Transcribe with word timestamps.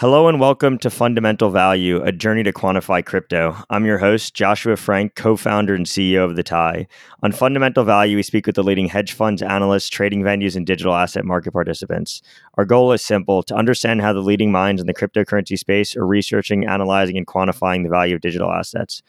Hello 0.00 0.28
and 0.28 0.38
welcome 0.38 0.78
to 0.78 0.90
Fundamental 0.90 1.50
Value, 1.50 2.00
a 2.04 2.12
journey 2.12 2.44
to 2.44 2.52
quantify 2.52 3.04
crypto. 3.04 3.56
I'm 3.68 3.84
your 3.84 3.98
host, 3.98 4.32
Joshua 4.32 4.76
Frank, 4.76 5.16
co 5.16 5.36
founder 5.36 5.74
and 5.74 5.86
CEO 5.86 6.24
of 6.24 6.36
The 6.36 6.44
TIE. 6.44 6.86
On 7.24 7.32
Fundamental 7.32 7.82
Value, 7.82 8.14
we 8.14 8.22
speak 8.22 8.46
with 8.46 8.54
the 8.54 8.62
leading 8.62 8.86
hedge 8.86 9.12
funds, 9.12 9.42
analysts, 9.42 9.88
trading 9.88 10.22
venues, 10.22 10.54
and 10.54 10.64
digital 10.64 10.94
asset 10.94 11.24
market 11.24 11.50
participants. 11.50 12.22
Our 12.54 12.64
goal 12.64 12.92
is 12.92 13.04
simple 13.04 13.42
to 13.42 13.56
understand 13.56 14.00
how 14.00 14.12
the 14.12 14.20
leading 14.20 14.52
minds 14.52 14.80
in 14.80 14.86
the 14.86 14.94
cryptocurrency 14.94 15.58
space 15.58 15.96
are 15.96 16.06
researching, 16.06 16.64
analyzing, 16.64 17.16
and 17.16 17.26
quantifying 17.26 17.82
the 17.82 17.90
value 17.90 18.14
of 18.14 18.20
digital 18.20 18.52
assets. 18.52 19.02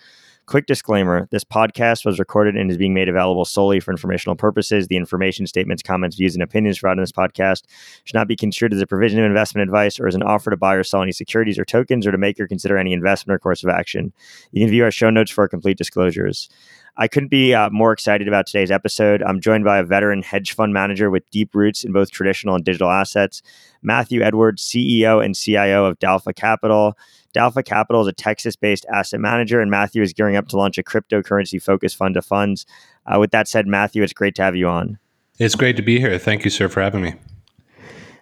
Quick 0.50 0.66
disclaimer 0.66 1.28
this 1.30 1.44
podcast 1.44 2.04
was 2.04 2.18
recorded 2.18 2.58
and 2.58 2.72
is 2.72 2.78
being 2.78 2.96
made 2.96 3.08
available 3.08 3.46
solely 3.46 3.80
for 3.80 3.92
informational 3.92 4.36
purposes. 4.36 4.88
The 4.88 4.98
information, 4.98 5.46
statements, 5.46 5.84
comments, 5.84 6.16
views, 6.16 6.34
and 6.34 6.42
opinions 6.42 6.80
provided 6.80 6.98
in 6.98 7.04
this 7.04 7.12
podcast 7.12 7.66
should 8.04 8.16
not 8.16 8.28
be 8.28 8.36
construed 8.36 8.74
as 8.74 8.82
a 8.82 8.88
provision 8.88 9.20
of 9.20 9.26
investment 9.26 9.70
advice 9.70 10.00
or 10.00 10.08
as 10.08 10.16
an 10.16 10.24
offer 10.24 10.50
to 10.50 10.58
buy 10.58 10.74
or 10.74 10.84
sell 10.84 11.04
any 11.04 11.12
securities 11.12 11.60
or 11.60 11.66
tokens 11.66 12.08
or 12.08 12.12
to 12.12 12.18
make 12.18 12.40
or 12.40 12.48
consider 12.48 12.80
any 12.80 12.94
investment 12.94 13.36
or 13.36 13.38
course 13.38 13.64
of 13.64 13.70
action. 13.70 14.12
You 14.52 14.64
can 14.64 14.72
view 14.72 14.84
our 14.86 14.90
show 14.90 15.12
notes 15.12 15.30
for 15.30 15.44
our 15.44 15.48
complete 15.48 15.78
disclosures. 15.78 16.50
I 16.98 17.08
couldn't 17.08 17.30
be 17.30 17.54
uh, 17.54 17.70
more 17.70 17.92
excited 17.92 18.28
about 18.28 18.48
today's 18.48 18.72
episode. 18.72 19.22
I'm 19.22 19.40
joined 19.40 19.66
by 19.66 19.78
a 19.78 19.84
veteran 19.84 20.24
hedge 20.24 20.54
fund 20.54 20.74
manager 20.74 21.12
with 21.12 21.30
deep 21.30 21.54
roots 21.54 21.84
in 21.84 21.92
both 21.92 22.10
traditional 22.10 22.56
and 22.56 22.66
digital 22.66 22.90
assets, 22.90 23.44
Matthew 23.84 24.24
Edwards, 24.24 24.64
CEO 24.64 25.24
and 25.24 25.36
CIO 25.36 25.86
of 25.86 26.00
Dalpha 26.00 26.36
Capital. 26.36 26.98
Dalpha 27.36 27.64
Capital 27.64 28.02
is 28.02 28.08
a 28.08 28.14
Texas 28.14 28.56
based 28.56 28.86
asset 28.94 29.20
manager, 29.20 29.62
and 29.62 29.70
Matthew 29.70 30.02
is 30.02 30.14
gearing 30.14 30.36
up 30.36 30.48
to 30.50 30.58
launch 30.58 30.78
a 30.78 30.84
cryptocurrency 30.84 31.62
focused 31.62 31.96
fund 31.96 32.18
of 32.18 32.26
funds. 32.26 32.66
Uh, 33.06 33.20
with 33.20 33.32
that 33.32 33.48
said, 33.48 33.68
Matthew, 33.68 34.04
it's 34.04 34.14
great 34.14 34.36
to 34.36 34.42
have 34.42 34.56
you 34.56 34.68
on. 34.68 35.00
It's 35.40 35.56
great 35.56 35.78
to 35.78 35.82
be 35.82 36.00
here. 36.00 36.18
Thank 36.20 36.44
you, 36.44 36.50
sir, 36.52 36.68
for 36.68 36.82
having 36.82 37.02
me. 37.02 37.16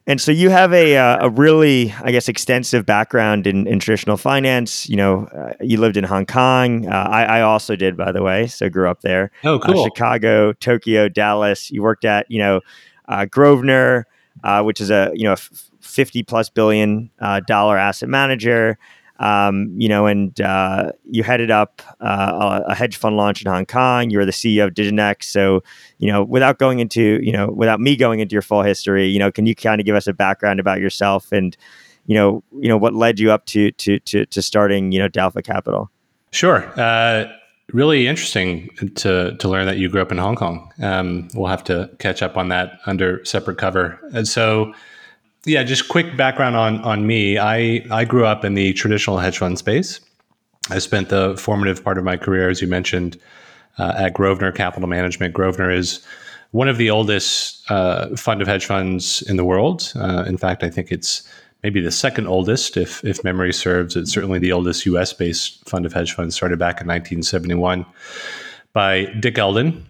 And 0.05 0.21
so 0.21 0.31
you 0.31 0.49
have 0.49 0.71
a, 0.71 0.95
uh, 0.95 1.25
a 1.25 1.29
really, 1.29 1.93
I 2.01 2.11
guess, 2.11 2.29
extensive 2.29 2.85
background 2.85 3.45
in, 3.45 3.67
in 3.67 3.79
traditional 3.79 4.15
finance. 4.15 4.87
You 4.87 4.95
know, 4.95 5.25
uh, 5.25 5.53
you 5.59 5.79
lived 5.81 5.97
in 5.97 6.05
Hong 6.05 6.25
Kong. 6.25 6.87
Uh, 6.87 6.91
I, 6.91 7.23
I, 7.23 7.41
also 7.41 7.75
did, 7.75 7.97
by 7.97 8.13
the 8.13 8.23
way. 8.23 8.47
So 8.47 8.69
grew 8.69 8.89
up 8.89 9.01
there. 9.01 9.31
Oh, 9.43 9.55
uh, 9.55 9.59
cool. 9.59 9.83
Chicago, 9.83 10.53
Tokyo, 10.53 11.09
Dallas. 11.09 11.71
You 11.71 11.81
worked 11.83 12.05
at, 12.05 12.25
you 12.31 12.39
know, 12.39 12.61
uh, 13.09 13.25
Grosvenor, 13.25 14.07
uh, 14.45 14.63
which 14.63 14.79
is 14.79 14.89
a, 14.89 15.11
you 15.13 15.25
know, 15.25 15.35
50 15.81 16.23
plus 16.23 16.49
billion 16.49 17.09
dollar 17.45 17.77
asset 17.77 18.07
manager 18.07 18.77
um, 19.19 19.73
you 19.77 19.89
know, 19.89 20.05
and 20.05 20.39
uh, 20.41 20.91
you 21.05 21.23
headed 21.23 21.49
up 21.49 21.81
uh, 21.99 22.61
a 22.67 22.75
hedge 22.75 22.97
fund 22.97 23.17
launch 23.17 23.41
in 23.41 23.51
Hong 23.51 23.65
Kong. 23.65 24.09
You 24.09 24.19
were 24.19 24.25
the 24.25 24.31
CEO 24.31 24.65
of 24.65 24.73
Diginex. 24.73 25.23
So, 25.23 25.63
you 25.97 26.11
know, 26.11 26.23
without 26.23 26.59
going 26.59 26.79
into, 26.79 27.19
you 27.23 27.31
know, 27.31 27.47
without 27.47 27.79
me 27.79 27.95
going 27.95 28.19
into 28.19 28.33
your 28.33 28.41
full 28.41 28.61
history, 28.61 29.07
you 29.07 29.19
know, 29.19 29.31
can 29.31 29.45
you 29.45 29.55
kind 29.55 29.81
of 29.81 29.85
give 29.85 29.95
us 29.95 30.07
a 30.07 30.13
background 30.13 30.59
about 30.59 30.79
yourself 30.79 31.31
and, 31.31 31.57
you 32.05 32.15
know, 32.15 32.43
you 32.59 32.69
know, 32.69 32.77
what 32.77 32.93
led 32.93 33.19
you 33.19 33.31
up 33.31 33.45
to 33.47 33.71
to 33.71 33.99
to, 33.99 34.25
to 34.27 34.41
starting, 34.41 34.91
you 34.91 34.99
know, 34.99 35.09
Dalpha 35.09 35.43
Capital? 35.43 35.89
Sure. 36.31 36.71
Uh, 36.79 37.25
really 37.73 38.07
interesting 38.07 38.69
to 38.95 39.35
to 39.37 39.47
learn 39.49 39.65
that 39.65 39.77
you 39.77 39.89
grew 39.89 40.01
up 40.01 40.11
in 40.11 40.17
Hong 40.17 40.35
Kong. 40.35 40.71
Um, 40.81 41.27
we'll 41.33 41.49
have 41.49 41.63
to 41.65 41.89
catch 41.99 42.21
up 42.21 42.37
on 42.37 42.49
that 42.49 42.79
under 42.85 43.23
separate 43.25 43.57
cover. 43.57 43.99
And 44.13 44.27
so 44.27 44.73
yeah, 45.47 45.63
just 45.63 45.87
quick 45.87 46.17
background 46.17 46.55
on 46.55 46.79
on 46.81 47.07
me. 47.07 47.37
I 47.37 47.85
I 47.89 48.05
grew 48.05 48.25
up 48.25 48.43
in 48.45 48.53
the 48.53 48.73
traditional 48.73 49.17
hedge 49.17 49.37
fund 49.37 49.57
space. 49.57 49.99
I 50.69 50.79
spent 50.79 51.09
the 51.09 51.35
formative 51.37 51.83
part 51.83 51.97
of 51.97 52.03
my 52.03 52.17
career, 52.17 52.49
as 52.49 52.61
you 52.61 52.67
mentioned, 52.67 53.17
uh, 53.77 53.93
at 53.97 54.13
Grosvenor 54.13 54.51
Capital 54.51 54.89
Management. 54.89 55.33
Grosvenor 55.33 55.71
is 55.71 56.05
one 56.51 56.67
of 56.67 56.77
the 56.77 56.89
oldest 56.89 57.69
uh, 57.71 58.15
fund 58.15 58.41
of 58.41 58.47
hedge 58.47 58.65
funds 58.65 59.21
in 59.23 59.37
the 59.37 59.45
world. 59.45 59.93
Uh, 59.95 60.25
in 60.27 60.37
fact, 60.37 60.63
I 60.63 60.69
think 60.69 60.91
it's 60.91 61.27
maybe 61.63 61.79
the 61.81 61.91
second 61.91 62.27
oldest, 62.27 62.75
if 62.75 63.03
if 63.05 63.23
memory 63.23 63.53
serves. 63.53 63.95
It's 63.95 64.11
certainly 64.11 64.39
the 64.39 64.51
oldest 64.51 64.85
U.S. 64.85 65.13
based 65.13 65.67
fund 65.67 65.85
of 65.85 65.93
hedge 65.93 66.13
funds, 66.13 66.35
started 66.35 66.59
back 66.59 66.81
in 66.81 66.87
1971 66.87 67.85
by 68.73 69.05
Dick 69.19 69.37
Elden, 69.37 69.85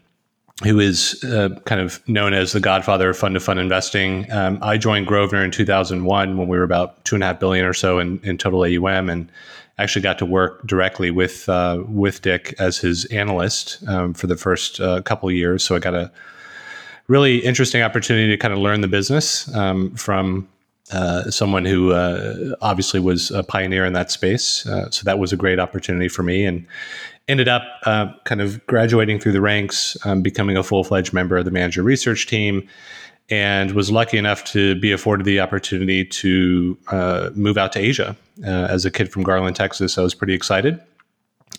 who 0.63 0.79
is 0.79 1.23
uh, 1.23 1.49
kind 1.65 1.79
of 1.79 2.07
known 2.07 2.33
as 2.33 2.51
the 2.51 2.59
godfather 2.59 3.09
of 3.09 3.17
fund 3.17 3.35
to 3.35 3.39
fund 3.39 3.59
investing. 3.59 4.31
Um, 4.31 4.57
I 4.61 4.77
joined 4.77 5.05
Grosvenor 5.05 5.43
in 5.43 5.51
2001 5.51 6.37
when 6.37 6.47
we 6.47 6.57
were 6.57 6.63
about 6.63 7.03
two 7.05 7.15
and 7.15 7.23
a 7.23 7.27
half 7.27 7.39
billion 7.39 7.65
or 7.65 7.73
so 7.73 7.99
in, 7.99 8.19
in 8.23 8.37
total 8.37 8.61
AUM, 8.61 9.09
and 9.09 9.31
actually 9.77 10.01
got 10.01 10.17
to 10.17 10.25
work 10.25 10.65
directly 10.65 11.11
with 11.11 11.47
uh, 11.47 11.83
with 11.87 12.23
Dick 12.23 12.55
as 12.57 12.79
his 12.79 13.05
analyst 13.05 13.87
um, 13.87 14.13
for 14.13 14.25
the 14.25 14.35
first 14.35 14.79
uh, 14.79 15.01
couple 15.03 15.29
years. 15.31 15.63
So 15.63 15.75
I 15.75 15.79
got 15.79 15.93
a 15.93 16.11
really 17.07 17.37
interesting 17.37 17.83
opportunity 17.83 18.29
to 18.29 18.37
kind 18.37 18.53
of 18.53 18.59
learn 18.59 18.81
the 18.81 18.87
business 18.87 19.53
um, 19.55 19.93
from. 19.95 20.47
Uh, 20.93 21.29
someone 21.29 21.65
who 21.65 21.91
uh, 21.91 22.55
obviously 22.61 22.97
was 22.97 23.29
a 23.31 23.43
pioneer 23.43 23.85
in 23.85 23.91
that 23.91 24.09
space, 24.09 24.65
uh, 24.67 24.89
so 24.89 25.03
that 25.03 25.19
was 25.19 25.33
a 25.33 25.35
great 25.35 25.59
opportunity 25.59 26.07
for 26.07 26.23
me. 26.23 26.45
And 26.45 26.65
ended 27.27 27.47
up 27.47 27.63
uh, 27.85 28.07
kind 28.23 28.41
of 28.41 28.65
graduating 28.67 29.19
through 29.19 29.33
the 29.33 29.41
ranks, 29.41 29.97
um, 30.05 30.21
becoming 30.21 30.57
a 30.57 30.63
full 30.63 30.83
fledged 30.83 31.13
member 31.13 31.37
of 31.37 31.45
the 31.45 31.51
manager 31.51 31.83
research 31.83 32.27
team, 32.27 32.67
and 33.29 33.71
was 33.71 33.91
lucky 33.91 34.17
enough 34.17 34.43
to 34.45 34.79
be 34.79 34.91
afforded 34.91 35.25
the 35.25 35.39
opportunity 35.39 36.05
to 36.05 36.77
uh, 36.87 37.29
move 37.35 37.57
out 37.57 37.73
to 37.73 37.79
Asia. 37.79 38.15
Uh, 38.45 38.67
as 38.69 38.85
a 38.85 38.91
kid 38.91 39.11
from 39.11 39.23
Garland, 39.23 39.55
Texas, 39.55 39.97
I 39.97 40.01
was 40.01 40.15
pretty 40.15 40.33
excited 40.33 40.79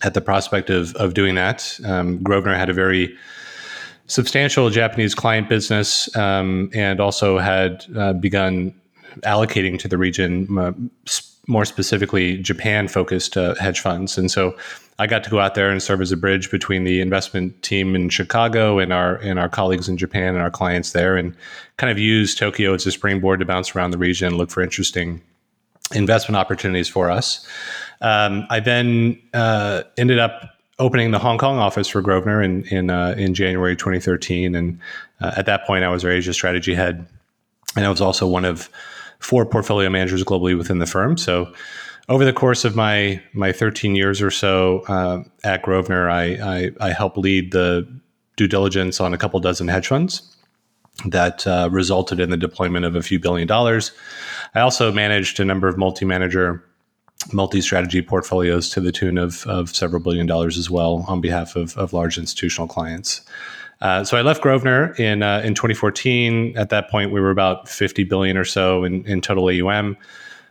at 0.03 0.15
the 0.15 0.21
prospect 0.21 0.71
of, 0.71 0.95
of 0.97 1.15
doing 1.15 1.35
that. 1.35 1.79
Um, 1.85 2.23
Grosvenor 2.23 2.57
had 2.57 2.71
a 2.71 2.73
very 2.73 3.15
substantial 4.07 4.71
Japanese 4.71 5.15
client 5.15 5.49
business 5.49 6.15
um, 6.17 6.71
and 6.73 7.01
also 7.01 7.39
had 7.39 7.85
uh, 7.97 8.15
begun 8.15 8.75
allocating 9.23 9.79
to 9.81 9.89
the 9.89 9.99
region, 9.99 10.47
more 11.49 11.65
specifically 11.65 12.39
Japan 12.39 12.87
focused 12.87 13.37
uh, 13.37 13.55
hedge 13.57 13.81
funds. 13.81 14.17
And 14.17 14.31
so 14.31 14.57
I 15.01 15.07
got 15.07 15.25
to 15.25 15.31
go 15.31 15.41
out 15.41 15.55
there 15.55 15.71
and 15.71 15.83
serve 15.83 16.01
as 16.01 16.13
a 16.13 16.17
bridge 16.17 16.51
between 16.51 16.85
the 16.85 17.01
investment 17.01 17.61
team 17.63 17.95
in 17.97 18.11
Chicago 18.11 18.79
and 18.79 18.93
our 18.93 19.17
and 19.17 19.39
our 19.39 19.49
colleagues 19.49 19.89
in 19.89 19.97
Japan 19.97 20.35
and 20.35 20.43
our 20.43 20.51
clients 20.51 20.93
there, 20.93 21.17
and 21.17 21.35
kind 21.79 21.91
of 21.91 21.99
use 21.99 22.35
Tokyo 22.35 22.75
as 22.75 22.87
a 22.87 22.91
springboard 22.91 23.41
to 23.41 23.47
bounce 23.47 23.75
around 23.75 23.93
the 23.93 23.99
region 23.99 24.29
and 24.29 24.37
look 24.37 24.51
for 24.51 24.63
interesting 24.63 25.23
investment 25.95 26.37
opportunities 26.37 26.89
for 26.89 27.11
us. 27.11 27.47
Um, 28.01 28.47
I 28.51 28.61
then 28.61 29.19
uh, 29.33 29.85
ended 29.97 30.19
up 30.19 30.57
opening 30.79 31.11
the 31.13 31.19
Hong 31.19 31.39
Kong 31.39 31.59
office 31.59 31.89
for 31.89 32.03
Grosvenor 32.03 32.43
in 32.43 32.65
in, 32.65 32.91
uh, 32.91 33.15
in 33.17 33.35
January 33.35 33.77
2013, 33.77 34.55
and 34.55 34.79
uh, 35.21 35.33
at 35.37 35.47
that 35.47 35.65
point 35.65 35.85
I 35.85 35.89
was 35.89 36.05
our 36.05 36.11
Asia 36.11 36.35
strategy 36.35 36.75
head, 36.75 37.07
and 37.77 37.87
I 37.87 37.89
was 37.89 38.01
also 38.01 38.27
one 38.27 38.45
of 38.45 38.69
four 39.19 39.45
portfolio 39.45 39.89
managers 39.91 40.25
globally 40.25 40.57
within 40.57 40.79
the 40.79 40.87
firm. 40.87 41.17
So 41.17 41.53
over 42.09 42.25
the 42.25 42.33
course 42.33 42.65
of 42.65 42.75
my 42.75 43.23
my 43.33 43.53
13 43.53 43.95
years 43.95 44.23
or 44.23 44.31
so 44.31 44.81
uh, 44.89 45.23
at 45.45 45.63
Grosvenor, 45.63 46.09
I, 46.09 46.25
I, 46.25 46.71
I 46.81 46.93
helped 46.93 47.19
lead 47.19 47.53
the 47.53 47.87
due 48.37 48.49
diligence 48.49 49.01
on 49.01 49.13
a 49.13 49.19
couple 49.19 49.39
dozen 49.41 49.69
hedge 49.69 49.89
funds 49.89 50.37
that 51.05 51.47
uh, 51.47 51.69
resulted 51.71 52.19
in 52.19 52.31
the 52.31 52.37
deployment 52.37 52.85
of 52.85 52.97
a 52.97 53.03
few 53.03 53.21
billion 53.21 53.47
dollars. 53.47 53.93
I 54.55 54.61
also 54.61 54.91
managed 54.93 55.39
a 55.39 55.45
number 55.45 55.69
of 55.69 55.77
multi-manager, 55.77 56.65
multi-strategy 57.33 58.03
portfolios 58.03 58.69
to 58.71 58.81
the 58.81 58.91
tune 58.91 59.19
of, 59.19 59.47
of 59.47 59.75
several 59.75 60.03
billion 60.03 60.27
dollars 60.27 60.59
as 60.59 60.71
well 60.71 61.05
on 61.09 61.21
behalf 61.21 61.57
of, 61.57 61.77
of 61.77 61.93
large 61.93 62.19
institutional 62.19 62.67
clients. 62.67 63.21
Uh, 63.81 64.03
so 64.05 64.17
I 64.17 64.23
left 64.23 64.43
Grosvenor 64.43 64.95
in 64.95 65.23
uh, 65.23 65.41
in 65.45 65.55
2014. 65.55 66.57
At 66.57 66.71
that 66.71 66.91
point, 66.91 67.13
we 67.13 67.21
were 67.21 67.31
about 67.31 67.69
50 67.69 68.05
billion 68.05 68.37
or 68.37 68.45
so 68.45 68.85
in, 68.85 69.05
in 69.07 69.21
total 69.21 69.49
AUM. 69.49 69.97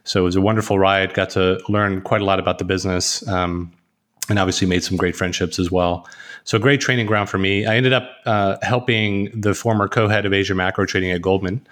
So 0.04 0.22
it 0.22 0.24
was 0.24 0.36
a 0.36 0.42
wonderful 0.42 0.80
ride. 0.80 1.14
Got 1.14 1.30
to 1.32 1.60
learn 1.68 2.02
quite 2.02 2.22
a 2.22 2.26
lot 2.26 2.40
about 2.40 2.60
the 2.60 2.64
business, 2.64 3.28
um, 3.28 3.74
and 4.30 4.40
obviously 4.40 4.68
made 4.68 4.84
some 4.84 4.96
great 4.96 5.16
friendships 5.16 5.60
as 5.60 5.70
well. 5.70 6.08
So 6.46 6.56
a 6.56 6.62
great 6.62 6.80
training 6.80 7.08
ground 7.08 7.30
for 7.30 7.38
me. 7.38 7.66
I 7.66 7.76
ended 7.76 7.92
up 7.92 8.10
uh, 8.26 8.58
helping 8.62 9.30
the 9.40 9.54
former 9.54 9.90
co-head 9.90 10.26
of 10.26 10.32
Asia 10.32 10.56
Macro 10.56 10.86
Trading 10.86 11.12
at 11.12 11.22
Goldman 11.22 11.68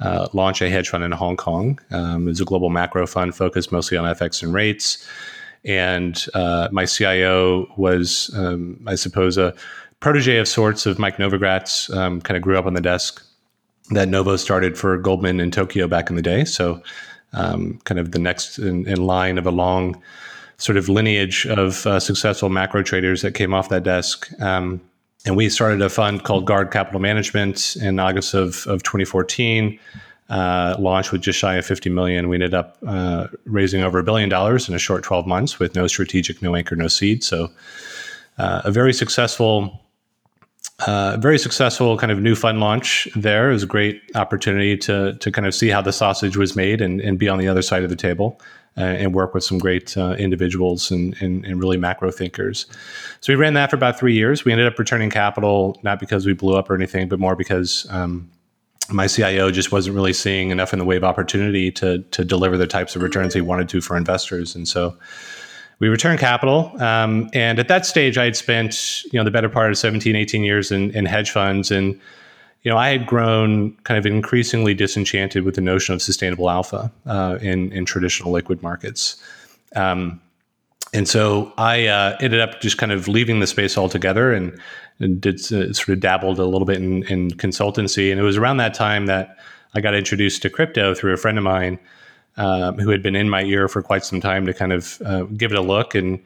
uh, 0.00 0.28
launch 0.32 0.62
a 0.62 0.70
hedge 0.70 0.88
fund 0.88 1.04
in 1.04 1.12
Hong 1.12 1.36
Kong. 1.36 1.78
Um, 1.90 2.26
it 2.26 2.30
was 2.30 2.40
a 2.40 2.44
global 2.44 2.70
macro 2.70 3.06
fund 3.06 3.34
focused 3.34 3.70
mostly 3.70 3.96
on 3.96 4.04
FX 4.14 4.42
and 4.42 4.52
rates. 4.52 5.06
And 5.64 6.24
uh, 6.32 6.68
my 6.72 6.86
CIO 6.86 7.66
was, 7.76 8.30
um, 8.34 8.82
I 8.86 8.94
suppose, 8.94 9.36
a 9.36 9.54
protege 10.00 10.38
of 10.38 10.48
sorts 10.48 10.86
of 10.86 10.98
Mike 10.98 11.18
Novogratz. 11.18 11.94
Um, 11.94 12.20
kind 12.20 12.36
of 12.36 12.42
grew 12.42 12.58
up 12.58 12.66
on 12.66 12.74
the 12.74 12.80
desk 12.80 13.24
that 13.90 14.08
Novo 14.08 14.36
started 14.36 14.78
for 14.78 14.96
Goldman 14.98 15.40
in 15.40 15.50
Tokyo 15.50 15.86
back 15.86 16.10
in 16.10 16.16
the 16.16 16.22
day. 16.22 16.44
So 16.44 16.82
um, 17.32 17.78
kind 17.84 17.98
of 17.98 18.12
the 18.12 18.18
next 18.18 18.58
in, 18.58 18.86
in, 18.88 19.04
line 19.04 19.38
of 19.38 19.46
a 19.46 19.50
long 19.50 20.00
sort 20.58 20.76
of 20.76 20.88
lineage 20.88 21.46
of 21.46 21.86
uh, 21.86 22.00
successful 22.00 22.48
macro 22.48 22.82
traders 22.82 23.22
that 23.22 23.34
came 23.34 23.54
off 23.54 23.68
that 23.68 23.82
desk. 23.82 24.30
Um, 24.40 24.80
and 25.26 25.36
we 25.36 25.48
started 25.48 25.82
a 25.82 25.88
fund 25.88 26.24
called 26.24 26.46
Guard 26.46 26.70
Capital 26.70 27.00
Management 27.00 27.76
in 27.76 27.98
August 27.98 28.34
of, 28.34 28.66
of 28.66 28.82
2014. 28.82 29.78
Uh, 30.28 30.76
launched 30.78 31.10
with 31.10 31.20
just 31.20 31.36
shy 31.40 31.56
of 31.56 31.66
50 31.66 31.90
million. 31.90 32.28
We 32.28 32.36
ended 32.36 32.54
up 32.54 32.78
uh, 32.86 33.26
raising 33.46 33.82
over 33.82 33.98
a 33.98 34.04
billion 34.04 34.28
dollars 34.28 34.68
in 34.68 34.76
a 34.76 34.78
short 34.78 35.02
12 35.02 35.26
months 35.26 35.58
with 35.58 35.74
no 35.74 35.88
strategic, 35.88 36.40
no 36.40 36.54
anchor, 36.54 36.76
no 36.76 36.86
seed. 36.86 37.24
So, 37.24 37.50
uh, 38.38 38.62
a 38.64 38.70
very 38.70 38.92
successful 38.92 39.80
uh, 40.86 41.16
very 41.18 41.38
successful 41.38 41.96
kind 41.98 42.12
of 42.12 42.20
new 42.20 42.34
fund 42.34 42.60
launch 42.60 43.08
there. 43.14 43.50
It 43.50 43.54
was 43.54 43.62
a 43.62 43.66
great 43.66 44.02
opportunity 44.14 44.76
to 44.78 45.14
to 45.14 45.30
kind 45.30 45.46
of 45.46 45.54
see 45.54 45.68
how 45.68 45.82
the 45.82 45.92
sausage 45.92 46.36
was 46.36 46.56
made 46.56 46.80
and, 46.80 47.00
and 47.00 47.18
be 47.18 47.28
on 47.28 47.38
the 47.38 47.48
other 47.48 47.62
side 47.62 47.82
of 47.82 47.90
the 47.90 47.96
table 47.96 48.40
uh, 48.76 48.82
and 48.82 49.14
work 49.14 49.34
with 49.34 49.44
some 49.44 49.58
great 49.58 49.96
uh, 49.96 50.12
individuals 50.12 50.90
and, 50.90 51.20
and, 51.20 51.44
and, 51.44 51.60
really 51.60 51.76
macro 51.76 52.10
thinkers. 52.10 52.66
So 53.20 53.32
we 53.32 53.36
ran 53.36 53.54
that 53.54 53.70
for 53.70 53.76
about 53.76 53.98
three 53.98 54.14
years. 54.14 54.44
We 54.44 54.52
ended 54.52 54.68
up 54.68 54.78
returning 54.78 55.10
capital 55.10 55.78
not 55.82 55.98
because 55.98 56.24
we 56.24 56.34
blew 56.34 56.56
up 56.56 56.70
or 56.70 56.74
anything, 56.74 57.08
but 57.08 57.18
more 57.18 57.34
because 57.34 57.86
um, 57.90 58.30
my 58.92 59.06
CIO 59.06 59.50
just 59.50 59.72
wasn't 59.72 59.96
really 59.96 60.12
seeing 60.12 60.50
enough 60.50 60.72
in 60.72 60.78
the 60.78 60.84
way 60.84 60.96
of 60.96 61.04
opportunity 61.04 61.70
to 61.72 61.98
to 62.10 62.24
deliver 62.24 62.56
the 62.56 62.66
types 62.66 62.96
of 62.96 63.02
returns 63.02 63.34
he 63.34 63.40
wanted 63.40 63.68
to 63.68 63.80
for 63.80 63.96
investors, 63.96 64.54
and 64.54 64.66
so 64.66 64.96
we 65.80 65.88
returned 65.88 66.20
capital. 66.20 66.72
Um, 66.80 67.28
and 67.32 67.58
at 67.58 67.68
that 67.68 67.84
stage, 67.84 68.16
I 68.16 68.24
had 68.24 68.36
spent 68.36 69.02
you 69.04 69.18
know 69.18 69.24
the 69.24 69.30
better 69.30 69.48
part 69.48 69.70
of 69.70 69.78
17, 69.78 70.14
18 70.14 70.44
years 70.44 70.70
in, 70.70 70.90
in 70.92 71.06
hedge 71.06 71.30
funds, 71.30 71.70
and 71.70 71.98
you 72.62 72.70
know 72.70 72.76
I 72.76 72.90
had 72.90 73.06
grown 73.06 73.72
kind 73.84 73.98
of 73.98 74.06
increasingly 74.06 74.74
disenchanted 74.74 75.44
with 75.44 75.56
the 75.56 75.62
notion 75.62 75.94
of 75.94 76.02
sustainable 76.02 76.48
alpha 76.48 76.92
uh, 77.06 77.38
in 77.40 77.72
in 77.72 77.84
traditional 77.84 78.30
liquid 78.30 78.62
markets. 78.62 79.20
Um, 79.74 80.20
and 80.92 81.08
so 81.08 81.52
I 81.56 81.86
uh, 81.86 82.16
ended 82.20 82.40
up 82.40 82.60
just 82.60 82.78
kind 82.78 82.92
of 82.92 83.06
leaving 83.06 83.38
the 83.38 83.46
space 83.46 83.78
altogether 83.78 84.32
and, 84.32 84.58
and 84.98 85.20
did 85.20 85.36
uh, 85.52 85.72
sort 85.72 85.90
of 85.90 86.00
dabbled 86.00 86.40
a 86.40 86.44
little 86.44 86.64
bit 86.64 86.78
in, 86.78 87.04
in, 87.04 87.30
consultancy. 87.30 88.10
And 88.10 88.18
it 88.18 88.24
was 88.24 88.36
around 88.36 88.56
that 88.56 88.74
time 88.74 89.06
that 89.06 89.36
I 89.74 89.80
got 89.80 89.94
introduced 89.94 90.42
to 90.42 90.50
crypto 90.50 90.92
through 90.92 91.12
a 91.12 91.16
friend 91.16 91.38
of 91.38 91.44
mine 91.44 91.78
um, 92.36 92.78
who 92.78 92.90
had 92.90 93.02
been 93.02 93.16
in 93.16 93.28
my 93.28 93.42
ear 93.42 93.68
for 93.68 93.82
quite 93.82 94.04
some 94.04 94.20
time 94.20 94.46
to 94.46 94.54
kind 94.54 94.72
of 94.72 95.00
uh, 95.04 95.22
give 95.22 95.52
it 95.52 95.58
a 95.58 95.62
look 95.62 95.94
and 95.94 96.22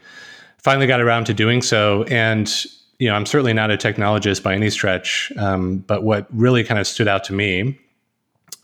finally 0.59 0.87
got 0.87 1.01
around 1.01 1.25
to 1.27 1.35
doing 1.35 1.63
so. 1.63 2.05
And, 2.05 2.51
you 2.99 3.09
know, 3.09 3.15
I'm 3.15 3.27
certainly 3.27 3.53
not 3.53 3.71
a 3.71 3.77
technologist 3.77 4.43
by 4.43 4.55
any 4.55 4.71
stretch, 4.71 5.33
um, 5.37 5.79
but 5.79 6.05
what 6.05 6.27
really 6.31 6.65
kind 6.65 6.81
of 6.81 6.87
stood 6.87 7.09
out 7.09 7.25
to 7.25 7.33
me 7.33 7.79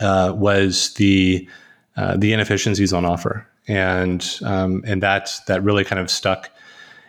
uh, 0.01 0.33
was 0.37 0.95
the 0.95 1.49
uh, 1.97 2.17
the 2.17 2.33
inefficiencies 2.33 2.93
on 2.93 3.05
offer 3.05 3.47
and 3.69 4.39
um, 4.45 4.83
and 4.87 5.03
that 5.03 5.39
that 5.47 5.63
really 5.63 5.85
kind 5.85 6.01
of 6.01 6.11
stuck 6.11 6.51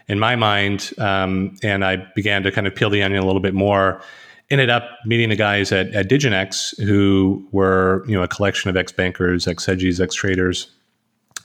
in 0.08 0.20
my 0.20 0.36
mind. 0.36 0.92
Um, 0.98 1.56
and 1.64 1.86
I 1.86 1.98
began 2.16 2.44
to 2.44 2.52
kind 2.52 2.68
of 2.68 2.76
peel 2.76 2.90
the 2.90 3.02
onion 3.02 3.22
a 3.22 3.26
little 3.26 3.42
bit 3.42 3.54
more. 3.54 4.02
Ended 4.52 4.70
up 4.70 4.84
meeting 5.06 5.30
the 5.30 5.36
guys 5.36 5.72
at, 5.72 5.88
at 5.96 6.10
Diginex 6.10 6.80
who 6.84 7.48
were 7.52 8.04
you 8.08 8.16
know 8.16 8.22
a 8.22 8.28
collection 8.28 8.70
of 8.70 8.78
ex 8.78 8.92
bankers, 8.92 9.48
ex 9.48 9.66
hedgies, 9.66 10.00
ex 10.00 10.14
traders 10.14 10.70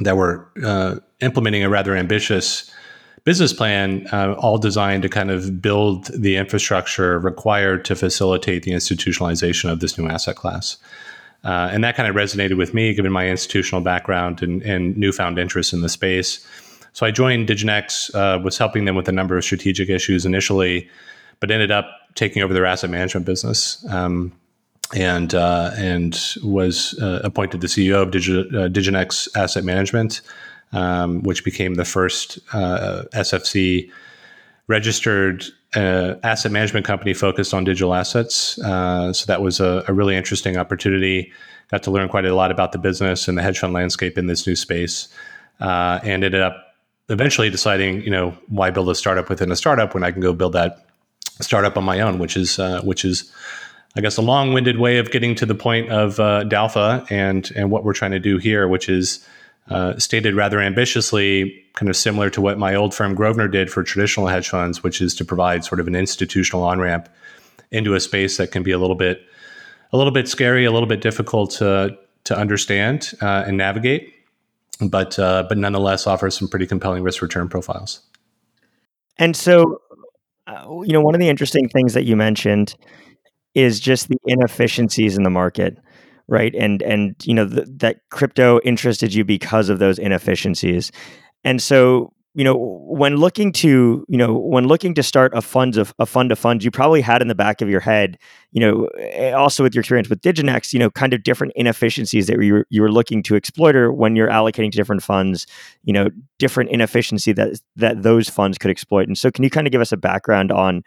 that 0.00 0.16
were 0.16 0.46
uh, 0.62 0.96
implementing 1.20 1.64
a 1.64 1.70
rather 1.70 1.96
ambitious 1.96 2.70
business 3.24 3.52
plan, 3.52 4.06
uh, 4.12 4.34
all 4.38 4.56
designed 4.56 5.02
to 5.02 5.08
kind 5.08 5.30
of 5.30 5.60
build 5.60 6.06
the 6.06 6.36
infrastructure 6.36 7.18
required 7.18 7.84
to 7.84 7.96
facilitate 7.96 8.62
the 8.62 8.70
institutionalization 8.70 9.70
of 9.70 9.80
this 9.80 9.98
new 9.98 10.06
asset 10.08 10.36
class. 10.36 10.76
Uh, 11.44 11.68
and 11.72 11.82
that 11.82 11.96
kind 11.96 12.08
of 12.08 12.14
resonated 12.14 12.56
with 12.56 12.72
me, 12.72 12.94
given 12.94 13.10
my 13.10 13.28
institutional 13.28 13.80
background 13.80 14.42
and, 14.42 14.62
and 14.62 14.96
newfound 14.96 15.38
interest 15.38 15.72
in 15.72 15.80
the 15.80 15.88
space. 15.88 16.46
So 16.92 17.04
I 17.04 17.10
joined 17.10 17.48
Diginex, 17.48 18.14
uh, 18.14 18.40
was 18.40 18.58
helping 18.58 18.84
them 18.84 18.94
with 18.94 19.08
a 19.08 19.12
number 19.12 19.36
of 19.36 19.44
strategic 19.44 19.88
issues 19.88 20.24
initially, 20.24 20.88
but 21.40 21.50
ended 21.50 21.70
up 21.70 21.86
taking 22.14 22.42
over 22.42 22.54
their 22.54 22.66
asset 22.66 22.90
management 22.90 23.26
business. 23.26 23.84
Um, 23.90 24.32
and 24.94 25.34
uh, 25.34 25.72
and 25.76 26.18
was 26.44 26.98
uh, 27.00 27.20
appointed 27.24 27.60
the 27.60 27.66
CEO 27.66 28.02
of 28.02 28.10
Digi- 28.10 28.54
uh, 28.54 28.68
Diginex 28.68 29.28
Asset 29.36 29.64
Management, 29.64 30.20
um, 30.72 31.22
which 31.22 31.44
became 31.44 31.74
the 31.74 31.84
first 31.84 32.38
uh, 32.52 33.04
SFC 33.14 33.90
registered 34.68 35.44
uh, 35.74 36.14
asset 36.22 36.52
management 36.52 36.86
company 36.86 37.14
focused 37.14 37.52
on 37.52 37.64
digital 37.64 37.94
assets. 37.94 38.58
Uh, 38.60 39.12
so 39.12 39.26
that 39.26 39.42
was 39.42 39.60
a, 39.60 39.84
a, 39.88 39.92
really 39.92 40.16
interesting 40.16 40.56
opportunity. 40.56 41.32
Got 41.70 41.82
to 41.84 41.90
learn 41.90 42.08
quite 42.08 42.24
a 42.24 42.34
lot 42.34 42.50
about 42.50 42.72
the 42.72 42.78
business 42.78 43.28
and 43.28 43.36
the 43.36 43.42
hedge 43.42 43.58
fund 43.58 43.72
landscape 43.72 44.16
in 44.16 44.26
this 44.26 44.46
new 44.46 44.56
space, 44.56 45.08
and 45.58 46.04
ended 46.24 46.40
up 46.40 46.76
eventually 47.08 47.50
deciding, 47.50 48.02
you 48.02 48.10
know, 48.10 48.36
why 48.48 48.70
build 48.70 48.88
a 48.88 48.94
startup 48.94 49.28
within 49.28 49.50
a 49.50 49.56
startup 49.56 49.94
when 49.94 50.02
I 50.02 50.10
can 50.10 50.20
go 50.20 50.32
build 50.32 50.52
that 50.54 50.85
startup 51.40 51.76
on 51.76 51.84
my 51.84 52.00
own, 52.00 52.18
which 52.18 52.36
is 52.36 52.58
uh, 52.58 52.82
which 52.82 53.04
is. 53.04 53.32
I 53.98 54.02
guess 54.02 54.18
a 54.18 54.22
long-winded 54.22 54.78
way 54.78 54.98
of 54.98 55.10
getting 55.10 55.34
to 55.36 55.46
the 55.46 55.54
point 55.54 55.90
of 55.90 56.20
uh, 56.20 56.44
Dalpha 56.44 57.10
and 57.10 57.50
and 57.56 57.70
what 57.70 57.82
we're 57.82 57.94
trying 57.94 58.10
to 58.10 58.18
do 58.18 58.36
here, 58.36 58.68
which 58.68 58.90
is 58.90 59.26
uh, 59.70 59.98
stated 59.98 60.34
rather 60.34 60.60
ambitiously, 60.60 61.64
kind 61.74 61.88
of 61.88 61.96
similar 61.96 62.30
to 62.30 62.40
what 62.40 62.58
my 62.58 62.74
old 62.74 62.94
firm 62.94 63.14
Grosvenor 63.14 63.48
did 63.48 63.70
for 63.70 63.82
traditional 63.82 64.26
hedge 64.26 64.48
funds, 64.48 64.82
which 64.82 65.00
is 65.00 65.14
to 65.14 65.24
provide 65.24 65.64
sort 65.64 65.80
of 65.80 65.88
an 65.88 65.96
institutional 65.96 66.62
on 66.62 66.78
ramp 66.78 67.08
into 67.70 67.94
a 67.94 68.00
space 68.00 68.36
that 68.36 68.52
can 68.52 68.62
be 68.62 68.70
a 68.70 68.78
little 68.78 68.94
bit, 68.94 69.22
a 69.92 69.96
little 69.96 70.12
bit 70.12 70.28
scary, 70.28 70.64
a 70.64 70.70
little 70.70 70.88
bit 70.88 71.00
difficult 71.00 71.50
to 71.52 71.96
to 72.24 72.36
understand 72.36 73.12
uh, 73.22 73.44
and 73.46 73.56
navigate, 73.56 74.12
but 74.88 75.18
uh, 75.18 75.44
but 75.48 75.58
nonetheless 75.58 76.06
offers 76.06 76.36
some 76.36 76.48
pretty 76.48 76.66
compelling 76.66 77.02
risk 77.02 77.22
return 77.22 77.48
profiles. 77.48 78.00
And 79.18 79.34
so, 79.34 79.80
uh, 80.46 80.66
you 80.84 80.93
know, 80.93 81.00
one 81.00 81.14
of 81.14 81.20
the 81.20 81.28
interesting 81.28 81.69
things 81.69 81.94
that 81.94 82.04
you 82.04 82.16
mentioned 82.16 82.75
is 83.54 83.81
just 83.81 84.08
the 84.08 84.19
inefficiencies 84.26 85.16
in 85.16 85.25
the 85.25 85.31
market 85.31 85.78
right? 86.28 86.54
And 86.56 86.82
and 86.82 87.14
you 87.25 87.34
know 87.34 87.48
th- 87.48 87.69
that 87.78 87.98
crypto 88.10 88.60
interested 88.64 89.14
you 89.14 89.25
because 89.25 89.69
of 89.69 89.78
those 89.78 89.98
inefficiencies, 89.98 90.93
and 91.44 91.62
so 91.62 92.12
you 92.36 92.44
know 92.44 92.54
when 92.54 93.16
looking 93.16 93.50
to 93.50 94.04
you 94.08 94.18
know 94.18 94.36
when 94.36 94.68
looking 94.68 94.94
to 94.94 95.02
start 95.02 95.32
a 95.34 95.42
funds 95.42 95.76
of 95.76 95.94
a 95.98 96.06
fund 96.06 96.30
of 96.30 96.38
funds 96.38 96.64
you 96.64 96.70
probably 96.70 97.00
had 97.00 97.22
in 97.22 97.28
the 97.28 97.34
back 97.34 97.60
of 97.62 97.68
your 97.68 97.80
head 97.80 98.18
you 98.52 98.60
know 98.60 98.86
eh, 98.98 99.32
also 99.32 99.62
with 99.62 99.74
your 99.74 99.80
experience 99.80 100.08
with 100.08 100.20
diginex 100.20 100.72
you 100.72 100.78
know 100.78 100.90
kind 100.90 101.14
of 101.14 101.22
different 101.22 101.52
inefficiencies 101.56 102.26
that 102.26 102.40
you 102.42 102.52
were, 102.52 102.66
you 102.68 102.82
were 102.82 102.92
looking 102.92 103.22
to 103.22 103.36
exploit 103.36 103.74
or 103.74 103.92
when 103.92 104.14
you're 104.14 104.28
allocating 104.28 104.70
to 104.70 104.76
different 104.76 105.02
funds 105.02 105.46
you 105.84 105.92
know 105.92 106.10
different 106.38 106.70
inefficiency 106.70 107.32
that 107.32 107.60
that 107.76 108.02
those 108.02 108.28
funds 108.28 108.58
could 108.58 108.70
exploit. 108.70 109.06
And 109.06 109.16
so 109.16 109.30
can 109.30 109.44
you 109.44 109.50
kind 109.50 109.66
of 109.66 109.70
give 109.70 109.80
us 109.80 109.92
a 109.92 109.96
background 109.96 110.52
on 110.52 110.82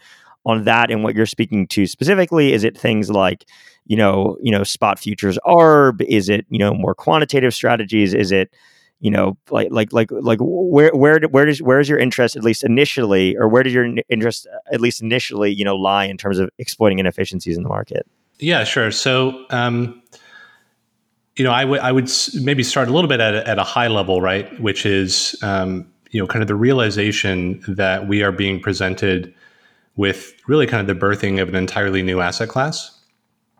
on 0.45 0.63
that 0.63 0.89
and 0.89 1.03
what 1.03 1.15
you're 1.15 1.25
speaking 1.25 1.67
to 1.67 1.85
specifically? 1.85 2.53
Is 2.53 2.63
it 2.63 2.77
things 2.77 3.09
like 3.09 3.45
you 3.85 3.97
know 3.97 4.37
you 4.41 4.51
know 4.51 4.63
spot 4.63 4.99
futures 4.99 5.39
arb? 5.45 6.01
Is 6.01 6.29
it 6.29 6.45
you 6.49 6.59
know 6.59 6.73
more 6.73 6.95
quantitative 6.95 7.53
strategies? 7.53 8.13
Is 8.13 8.31
it 8.31 8.53
you 8.99 9.09
know 9.09 9.37
like 9.49 9.69
like 9.71 9.93
like 9.93 10.11
like 10.11 10.39
where 10.41 10.91
where 10.93 11.19
where 11.29 11.45
does 11.45 11.61
where 11.61 11.79
is 11.79 11.87
your 11.87 11.97
interest 11.97 12.35
at 12.35 12.43
least 12.43 12.63
initially 12.63 13.35
or 13.37 13.47
where 13.47 13.63
did 13.63 13.73
your 13.73 13.87
interest 14.09 14.47
at 14.71 14.81
least 14.81 15.01
initially 15.01 15.53
you 15.53 15.63
know 15.63 15.75
lie 15.75 16.05
in 16.05 16.17
terms 16.17 16.39
of 16.39 16.49
exploiting 16.57 16.99
inefficiencies 16.99 17.57
in 17.57 17.63
the 17.63 17.69
market? 17.69 18.05
Yeah 18.39 18.63
sure. 18.63 18.91
So 18.91 19.45
um 19.49 20.01
you 21.35 21.45
know 21.45 21.51
i 21.51 21.63
would 21.63 21.79
i 21.79 21.91
would 21.91 22.09
maybe 22.41 22.63
start 22.63 22.89
a 22.89 22.93
little 22.93 23.07
bit 23.07 23.21
at 23.21 23.33
a, 23.33 23.47
at 23.47 23.57
a 23.57 23.63
high 23.63 23.87
level 23.87 24.21
right? 24.21 24.59
Which 24.59 24.85
is 24.85 25.35
um 25.41 25.89
you 26.11 26.19
know 26.19 26.27
kind 26.27 26.41
of 26.41 26.47
the 26.47 26.55
realization 26.55 27.63
that 27.67 28.07
we 28.07 28.21
are 28.23 28.31
being 28.31 28.59
presented 28.59 29.33
with 29.95 30.33
really 30.47 30.67
kind 30.67 30.81
of 30.81 30.99
the 30.99 31.05
birthing 31.05 31.41
of 31.41 31.49
an 31.49 31.55
entirely 31.55 32.01
new 32.01 32.19
asset 32.19 32.49
class. 32.49 32.97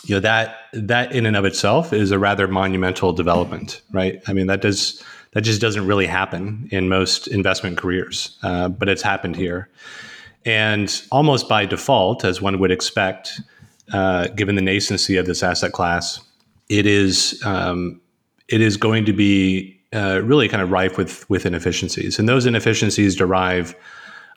You 0.04 0.16
know 0.16 0.22
that 0.22 0.58
that 0.74 1.14
in 1.14 1.26
and 1.26 1.38
of 1.38 1.46
itself 1.46 1.94
is 1.94 2.12
a 2.12 2.20
rather 2.20 2.48
monumental 2.48 3.14
development 3.14 3.82
right? 3.94 4.22
I 4.28 4.34
mean 4.34 4.48
that 4.48 4.60
does 4.60 5.02
that 5.32 5.42
just 5.42 5.62
doesn't 5.62 5.86
really 5.86 6.08
happen 6.08 6.68
in 6.72 6.90
most 6.90 7.28
investment 7.28 7.78
careers 7.78 8.38
uh, 8.44 8.70
but 8.70 8.90
it's 8.90 9.02
happened 9.02 9.36
here. 9.36 9.70
And 10.46 11.02
almost 11.12 11.50
by 11.50 11.66
default 11.66 12.24
as 12.24 12.42
one 12.42 12.60
would 12.60 12.72
expect 12.72 13.42
uh, 13.92 14.28
given 14.30 14.56
the 14.56 14.62
nascency 14.62 15.20
of 15.20 15.26
this 15.26 15.44
asset 15.44 15.72
class 15.72 16.22
it 16.70 16.86
is 16.86 17.42
um, 17.46 18.00
it 18.48 18.62
is 18.62 18.78
going 18.78 19.06
to 19.06 19.14
be 19.14 19.80
uh, 19.94 20.22
really 20.24 20.48
kind 20.48 20.62
of 20.62 20.72
rife 20.72 20.98
with 20.98 21.30
with 21.30 21.46
inefficiencies. 21.46 22.20
And 22.20 22.30
those 22.30 22.46
inefficiencies 22.46 23.16
derive 23.16 23.76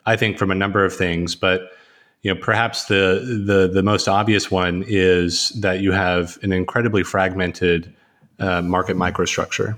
i 0.05 0.15
think 0.15 0.37
from 0.37 0.51
a 0.51 0.55
number 0.55 0.83
of 0.83 0.93
things 0.93 1.35
but 1.35 1.71
you 2.23 2.33
know, 2.33 2.39
perhaps 2.39 2.85
the 2.85 3.43
the 3.45 3.67
the 3.67 3.83
most 3.83 4.07
obvious 4.07 4.49
one 4.49 4.83
is 4.87 5.49
that 5.49 5.81
you 5.81 5.91
have 5.91 6.37
an 6.41 6.53
incredibly 6.53 7.03
fragmented 7.03 7.93
uh, 8.39 8.61
market 8.61 8.95
microstructure, 8.95 9.77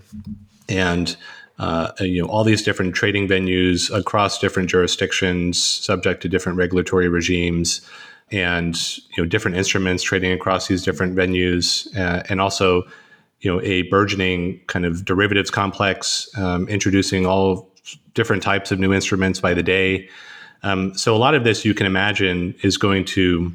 and 0.69 1.15
uh, 1.59 1.91
you 1.99 2.21
know 2.21 2.27
all 2.27 2.43
these 2.43 2.61
different 2.61 2.95
trading 2.95 3.27
venues 3.27 3.93
across 3.95 4.39
different 4.39 4.69
jurisdictions, 4.69 5.61
subject 5.61 6.21
to 6.21 6.29
different 6.29 6.57
regulatory 6.57 7.07
regimes, 7.07 7.81
and 8.31 8.97
you 8.97 9.23
know 9.23 9.25
different 9.25 9.57
instruments 9.57 10.03
trading 10.03 10.31
across 10.31 10.67
these 10.67 10.83
different 10.83 11.15
venues, 11.15 11.87
uh, 11.97 12.23
and 12.29 12.41
also 12.41 12.83
you 13.39 13.51
know 13.51 13.61
a 13.61 13.83
burgeoning 13.83 14.59
kind 14.67 14.85
of 14.85 15.05
derivatives 15.05 15.49
complex, 15.49 16.27
um, 16.37 16.67
introducing 16.67 17.25
all 17.25 17.71
different 18.13 18.43
types 18.43 18.71
of 18.71 18.79
new 18.79 18.93
instruments 18.93 19.39
by 19.39 19.53
the 19.53 19.63
day. 19.63 20.09
Um, 20.63 20.97
so 20.97 21.15
a 21.15 21.19
lot 21.19 21.35
of 21.35 21.43
this 21.43 21.63
you 21.63 21.73
can 21.73 21.85
imagine 21.85 22.55
is 22.63 22.77
going 22.77 23.05
to 23.05 23.53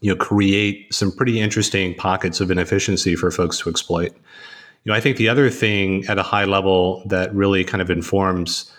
you 0.00 0.10
know 0.12 0.16
create 0.16 0.92
some 0.92 1.12
pretty 1.12 1.38
interesting 1.38 1.94
pockets 1.94 2.40
of 2.40 2.50
inefficiency 2.50 3.14
for 3.14 3.30
folks 3.30 3.58
to 3.60 3.70
exploit. 3.70 4.12
You 4.84 4.92
know, 4.92 4.96
I 4.96 5.00
think 5.00 5.16
the 5.16 5.28
other 5.28 5.50
thing 5.50 6.06
at 6.06 6.18
a 6.18 6.22
high 6.22 6.44
level 6.44 7.02
that 7.06 7.34
really 7.34 7.64
kind 7.64 7.82
of 7.82 7.90
informs 7.90 8.72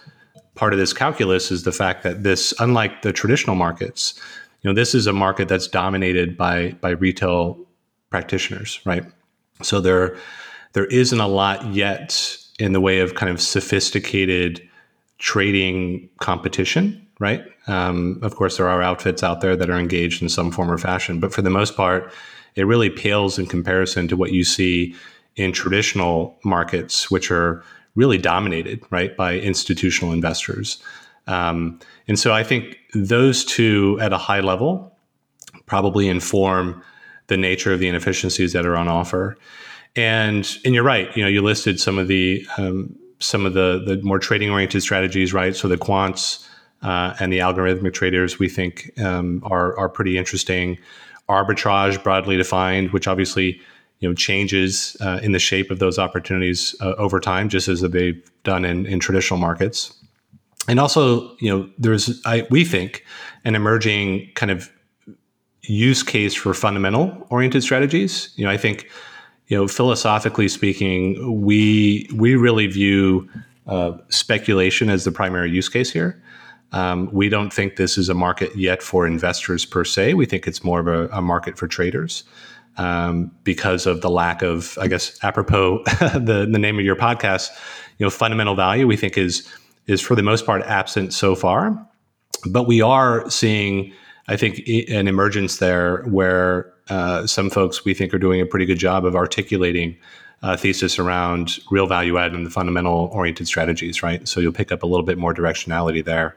part 0.55 0.73
of 0.73 0.79
this 0.79 0.93
calculus 0.93 1.51
is 1.51 1.63
the 1.63 1.71
fact 1.71 2.03
that 2.03 2.23
this, 2.23 2.53
unlike 2.59 3.03
the 3.03 3.13
traditional 3.13 3.55
markets, 3.55 4.19
you 4.61 4.69
know 4.69 4.75
this 4.75 4.93
is 4.93 5.07
a 5.07 5.13
market 5.13 5.47
that's 5.47 5.67
dominated 5.67 6.37
by 6.37 6.71
by 6.81 6.91
retail 6.91 7.57
practitioners, 8.09 8.79
right? 8.85 9.03
So 9.61 9.81
there 9.81 10.17
there 10.73 10.85
isn't 10.85 11.19
a 11.19 11.27
lot 11.27 11.65
yet 11.73 12.37
in 12.59 12.73
the 12.73 12.81
way 12.81 12.99
of 12.99 13.15
kind 13.15 13.31
of 13.31 13.41
sophisticated 13.41 14.61
trading 15.17 16.09
competition, 16.19 17.07
right? 17.19 17.43
Um, 17.67 18.19
of 18.21 18.35
course, 18.35 18.57
there 18.57 18.67
are 18.67 18.81
outfits 18.81 19.23
out 19.23 19.41
there 19.41 19.55
that 19.55 19.69
are 19.69 19.77
engaged 19.77 20.21
in 20.21 20.29
some 20.29 20.51
form 20.51 20.69
or 20.69 20.77
fashion, 20.77 21.19
but 21.19 21.33
for 21.33 21.41
the 21.41 21.49
most 21.49 21.75
part, 21.75 22.11
it 22.55 22.65
really 22.67 22.89
pales 22.89 23.39
in 23.39 23.45
comparison 23.45 24.07
to 24.09 24.17
what 24.17 24.31
you 24.31 24.43
see 24.43 24.95
in 25.35 25.51
traditional 25.51 26.37
markets, 26.43 27.09
which 27.09 27.31
are 27.31 27.63
really 27.95 28.17
dominated, 28.17 28.81
right, 28.89 29.15
by 29.15 29.37
institutional 29.37 30.13
investors. 30.13 30.81
Um, 31.27 31.79
and 32.07 32.19
so 32.19 32.33
I 32.33 32.43
think 32.43 32.77
those 32.93 33.45
two 33.45 33.97
at 34.01 34.13
a 34.13 34.17
high 34.17 34.39
level 34.39 34.97
probably 35.65 36.07
inform 36.07 36.81
the 37.27 37.37
nature 37.37 37.71
of 37.73 37.79
the 37.79 37.87
inefficiencies 37.87 38.53
that 38.53 38.65
are 38.65 38.75
on 38.75 38.87
offer. 38.87 39.37
And 39.95 40.57
and 40.65 40.73
you're 40.73 40.83
right. 40.83 41.15
You 41.15 41.23
know, 41.23 41.29
you 41.29 41.41
listed 41.41 41.79
some 41.79 41.97
of 41.97 42.07
the 42.07 42.45
um, 42.57 42.95
some 43.19 43.45
of 43.45 43.53
the 43.53 43.83
the 43.85 44.01
more 44.03 44.19
trading 44.19 44.49
oriented 44.49 44.81
strategies, 44.81 45.33
right? 45.33 45.55
So 45.55 45.67
the 45.67 45.77
quants 45.77 46.47
uh, 46.81 47.13
and 47.19 47.31
the 47.31 47.39
algorithmic 47.39 47.93
traders 47.93 48.39
we 48.39 48.49
think 48.49 48.91
um, 48.99 49.41
are 49.45 49.77
are 49.77 49.89
pretty 49.89 50.17
interesting. 50.17 50.77
Arbitrage, 51.29 52.01
broadly 52.03 52.37
defined, 52.37 52.91
which 52.91 53.07
obviously 53.07 53.61
you 54.01 54.09
know 54.09 54.13
changes 54.13 54.97
uh, 54.99 55.19
in 55.23 55.31
the 55.31 55.39
shape 55.39 55.71
of 55.71 55.79
those 55.79 55.97
opportunities 55.97 56.75
uh, 56.81 56.93
over 56.97 57.19
time, 57.19 57.47
just 57.47 57.67
as 57.67 57.81
they've 57.81 58.21
done 58.43 58.65
in, 58.65 58.85
in 58.85 58.99
traditional 58.99 59.39
markets. 59.39 59.93
And 60.67 60.79
also, 60.79 61.35
you 61.37 61.49
know, 61.49 61.69
there's 61.77 62.21
I, 62.25 62.45
we 62.49 62.65
think 62.65 63.05
an 63.45 63.55
emerging 63.55 64.31
kind 64.35 64.51
of 64.51 64.69
use 65.61 66.03
case 66.03 66.33
for 66.33 66.53
fundamental 66.53 67.25
oriented 67.29 67.63
strategies. 67.63 68.33
You 68.35 68.45
know, 68.45 68.51
I 68.51 68.57
think 68.57 68.89
you 69.47 69.57
know 69.57 69.67
philosophically 69.67 70.47
speaking, 70.47 71.41
we 71.41 72.09
we 72.13 72.35
really 72.35 72.67
view 72.67 73.29
uh, 73.67 73.93
speculation 74.09 74.89
as 74.89 75.03
the 75.03 75.11
primary 75.11 75.51
use 75.51 75.69
case 75.69 75.91
here. 75.91 76.21
Um, 76.73 77.09
we 77.11 77.29
don't 77.29 77.53
think 77.53 77.75
this 77.75 77.97
is 77.97 78.09
a 78.09 78.13
market 78.13 78.55
yet 78.55 78.81
for 78.81 79.05
investors 79.05 79.65
per 79.65 79.83
se. 79.83 80.13
We 80.13 80.25
think 80.25 80.47
it's 80.47 80.63
more 80.63 80.79
of 80.79 80.87
a, 80.87 81.07
a 81.09 81.21
market 81.21 81.57
for 81.57 81.67
traders 81.67 82.23
um, 82.77 83.31
because 83.43 83.85
of 83.85 84.01
the 84.01 84.09
lack 84.09 84.41
of, 84.41 84.77
I 84.79 84.87
guess, 84.87 85.17
apropos 85.23 85.83
the 86.13 86.47
the 86.49 86.59
name 86.59 86.79
of 86.79 86.85
your 86.85 86.95
podcast. 86.95 87.49
You 87.97 88.05
know, 88.05 88.09
fundamental 88.09 88.55
value 88.55 88.87
we 88.87 88.97
think 88.97 89.17
is 89.17 89.47
is 89.87 90.01
for 90.01 90.15
the 90.15 90.23
most 90.23 90.45
part 90.45 90.61
absent 90.63 91.13
so 91.13 91.35
far, 91.35 91.87
but 92.49 92.67
we 92.67 92.81
are 92.81 93.29
seeing, 93.29 93.93
I 94.27 94.37
think, 94.37 94.59
an 94.89 95.07
emergence 95.07 95.57
there 95.57 96.03
where 96.03 96.73
uh, 96.89 97.25
some 97.27 97.49
folks 97.49 97.85
we 97.85 97.93
think 97.93 98.13
are 98.13 98.19
doing 98.19 98.41
a 98.41 98.45
pretty 98.45 98.65
good 98.65 98.79
job 98.79 99.05
of 99.05 99.15
articulating 99.15 99.97
a 100.43 100.57
thesis 100.57 100.97
around 100.97 101.59
real 101.69 101.87
value 101.87 102.17
add 102.17 102.33
and 102.33 102.45
the 102.45 102.49
fundamental 102.49 103.09
oriented 103.13 103.47
strategies, 103.47 104.01
right? 104.01 104.27
So 104.27 104.39
you'll 104.39 104.51
pick 104.51 104.71
up 104.71 104.83
a 104.83 104.87
little 104.87 105.05
bit 105.05 105.17
more 105.17 105.33
directionality 105.33 106.03
there. 106.03 106.35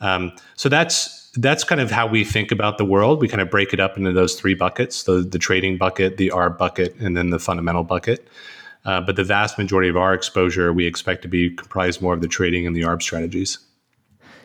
Um, 0.00 0.32
so 0.56 0.68
that's 0.68 1.15
that's 1.36 1.64
kind 1.64 1.80
of 1.80 1.90
how 1.90 2.06
we 2.06 2.24
think 2.24 2.50
about 2.50 2.78
the 2.78 2.84
world. 2.84 3.20
We 3.20 3.28
kind 3.28 3.40
of 3.40 3.50
break 3.50 3.72
it 3.72 3.80
up 3.80 3.96
into 3.96 4.12
those 4.12 4.34
three 4.34 4.54
buckets: 4.54 5.04
the 5.04 5.20
the 5.20 5.38
trading 5.38 5.78
bucket, 5.78 6.16
the 6.16 6.30
arb 6.34 6.58
bucket, 6.58 6.94
and 6.96 7.16
then 7.16 7.30
the 7.30 7.38
fundamental 7.38 7.84
bucket. 7.84 8.28
Uh, 8.84 9.00
but 9.00 9.16
the 9.16 9.24
vast 9.24 9.58
majority 9.58 9.88
of 9.88 9.96
our 9.96 10.14
exposure, 10.14 10.72
we 10.72 10.86
expect 10.86 11.22
to 11.22 11.28
be 11.28 11.50
comprised 11.50 12.00
more 12.00 12.14
of 12.14 12.20
the 12.20 12.28
trading 12.28 12.66
and 12.66 12.76
the 12.76 12.82
arb 12.82 13.02
strategies. 13.02 13.58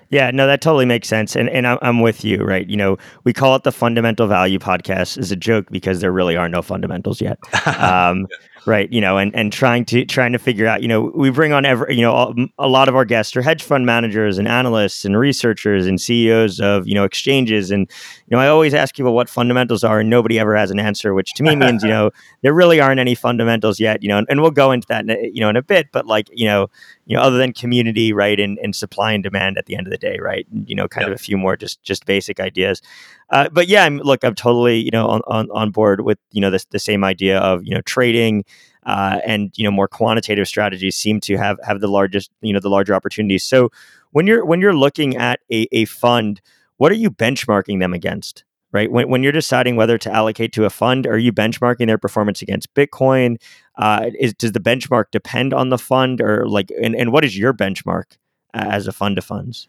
Yeah, 0.10 0.30
no, 0.32 0.46
that 0.46 0.62
totally 0.62 0.86
makes 0.86 1.08
sense, 1.08 1.38
and 1.38 1.50
and 1.50 1.66
I'm 1.66 2.02
with 2.02 2.26
you, 2.26 2.44
right? 2.44 2.68
You 2.68 2.76
know, 2.76 2.98
we 3.24 3.32
call 3.32 3.56
it 3.56 3.64
the 3.64 3.72
fundamental 3.72 4.28
value 4.28 4.60
podcast 4.60 5.18
as 5.18 5.32
a 5.32 5.38
joke 5.38 5.72
because 5.72 6.02
there 6.02 6.12
really 6.12 6.36
are 6.36 6.50
no 6.50 6.62
fundamentals 6.62 7.22
yet. 7.22 7.40
Um, 7.66 8.28
right 8.66 8.92
you 8.92 9.02
know 9.02 9.18
and 9.18 9.36
and 9.36 9.52
trying 9.52 9.84
to 9.84 10.06
trying 10.06 10.32
to 10.32 10.38
figure 10.38 10.68
out 10.68 10.82
you 10.82 10.88
know 10.88 11.12
we 11.16 11.30
bring 11.30 11.52
on 11.52 11.66
every 11.66 11.96
you 11.96 12.02
know 12.02 12.34
a, 12.60 12.68
lot 12.68 12.88
of 12.88 12.96
our 12.96 13.06
guests 13.06 13.36
are 13.36 13.42
hedge 13.42 13.64
fund 13.64 13.86
managers 13.86 14.38
and 14.38 14.48
analysts 14.48 15.04
and 15.04 15.18
researchers 15.18 15.88
and 15.88 16.00
ceos 16.00 16.60
of 16.60 16.88
you 16.88 16.94
know 16.94 17.04
exchanges 17.04 17.72
and 17.72 17.90
you 18.28 18.36
know 18.36 18.40
i 18.40 18.48
always 18.48 18.74
ask 18.74 18.96
people 18.96 19.14
what 19.14 19.30
fundamentals 19.30 19.84
are 19.84 20.00
and 20.02 20.10
nobody 20.10 20.38
ever 20.38 20.56
has 20.56 20.70
an 20.70 20.80
answer 20.80 21.14
which 21.14 21.34
to 21.34 21.44
me 21.44 21.56
means 21.56 21.84
you 21.84 21.90
know 21.90 22.12
there 22.42 22.54
really 22.54 22.80
aren't 22.80 23.00
any 23.00 23.16
fundamentals 23.16 23.80
yet 23.80 24.02
you 24.04 24.10
know 24.10 24.18
and, 24.18 24.28
and 24.30 24.42
we'll 24.42 24.52
go 24.52 24.72
into 24.72 24.88
that 24.88 25.04
in 25.04 25.10
a, 25.10 25.32
you 25.34 25.40
know 25.40 25.50
in 25.50 25.56
a 25.56 25.64
bit 25.64 25.88
but 25.92 26.06
like 26.06 26.30
you 26.32 26.46
know 26.46 26.68
you 27.06 27.16
know 27.16 27.22
other 27.22 27.38
than 27.38 27.52
community 27.54 28.14
right 28.14 28.40
and, 28.40 28.60
and 28.60 28.76
supply 28.76 29.12
and 29.12 29.24
demand 29.24 29.58
at 29.58 29.66
the 29.66 29.76
end 29.76 29.88
of 29.88 29.92
the 29.92 29.98
day 29.98 30.18
right 30.22 30.46
you 30.66 30.76
know 30.76 30.88
kind 30.88 31.08
yep. 31.08 31.14
of 31.14 31.20
a 31.20 31.24
few 31.24 31.38
more 31.38 31.58
just 31.58 31.82
just 31.84 32.06
basic 32.06 32.40
ideas 32.40 32.82
uh, 33.32 33.50
but 33.50 33.68
yeah, 33.68 33.86
I'm 33.86 33.98
look, 33.98 34.24
I'm 34.24 34.36
totally 34.36 34.80
you 34.80 34.92
know 34.92 35.08
on, 35.08 35.22
on, 35.28 35.50
on 35.52 35.72
board 35.72 36.02
with 36.02 36.20
you 36.32 36.42
know 36.42 36.52
the, 36.52 36.64
the 36.70 36.80
same 36.80 37.04
idea 37.04 37.40
of 37.40 37.66
you 37.66 37.74
know 37.74 37.82
trading 37.82 38.44
uh, 38.86 39.20
and 39.26 39.52
you 39.58 39.64
know 39.64 39.72
more 39.72 39.88
quantitative 39.88 40.48
strategies 40.48 40.96
seem 40.96 41.20
to 41.22 41.38
have 41.38 41.58
have 41.64 41.80
the 41.80 41.88
largest 41.88 42.32
you 42.42 42.54
know 42.54 42.60
the 42.60 42.70
larger 42.70 42.94
opportunities. 42.94 43.44
So 43.44 43.72
when 44.12 44.28
you're 44.28 44.46
when 44.46 44.62
you're 44.62 44.76
looking 44.76 45.16
at 45.16 45.40
a, 45.52 45.68
a 45.72 45.86
fund, 45.86 46.42
what 46.78 46.92
are 46.92 46.96
you 46.96 47.10
benchmarking 47.10 47.80
them 47.80 47.94
against? 47.94 48.44
Right 48.74 48.90
when, 48.90 49.10
when 49.10 49.24
you're 49.24 49.34
deciding 49.34 49.76
whether 49.76 49.98
to 49.98 50.12
allocate 50.12 50.54
to 50.54 50.66
a 50.66 50.70
fund, 50.70 51.06
are 51.06 51.18
you 51.18 51.34
benchmarking 51.34 51.88
their 51.88 51.98
performance 51.98 52.42
against 52.42 52.74
Bitcoin? 52.74 53.42
Uh, 53.78 54.12
is 54.20 54.34
does 54.34 54.52
the 54.52 54.60
benchmark 54.60 55.06
depend 55.12 55.54
on 55.54 55.70
the 55.70 55.78
fund, 55.78 56.22
or 56.22 56.48
like, 56.48 56.72
and, 56.82 56.96
and 56.96 57.12
what 57.12 57.26
is 57.26 57.38
your 57.38 57.54
benchmark 57.54 58.18
as 58.54 58.88
a 58.88 58.92
fund 58.92 59.18
of 59.18 59.26
funds? 59.26 59.68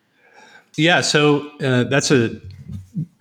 Yeah, 0.77 1.01
so 1.01 1.51
uh, 1.59 1.85
that's 1.85 2.11
a 2.11 2.41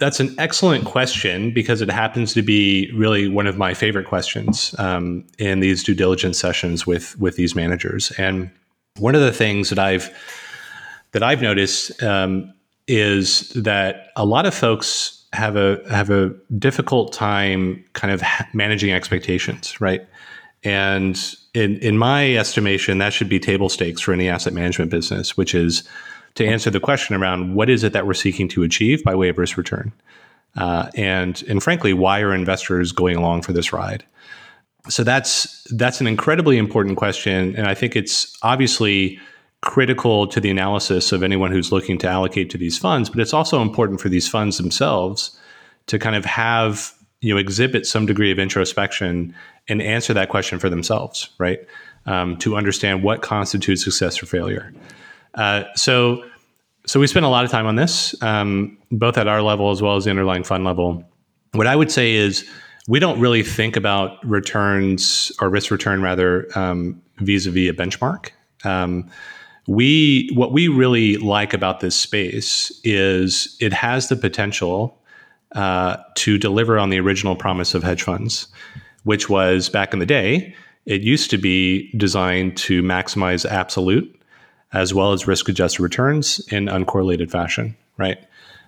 that's 0.02 0.20
an 0.20 0.34
excellent 0.40 0.84
question 0.84 1.52
because 1.52 1.80
it 1.80 1.92
happens 1.92 2.34
to 2.34 2.42
be 2.42 2.92
really 2.92 3.28
one 3.28 3.46
of 3.46 3.56
my 3.56 3.76
favorite 3.76 4.08
questions 4.08 4.74
um, 4.80 5.24
in 5.38 5.60
these 5.60 5.84
due 5.84 5.94
diligence 5.94 6.40
sessions 6.40 6.88
with 6.88 7.16
with 7.20 7.36
these 7.36 7.56
managers. 7.56 8.12
And 8.18 8.50
one 8.98 9.14
of 9.14 9.22
the 9.22 9.32
things 9.32 9.70
that 9.70 9.78
I've 9.78 10.10
that 11.12 11.22
I've 11.22 11.44
noticed 11.44 12.02
um, 12.02 12.52
is 12.88 13.50
that 13.50 14.08
a 14.16 14.26
lot 14.26 14.48
of 14.48 14.56
folks 14.56 15.24
have 15.34 15.56
a 15.56 15.80
have 15.88 16.10
a 16.10 16.34
difficult 16.58 17.14
time 17.14 17.86
kind 17.94 18.12
of 18.12 18.24
managing 18.56 18.92
expectations, 18.92 19.80
right? 19.80 20.02
And 20.64 21.16
in 21.54 21.78
in 21.78 22.00
my 22.00 22.36
estimation, 22.36 22.98
that 22.98 23.14
should 23.14 23.30
be 23.30 23.40
table 23.40 23.70
stakes 23.70 24.02
for 24.02 24.14
any 24.14 24.28
asset 24.28 24.54
management 24.54 24.90
business, 24.90 25.38
which 25.38 25.54
is 25.54 25.84
to 26.36 26.46
answer 26.46 26.70
the 26.70 26.80
question 26.80 27.16
around 27.16 27.56
what 27.56 27.70
is 27.70 27.84
it 27.84 27.94
that 27.94 28.08
we're 28.08 28.14
seeking 28.14 28.48
to 28.50 28.64
achieve 28.64 29.04
by 29.04 29.16
way 29.16 29.30
of 29.30 29.38
risk 29.38 29.58
return, 29.58 29.92
uh, 30.56 30.90
and 30.96 31.44
and 31.44 31.64
frankly, 31.64 31.94
why 31.94 32.22
are 32.22 32.34
investors 32.34 32.92
going 32.92 33.18
along 33.18 33.42
for 33.42 33.54
this 33.54 33.74
ride? 33.74 34.04
So 34.90 35.04
that's 35.04 35.64
that's 35.72 36.02
an 36.02 36.08
incredibly 36.08 36.58
important 36.58 36.98
question, 36.98 37.56
and 37.56 37.68
I 37.68 37.74
think 37.74 37.96
it's 37.96 38.38
obviously 38.42 39.20
critical 39.62 40.26
to 40.26 40.40
the 40.40 40.50
analysis 40.50 41.12
of 41.12 41.22
anyone 41.22 41.52
who's 41.52 41.72
looking 41.72 41.98
to 42.00 42.08
allocate 42.08 42.50
to 42.50 42.58
these 42.58 42.78
funds. 42.80 43.10
But 43.10 43.20
it's 43.20 43.34
also 43.34 43.62
important 43.62 44.02
for 44.02 44.10
these 44.10 44.28
funds 44.28 44.58
themselves 44.58 45.38
to 45.86 46.00
kind 46.00 46.16
of 46.16 46.26
have 46.26 46.94
you 47.22 47.34
know 47.34 47.40
exhibit 47.40 47.86
some 47.86 48.06
degree 48.06 48.32
of 48.32 48.40
introspection 48.40 49.34
and 49.68 49.82
answer 49.82 50.14
that 50.14 50.30
question 50.30 50.60
for 50.60 50.70
themselves, 50.70 51.30
right? 51.38 51.60
Um, 52.08 52.38
to 52.38 52.58
understand 52.58 53.04
what 53.04 53.22
constitutes 53.22 53.84
success 53.84 54.22
or 54.22 54.26
failure. 54.26 54.74
Uh, 55.36 55.64
so, 55.76 56.24
so 56.86 57.00
we 57.00 57.08
spent 57.08 57.26
a 57.26 57.30
lot 57.30 57.46
of 57.46 57.52
time 57.52 57.66
on 57.66 57.76
this, 57.76 58.20
um, 58.22 58.78
both 58.92 59.18
at 59.18 59.28
our 59.28 59.42
level 59.42 59.72
as 59.72 59.82
well 59.82 59.96
as 59.96 60.06
the 60.06 60.10
underlying 60.10 60.44
fund 60.44 60.64
level. 60.64 61.04
What 61.54 61.68
I 61.68 61.76
would 61.76 61.92
say 61.92 62.14
is 62.14 62.50
we 62.88 63.00
don't 63.00 63.20
really 63.20 63.44
think 63.44 63.76
about 63.76 64.24
returns 64.28 65.32
or 65.40 65.50
risk 65.50 65.72
return 65.72 66.02
rather 66.02 66.48
um, 66.58 67.02
vis-a-vis 67.18 67.70
a 67.70 67.74
benchmark. 67.74 68.32
Um, 68.64 69.10
we 69.68 70.30
what 70.34 70.52
we 70.52 70.68
really 70.68 71.18
like 71.18 71.54
about 71.54 71.80
this 71.80 71.96
space 71.96 72.72
is 72.84 73.56
it 73.60 73.74
has 73.74 74.10
the 74.10 74.16
potential 74.16 74.98
uh, 75.56 75.98
to 76.16 76.38
deliver 76.38 76.80
on 76.80 76.90
the 76.90 77.00
original 77.00 77.36
promise 77.36 77.76
of 77.76 77.84
hedge 77.84 78.04
funds, 78.04 78.48
which 79.04 79.30
was 79.30 79.70
back 79.70 79.94
in 79.94 80.00
the 80.00 80.06
day. 80.06 80.56
It 80.86 81.02
used 81.02 81.30
to 81.30 81.38
be 81.38 81.92
designed 81.96 82.58
to 82.58 82.82
maximize 82.82 83.50
absolute 83.50 84.20
as 84.74 84.94
well 84.94 85.12
as 85.12 85.28
risk 85.28 85.50
adjusted 85.50 85.82
returns 85.82 86.40
in 86.52 86.66
uncorrelated 86.66 87.30
fashion, 87.30 87.76
right? 87.98 88.18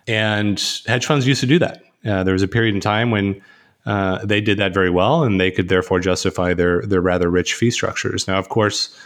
And 0.07 0.61
hedge 0.85 1.05
funds 1.05 1.25
used 1.25 1.41
to 1.41 1.47
do 1.47 1.59
that. 1.59 1.83
Uh, 2.05 2.23
there 2.23 2.33
was 2.33 2.43
a 2.43 2.47
period 2.47 2.75
in 2.75 2.81
time 2.81 3.11
when 3.11 3.41
uh, 3.85 4.23
they 4.25 4.41
did 4.41 4.57
that 4.57 4.73
very 4.73 4.89
well, 4.89 5.23
and 5.23 5.39
they 5.39 5.51
could 5.51 5.69
therefore 5.69 5.99
justify 5.99 6.53
their 6.53 6.81
their 6.83 7.01
rather 7.01 7.29
rich 7.29 7.53
fee 7.53 7.71
structures. 7.71 8.27
Now, 8.27 8.37
of 8.37 8.49
course, 8.49 8.97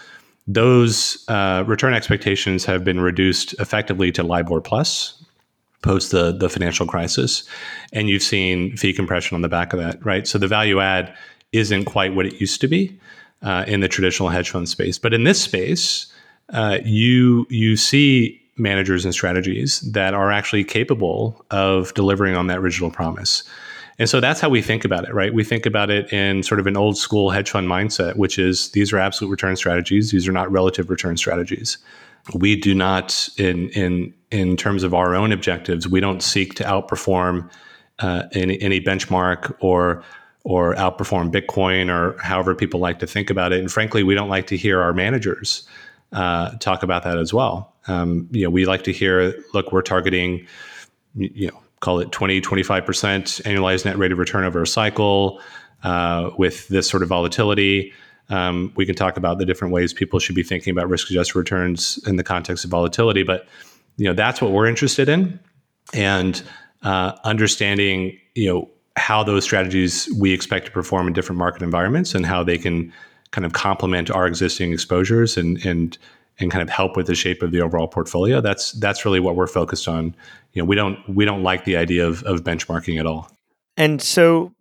those 0.48 1.24
uh, 1.28 1.64
return 1.68 1.94
expectations 1.94 2.66
have 2.66 2.84
been 2.84 3.00
reduced 3.00 3.54
effectively 3.60 4.12
to 4.14 4.24
LIBOR 4.24 4.62
plus 4.62 5.24
post 5.82 6.12
the 6.12 6.32
the 6.32 6.50
financial 6.50 6.86
crisis, 6.86 7.44
and 7.94 8.10
you've 8.10 8.24
seen 8.24 8.76
fee 8.78 8.94
compression 8.94 9.36
on 9.36 9.42
the 9.42 9.50
back 9.50 9.74
of 9.74 9.80
that, 9.80 10.04
right? 10.06 10.28
So 10.28 10.38
the 10.38 10.48
value 10.48 10.80
add 10.80 11.16
isn't 11.52 11.86
quite 11.86 12.14
what 12.14 12.26
it 12.26 12.40
used 12.42 12.62
to 12.62 12.68
be 12.68 13.00
uh, 13.42 13.66
in 13.68 13.80
the 13.80 13.88
traditional 13.88 14.30
hedge 14.30 14.50
fund 14.50 14.68
space, 14.68 15.00
but 15.00 15.14
in 15.14 15.24
this 15.24 15.42
space 15.42 16.08
uh, 16.54 16.80
you 16.84 17.46
you 17.50 17.76
see 17.76 18.42
managers 18.58 19.06
and 19.06 19.14
strategies 19.14 19.82
that 19.82 20.14
are 20.14 20.32
actually 20.32 20.64
capable 20.64 21.46
of 21.52 21.94
delivering 21.94 22.36
on 22.36 22.48
that 22.48 22.58
original 22.58 22.90
promise. 22.90 23.44
And 24.00 24.10
so 24.10 24.20
that's 24.20 24.40
how 24.40 24.50
we 24.50 24.62
think 24.62 24.86
about 24.86 25.06
it, 25.06 25.14
right? 25.14 25.34
We 25.34 25.44
think 25.44 25.66
about 25.66 25.90
it 25.90 26.12
in 26.14 26.44
sort 26.44 26.60
of 26.60 26.68
an 26.68 26.78
old 26.78 26.98
school 26.98 27.32
hedge 27.32 27.50
fund 27.50 27.68
mindset, 27.68 28.16
which 28.16 28.38
is 28.38 28.70
these 28.72 28.94
are 28.94 29.00
absolute 29.00 29.32
return 29.32 29.56
strategies. 29.56 30.12
These 30.12 30.28
are 30.28 30.32
not 30.32 30.52
relative 30.52 30.90
return 30.90 31.18
strategies. 31.18 31.78
We 32.34 32.56
do 32.56 32.76
not, 32.76 33.30
in 33.38 33.70
in 33.70 34.14
in 34.32 34.58
terms 34.58 34.84
of 34.84 34.94
our 34.94 35.16
own 35.16 35.32
objectives, 35.32 35.88
we 35.88 36.00
don't 36.00 36.22
seek 36.22 36.56
to 36.56 36.64
outperform 36.64 37.50
uh, 38.00 38.24
any, 38.34 38.62
any 38.62 38.82
benchmark 38.82 39.56
or 39.62 40.04
or 40.44 40.76
outperform 40.76 41.32
Bitcoin 41.32 41.90
or 41.90 42.18
however 42.22 42.56
people 42.56 42.80
like 42.80 43.00
to 43.00 43.08
think 43.08 43.30
about 43.30 43.52
it. 43.52 43.60
And 43.60 43.72
frankly, 43.72 44.04
we 44.04 44.16
don't 44.16 44.30
like 44.30 44.48
to 44.48 44.58
hear 44.58 44.82
our 44.82 44.94
managers 44.94 45.68
uh, 46.12 46.52
talk 46.58 46.84
about 46.84 47.04
that 47.04 47.18
as 47.18 47.34
well. 47.34 47.74
Um, 47.88 48.28
you 48.32 48.44
know, 48.44 48.50
we 48.50 48.66
like 48.66 48.84
to 48.84 48.92
hear, 48.92 49.34
look, 49.54 49.72
we're 49.72 49.82
targeting, 49.82 50.48
you 51.16 51.48
know, 51.48 51.62
call 51.80 52.00
it 52.00 52.12
20, 52.12 52.42
25% 52.42 53.42
annualized 53.44 53.86
net 53.86 53.98
rate 53.98 54.12
of 54.12 54.18
return 54.18 54.44
over 54.44 54.62
a 54.62 54.68
cycle 54.68 55.42
uh, 55.84 56.32
with 56.38 56.68
this 56.70 56.90
sort 56.90 57.04
of 57.04 57.10
volatility. 57.10 57.94
Um, 58.30 58.74
we 58.76 58.86
can 58.86 58.96
talk 58.96 59.18
about 59.18 59.38
the 59.38 59.46
different 59.46 59.74
ways 59.74 59.94
people 59.94 60.20
should 60.20 60.36
be 60.36 60.44
thinking 60.44 60.72
about 60.72 60.90
risk 60.90 61.10
adjusted 61.10 61.38
returns 61.38 62.00
in 62.08 62.18
the 62.18 62.24
context 62.24 62.66
of 62.66 62.72
volatility, 62.72 63.24
but 63.24 63.48
you 63.96 64.06
know 64.06 64.14
that's 64.14 64.42
what 64.42 64.52
we're 64.52 64.68
interested 64.68 65.08
in, 65.08 65.40
and 65.94 66.44
uh, 66.84 67.14
understanding 67.24 68.20
you 68.36 68.54
know 68.54 68.70
how 68.98 69.24
those 69.24 69.44
strategies 69.44 70.10
we 70.20 70.34
expect 70.34 70.66
to 70.66 70.72
perform 70.72 71.08
in 71.08 71.14
different 71.14 71.40
market 71.40 71.62
environments 71.62 72.16
and 72.16 72.26
how 72.26 72.44
they 72.44 72.58
can 72.58 72.92
kind 73.32 73.46
of 73.46 73.54
complement 73.54 74.10
our 74.10 74.26
existing 74.26 74.74
exposures 74.74 75.38
and 75.38 75.64
and 75.66 75.98
and 76.40 76.52
kind 76.52 76.62
of 76.62 76.70
help 76.70 76.96
with 76.96 77.08
the 77.08 77.16
shape 77.16 77.42
of 77.42 77.52
the 77.52 77.62
overall 77.62 77.88
portfolio. 77.88 78.42
That's 78.42 78.74
that's 78.74 79.06
really 79.06 79.20
what 79.20 79.36
we're 79.36 79.48
focused 79.48 79.88
on. 79.88 80.16
You 80.54 80.62
know, 80.62 80.66
we 80.66 80.76
don't 80.76 80.98
we 81.10 81.26
don't 81.26 81.44
like 81.44 81.66
the 81.66 81.78
idea 81.78 82.08
of 82.08 82.24
of 82.24 82.44
benchmarking 82.44 83.00
at 83.00 83.06
all. 83.06 83.30
And 83.76 84.02
so, 84.02 84.52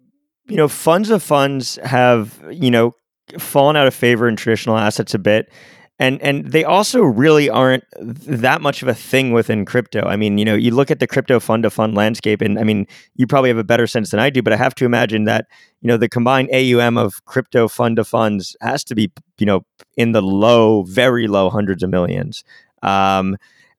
you 0.47 0.57
know, 0.57 0.69
funds 0.69 1.11
of 1.11 1.23
funds 1.23 1.79
have 1.85 2.43
you 2.51 2.71
know 2.71 2.93
fallen 3.39 3.77
out 3.77 3.87
of 3.87 3.95
favor 3.95 4.29
in 4.29 4.37
traditional 4.37 4.77
assets 4.77 5.15
a 5.15 5.19
bit 5.19 5.51
and 5.99 6.21
and 6.21 6.53
they 6.53 6.63
also 6.63 7.01
really 7.01 7.49
aren't 7.49 7.85
that 8.01 8.61
much 8.61 8.83
of 8.83 8.89
a 8.89 8.95
thing 8.95 9.33
within 9.33 9.65
crypto. 9.65 10.03
I 10.03 10.17
mean, 10.17 10.37
you 10.37 10.45
know, 10.45 10.55
you 10.55 10.71
look 10.71 10.91
at 10.91 11.01
the 11.01 11.07
crypto 11.07 11.41
fund 11.41 11.63
to 11.63 11.71
fund 11.71 11.95
landscape, 11.95 12.43
and 12.43 12.59
I 12.59 12.65
mean, 12.65 12.87
you 13.15 13.27
probably 13.27 13.49
have 13.49 13.59
a 13.59 13.65
better 13.65 13.87
sense 13.87 14.11
than 14.11 14.21
I 14.21 14.29
do, 14.29 14.43
but 14.43 14.53
I 14.53 14.57
have 14.57 14.75
to 14.77 14.85
imagine 14.85 15.25
that 15.25 15.47
you 15.81 15.89
know 15.89 15.97
the 15.97 16.09
combined 16.09 16.51
AUM 16.53 16.99
of 16.99 17.25
crypto 17.25 17.67
fund 17.67 17.97
to 17.97 18.05
funds 18.05 18.57
has 18.61 18.85
to 18.85 18.95
be 18.95 19.11
you 19.39 19.47
know 19.47 19.65
in 19.97 20.13
the 20.13 20.23
low, 20.23 20.83
very 20.83 21.29
low 21.29 21.49
hundreds 21.49 21.83
of 21.83 21.89
millions. 21.89 22.45
Um, 22.83 23.37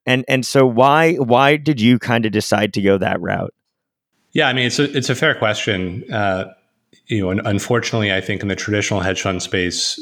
and 0.08 0.26
and 0.28 0.44
so 0.46 0.66
why 0.66 1.16
why 1.16 1.58
did 1.58 1.80
you 1.80 2.00
kind 2.00 2.26
of 2.26 2.32
decide 2.32 2.74
to 2.74 2.82
go 2.82 2.98
that 2.98 3.22
route? 3.22 3.54
Yeah, 4.32 4.48
I 4.48 4.54
mean, 4.54 4.66
it's 4.66 4.80
a 4.80 4.98
it's 4.98 5.10
a 5.10 5.16
fair 5.16 5.36
question. 5.36 6.04
Uh, 6.12 6.46
you 7.08 7.22
know, 7.22 7.42
unfortunately, 7.46 8.14
I 8.14 8.22
think 8.22 8.42
in 8.42 8.50
the 8.50 8.56
traditional 8.56 9.00
hedge 9.00 9.22
fund 9.22 9.42
space, 9.42 10.00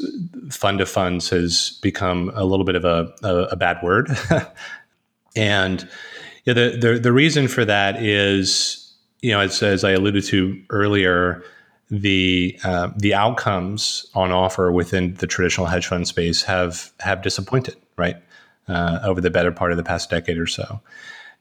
fund 0.50 0.80
of 0.80 0.88
funds 0.88 1.28
has 1.30 1.78
become 1.82 2.32
a 2.34 2.44
little 2.44 2.64
bit 2.64 2.74
of 2.74 2.84
a, 2.84 3.12
a, 3.22 3.36
a 3.52 3.56
bad 3.56 3.78
word. 3.82 4.10
and 5.36 5.88
you 6.44 6.54
know, 6.54 6.70
the, 6.70 6.76
the, 6.76 6.98
the 6.98 7.12
reason 7.12 7.46
for 7.46 7.64
that 7.64 8.02
is, 8.02 8.92
you 9.20 9.30
know, 9.30 9.40
as, 9.40 9.62
as 9.62 9.84
I 9.84 9.92
alluded 9.92 10.24
to 10.24 10.60
earlier, 10.70 11.44
the 11.88 12.58
uh, 12.64 12.90
the 12.96 13.14
outcomes 13.14 14.06
on 14.14 14.32
offer 14.32 14.72
within 14.72 15.14
the 15.14 15.26
traditional 15.28 15.68
hedge 15.68 15.86
fund 15.86 16.08
space 16.08 16.42
have 16.42 16.92
have 16.98 17.22
disappointed, 17.22 17.76
right, 17.96 18.16
uh, 18.66 18.98
over 19.04 19.20
the 19.20 19.30
better 19.30 19.52
part 19.52 19.70
of 19.70 19.76
the 19.76 19.84
past 19.84 20.10
decade 20.10 20.38
or 20.38 20.48
so. 20.48 20.80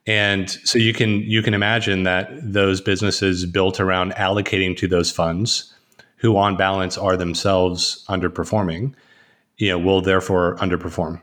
And 0.08 0.50
so 0.50 0.78
you 0.78 0.94
can 0.94 1.22
you 1.22 1.42
can 1.42 1.54
imagine 1.54 2.04
that 2.04 2.30
those 2.42 2.80
businesses 2.80 3.46
built 3.46 3.80
around 3.80 4.14
allocating 4.14 4.78
to 4.78 4.88
those 4.88 5.12
funds, 5.12 5.74
who 6.18 6.38
on 6.38 6.58
balance 6.58 6.98
are 6.98 7.18
themselves 7.18 8.06
underperforming, 8.08 8.94
you 9.58 9.70
know, 9.70 9.80
will 9.80 10.02
therefore 10.02 10.58
underperform. 10.58 11.22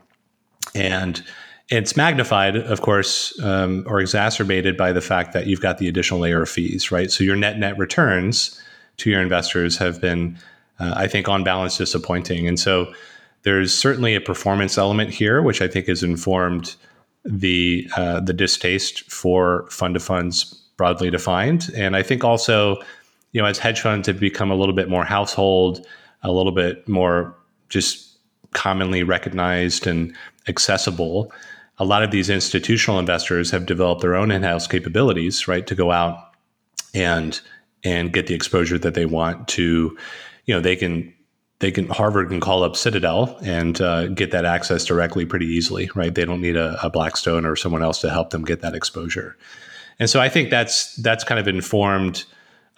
And 0.75 1.23
it's 1.69 1.95
magnified, 1.95 2.55
of 2.55 2.81
course, 2.81 3.37
um, 3.41 3.83
or 3.87 3.99
exacerbated 3.99 4.75
by 4.75 4.91
the 4.91 5.01
fact 5.01 5.33
that 5.33 5.47
you've 5.47 5.61
got 5.61 5.77
the 5.77 5.87
additional 5.87 6.19
layer 6.19 6.41
of 6.41 6.49
fees, 6.49 6.91
right? 6.91 7.09
So 7.09 7.23
your 7.23 7.35
net 7.35 7.57
net 7.57 7.77
returns 7.77 8.61
to 8.97 9.09
your 9.09 9.21
investors 9.21 9.77
have 9.77 9.99
been, 10.01 10.37
uh, 10.79 10.93
I 10.95 11.07
think, 11.07 11.27
on 11.27 11.43
balance 11.43 11.77
disappointing. 11.77 12.47
And 12.47 12.59
so 12.59 12.93
there's 13.43 13.73
certainly 13.73 14.15
a 14.15 14.21
performance 14.21 14.77
element 14.77 15.09
here, 15.09 15.41
which 15.41 15.61
I 15.61 15.67
think 15.67 15.89
is 15.89 16.03
informed 16.03 16.75
the 17.25 17.87
uh, 17.95 18.19
the 18.19 18.33
distaste 18.33 19.09
for 19.11 19.67
fund 19.69 19.93
to 19.93 19.99
funds 19.99 20.43
broadly 20.77 21.09
defined, 21.09 21.69
and 21.75 21.95
I 21.95 22.03
think 22.03 22.23
also, 22.23 22.77
you 23.31 23.41
know, 23.41 23.47
as 23.47 23.59
hedge 23.59 23.81
funds 23.81 24.07
have 24.07 24.19
become 24.19 24.51
a 24.51 24.55
little 24.55 24.75
bit 24.75 24.89
more 24.89 25.05
household, 25.05 25.85
a 26.23 26.31
little 26.31 26.51
bit 26.51 26.87
more 26.87 27.35
just 27.69 28.17
commonly 28.53 29.03
recognized 29.03 29.87
and 29.87 30.15
accessible, 30.47 31.31
a 31.77 31.85
lot 31.85 32.03
of 32.03 32.11
these 32.11 32.29
institutional 32.29 32.99
investors 32.99 33.51
have 33.51 33.65
developed 33.65 34.01
their 34.01 34.15
own 34.15 34.31
in-house 34.31 34.67
capabilities, 34.67 35.47
right, 35.47 35.65
to 35.67 35.75
go 35.75 35.91
out 35.91 36.35
and 36.93 37.41
and 37.83 38.13
get 38.13 38.27
the 38.27 38.33
exposure 38.33 38.77
that 38.77 38.93
they 38.93 39.05
want 39.05 39.47
to, 39.49 39.97
you 40.45 40.55
know, 40.55 40.61
they 40.61 40.75
can 40.75 41.13
they 41.63 41.71
can 41.71 41.87
Harvard 41.87 42.27
can 42.27 42.41
call 42.41 42.61
up 42.61 42.75
Citadel 42.75 43.39
and 43.41 43.79
uh, 43.79 44.07
get 44.07 44.31
that 44.31 44.43
access 44.43 44.83
directly 44.83 45.25
pretty 45.25 45.45
easily, 45.45 45.89
right? 45.95 46.13
They 46.13 46.25
don't 46.25 46.41
need 46.41 46.57
a, 46.57 46.77
a, 46.85 46.89
Blackstone 46.89 47.45
or 47.45 47.55
someone 47.55 47.81
else 47.81 48.01
to 48.01 48.09
help 48.09 48.31
them 48.31 48.43
get 48.43 48.59
that 48.59 48.75
exposure. 48.75 49.37
And 49.97 50.09
so 50.09 50.19
I 50.19 50.27
think 50.27 50.49
that's 50.49 50.93
that's 50.97 51.23
kind 51.23 51.39
of 51.39 51.47
informed 51.47 52.25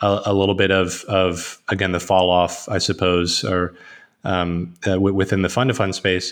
a, 0.03 0.21
a 0.27 0.33
little 0.33 0.53
bit 0.53 0.69
of 0.69 1.03
of 1.05 1.59
again 1.67 1.93
the 1.93 1.99
fall 1.99 2.29
off, 2.29 2.69
I 2.69 2.77
suppose, 2.77 3.43
or 3.43 3.73
um, 4.23 4.75
uh, 4.87 5.01
within 5.01 5.41
the 5.41 5.49
fund 5.49 5.69
to 5.69 5.73
fund 5.73 5.95
space. 5.95 6.31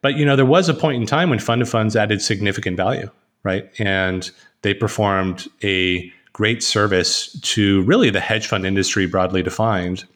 But 0.00 0.14
you 0.14 0.24
know, 0.24 0.36
there 0.36 0.46
was 0.46 0.70
a 0.70 0.74
point 0.74 1.02
in 1.02 1.06
time 1.06 1.28
when 1.28 1.38
fund 1.38 1.60
to 1.60 1.66
funds 1.66 1.96
added 1.96 2.22
significant 2.22 2.78
value, 2.78 3.10
right? 3.42 3.70
And 3.78 4.30
they 4.62 4.72
performed 4.72 5.48
a 5.62 6.10
great 6.32 6.62
service 6.62 7.38
to 7.40 7.82
really 7.82 8.08
the 8.08 8.20
hedge 8.20 8.46
fund 8.46 8.64
industry 8.64 9.04
broadly 9.04 9.42
defined 9.42 10.06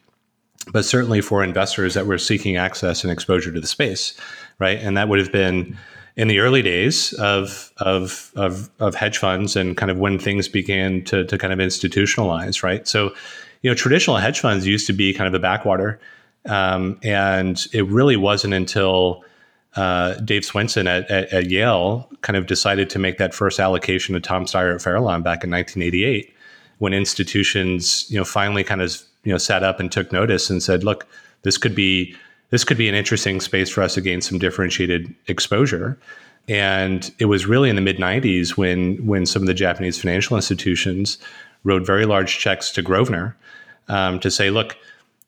but 0.73 0.85
certainly 0.85 1.21
for 1.21 1.43
investors 1.43 1.95
that 1.95 2.07
were 2.07 2.19
seeking 2.19 2.57
access 2.57 3.05
and 3.05 3.13
exposure 3.13 3.53
to 3.53 3.61
the 3.61 3.67
space, 3.67 4.19
right? 4.59 4.79
And 4.79 4.97
that 4.97 5.09
would 5.09 5.19
have 5.19 5.33
been 5.33 5.77
in 6.17 6.29
the 6.29 6.39
early 6.39 6.63
days 6.63 7.13
of 7.15 7.73
of 7.79 8.31
of, 8.37 8.71
of 8.81 8.95
hedge 8.95 9.19
funds 9.19 9.57
and 9.57 9.77
kind 9.77 9.91
of 9.91 9.99
when 9.99 10.19
things 10.19 10.49
began 10.49 11.03
to 11.05 11.25
to 11.25 11.39
kind 11.39 11.53
of 11.53 11.59
institutionalize, 11.59 12.63
right? 12.63 12.87
So, 12.87 13.15
you 13.63 13.71
know, 13.71 13.75
traditional 13.75 14.17
hedge 14.17 14.41
funds 14.41 14.67
used 14.67 14.87
to 14.87 14.93
be 14.93 15.13
kind 15.13 15.29
of 15.29 15.35
a 15.35 15.41
backwater, 15.41 16.01
um, 16.47 16.99
and 17.03 17.67
it 17.73 17.87
really 17.87 18.17
wasn't 18.17 18.55
until 18.55 19.25
uh, 19.77 20.15
Dave 20.15 20.43
Swensen 20.43 20.87
at, 20.87 21.11
at, 21.11 21.33
at, 21.33 21.51
Yale 21.51 22.09
kind 22.21 22.37
of 22.37 22.47
decided 22.47 22.89
to 22.91 22.99
make 23.01 23.19
that 23.19 23.35
first 23.35 23.59
allocation 23.59 24.15
to 24.15 24.21
Tom 24.21 24.45
Steyer 24.45 24.73
at 24.73 24.81
Farallon 24.81 25.25
back 25.25 25.43
in 25.43 25.51
1988, 25.51 26.33
when 26.79 26.95
institutions, 26.95 28.09
you 28.09 28.17
know, 28.17 28.25
finally 28.25 28.63
kind 28.63 28.81
of 28.81 29.03
you 29.25 29.33
know 29.33 29.39
sat 29.39 29.63
up 29.63 29.81
and 29.81 29.91
took 29.91 30.13
notice 30.13 30.51
and 30.51 30.63
said, 30.63 30.85
"Look, 30.85 31.07
this 31.43 31.59
could 31.59 31.75
be 31.75 32.15
this 32.51 32.65
could 32.65 32.77
be 32.77 32.89
an 32.89 32.95
interesting 32.95 33.41
space 33.41 33.71
for 33.71 33.83
us 33.83 33.95
to 33.95 34.01
gain 34.01 34.21
some 34.21 34.39
differentiated 34.39 35.15
exposure." 35.27 35.99
And 36.47 37.11
it 37.19 37.25
was 37.25 37.47
really 37.47 37.71
in 37.71 37.77
the 37.77 37.83
mid 37.83 37.99
'90s 37.99 38.57
when 38.57 39.05
when 39.07 39.27
some 39.27 39.43
of 39.43 39.47
the 39.47 39.55
Japanese 39.55 40.01
financial 40.01 40.37
institutions 40.37 41.19
wrote 41.65 41.87
very 41.87 42.05
large 42.05 42.39
checks 42.39 42.71
to 42.73 42.83
Grosvenor 42.83 43.37
um, 43.89 44.21
to 44.21 44.31
say, 44.31 44.51
"Look, 44.51 44.77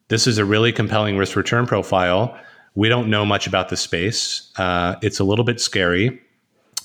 this 0.08 0.26
is 0.26 0.38
a 0.38 0.44
really 0.44 0.72
compelling 0.72 1.16
risk 1.16 1.36
return 1.36 1.66
profile." 1.66 2.38
We 2.74 2.90
don't 2.90 3.08
know 3.08 3.24
much 3.24 3.46
about 3.46 3.70
the 3.70 3.76
space. 3.76 4.52
Uh, 4.56 4.96
it's 5.00 5.18
a 5.18 5.24
little 5.24 5.46
bit 5.46 5.60
scary 5.62 6.20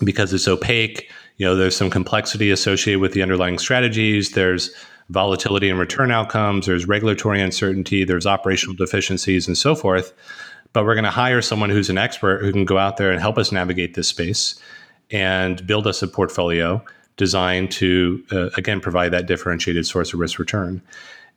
because 0.04 0.34
it's 0.34 0.48
opaque. 0.48 1.10
You 1.38 1.46
know, 1.46 1.56
there's 1.56 1.76
some 1.76 1.90
complexity 1.90 2.50
associated 2.50 3.02
with 3.02 3.14
the 3.14 3.22
underlying 3.22 3.58
strategies. 3.58 4.32
There's 4.32 4.72
volatility 5.12 5.70
and 5.70 5.78
return 5.78 6.10
outcomes, 6.10 6.66
there's 6.66 6.88
regulatory 6.88 7.42
uncertainty, 7.42 8.04
there's 8.04 8.26
operational 8.26 8.76
deficiencies, 8.76 9.48
and 9.48 9.58
so 9.58 9.76
forth. 9.76 10.14
But 10.74 10.86
we're 10.86 10.96
going 10.96 11.04
to 11.04 11.12
hire 11.12 11.42
someone 11.42 11.70
who's 11.70 11.90
an 11.90 11.98
expert 11.98 12.42
who 12.42 12.52
can 12.52 12.66
go 12.66 12.78
out 12.78 12.98
there 12.98 13.12
and 13.12 13.20
help 13.20 13.38
us 13.38 13.52
navigate 13.52 13.94
this 13.94 14.08
space 14.08 14.60
and 15.12 15.66
build 15.68 15.86
us 15.86 16.02
a 16.02 16.08
portfolio 16.08 16.84
designed 17.18 17.72
to, 17.72 18.24
uh, 18.32 18.50
again, 18.58 18.80
provide 18.80 19.10
that 19.10 19.28
differentiated 19.28 19.86
source 19.86 20.14
of 20.14 20.20
risk 20.20 20.40
return. 20.40 20.82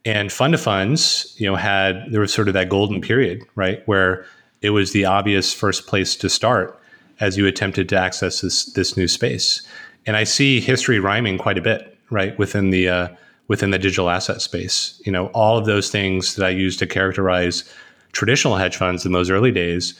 And 0.05 0.31
fund 0.31 0.53
of 0.53 0.61
funds, 0.61 1.35
you 1.37 1.45
know, 1.45 1.55
had 1.55 2.05
there 2.11 2.21
was 2.21 2.33
sort 2.33 2.47
of 2.47 2.53
that 2.53 2.69
golden 2.69 3.01
period, 3.01 3.43
right, 3.55 3.85
where 3.87 4.25
it 4.61 4.69
was 4.69 4.93
the 4.93 5.03
obvious 5.03 5.53
first 5.53 5.85
place 5.85 6.15
to 6.17 6.29
start 6.29 6.79
as 7.19 7.37
you 7.37 7.45
attempted 7.45 7.89
to 7.89 7.97
access 7.97 8.41
this 8.41 8.65
this 8.73 8.95
new 8.95 9.07
space. 9.07 9.67
And 10.05 10.15
I 10.15 10.23
see 10.23 10.61
history 10.61 10.99
rhyming 10.99 11.37
quite 11.37 11.57
a 11.57 11.61
bit, 11.61 11.97
right, 12.09 12.37
within 12.37 12.69
the 12.69 12.87
uh, 12.87 13.07
within 13.47 13.71
the 13.71 13.79
digital 13.79 14.09
asset 14.09 14.41
space. 14.41 15.01
You 15.05 15.11
know, 15.11 15.27
all 15.27 15.57
of 15.57 15.65
those 15.65 15.89
things 15.89 16.35
that 16.35 16.45
I 16.45 16.49
use 16.49 16.77
to 16.77 16.87
characterize 16.87 17.63
traditional 18.11 18.55
hedge 18.55 18.77
funds 18.77 19.05
in 19.05 19.11
those 19.11 19.29
early 19.29 19.51
days 19.51 19.93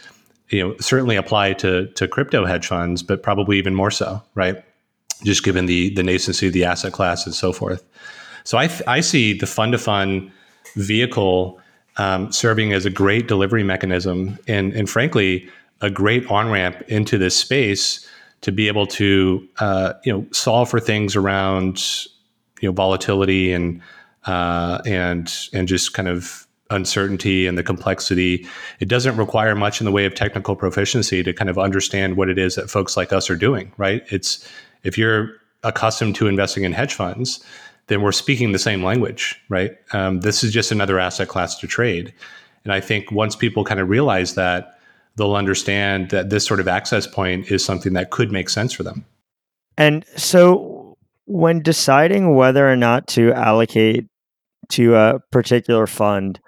you 0.50 0.62
know 0.62 0.76
certainly 0.80 1.16
apply 1.16 1.54
to 1.54 1.88
to 1.88 2.08
crypto 2.08 2.46
hedge 2.46 2.68
funds, 2.68 3.04
but 3.04 3.24
probably 3.24 3.58
even 3.58 3.76
more 3.76 3.92
so, 3.92 4.22
right? 4.36 4.64
Just 5.24 5.44
given 5.44 5.66
the 5.66 5.94
the 5.94 6.02
nascency 6.02 6.48
of 6.48 6.54
the 6.54 6.66
asset 6.66 6.94
class 6.94 7.26
and 7.26 7.34
so 7.34 7.52
forth. 7.52 7.84
So 8.44 8.58
I 8.58 8.70
I 8.88 9.00
see 9.02 9.38
the 9.38 9.48
fund 9.48 9.72
to 9.72 9.78
fund 9.78 10.32
vehicle 10.76 11.60
um, 11.98 12.32
serving 12.32 12.74
as 12.74 12.86
a 12.86 12.90
great 12.90 13.28
delivery 13.28 13.64
mechanism 13.64 14.38
and 14.48 14.74
and 14.74 14.90
frankly 14.90 15.50
a 15.82 15.90
great 15.90 16.26
on 16.28 16.50
ramp 16.50 16.82
into 16.88 17.18
this 17.18 17.36
space 17.36 18.08
to 18.42 18.52
be 18.52 18.68
able 18.68 18.86
to 18.86 19.48
uh, 19.60 19.94
you 20.04 20.14
know 20.14 20.26
solve 20.32 20.70
for 20.70 20.80
things 20.80 21.16
around 21.16 22.08
you 22.65 22.71
know 22.71 22.73
volatility 22.73 23.54
and 23.54 23.80
uh, 24.25 24.82
and 24.86 25.32
and 25.54 25.67
just 25.67 25.93
kind 25.93 26.08
of 26.08 26.47
uncertainty 26.71 27.45
and 27.45 27.60
the 27.60 27.63
complexity. 27.63 28.47
It 28.80 28.88
doesn't 28.88 29.17
require 29.17 29.54
much 29.54 29.80
in 29.80 29.86
the 29.86 29.91
way 29.91 30.06
of 30.06 30.15
technical 30.15 30.56
proficiency 30.56 31.21
to 31.21 31.32
kind 31.32 31.47
of 31.47 31.60
understand 31.60 32.17
what 32.17 32.28
it 32.28 32.39
is 32.39 32.56
that 32.56 32.71
folks 32.71 32.97
like 32.97 33.13
us 33.13 33.30
are 33.30 33.36
doing, 33.36 33.71
right? 33.78 34.04
It's 34.10 34.49
if 34.84 34.97
you're 34.97 35.34
accustomed 35.63 36.15
to 36.15 36.28
investing 36.28 36.63
in 36.63 36.73
hedge 36.73 36.95
funds, 36.95 37.45
then 37.86 38.01
we're 38.01 38.12
speaking 38.12 38.51
the 38.51 38.58
same 38.58 38.84
language, 38.84 39.39
right? 39.47 39.78
Um, 39.93 40.21
this 40.21 40.43
is 40.43 40.51
just 40.51 40.71
another 40.71 40.97
asset 40.99 41.28
class 41.28 41.60
to 41.60 41.67
trade. 41.67 42.12
And 42.63 42.73
I 42.73 42.80
think 42.80 43.12
once 43.12 43.36
people 43.36 43.63
kind 43.63 43.80
of 43.80 43.89
realize 43.89 44.34
that, 44.34 44.80
they'll 45.17 45.36
understand 45.36 46.10
that 46.10 46.30
this 46.30 46.45
sort 46.45 46.60
of 46.60 46.67
access 46.67 47.08
point 47.08 47.51
is 47.51 47.63
something 47.63 47.93
that 47.93 48.10
could 48.10 48.32
make 48.32 48.49
sense 48.49 48.73
for 48.73 48.84
them. 48.84 49.06
And 49.78 50.04
so 50.17 50.75
when 51.26 51.62
deciding 51.62 52.36
whether 52.36 52.70
or 52.70 52.76
not 52.76 53.08
to 53.08 53.34
allocate 53.34 54.06
to 54.70 54.96
a 54.96 55.20
particular 55.32 55.88
fund 55.88 56.40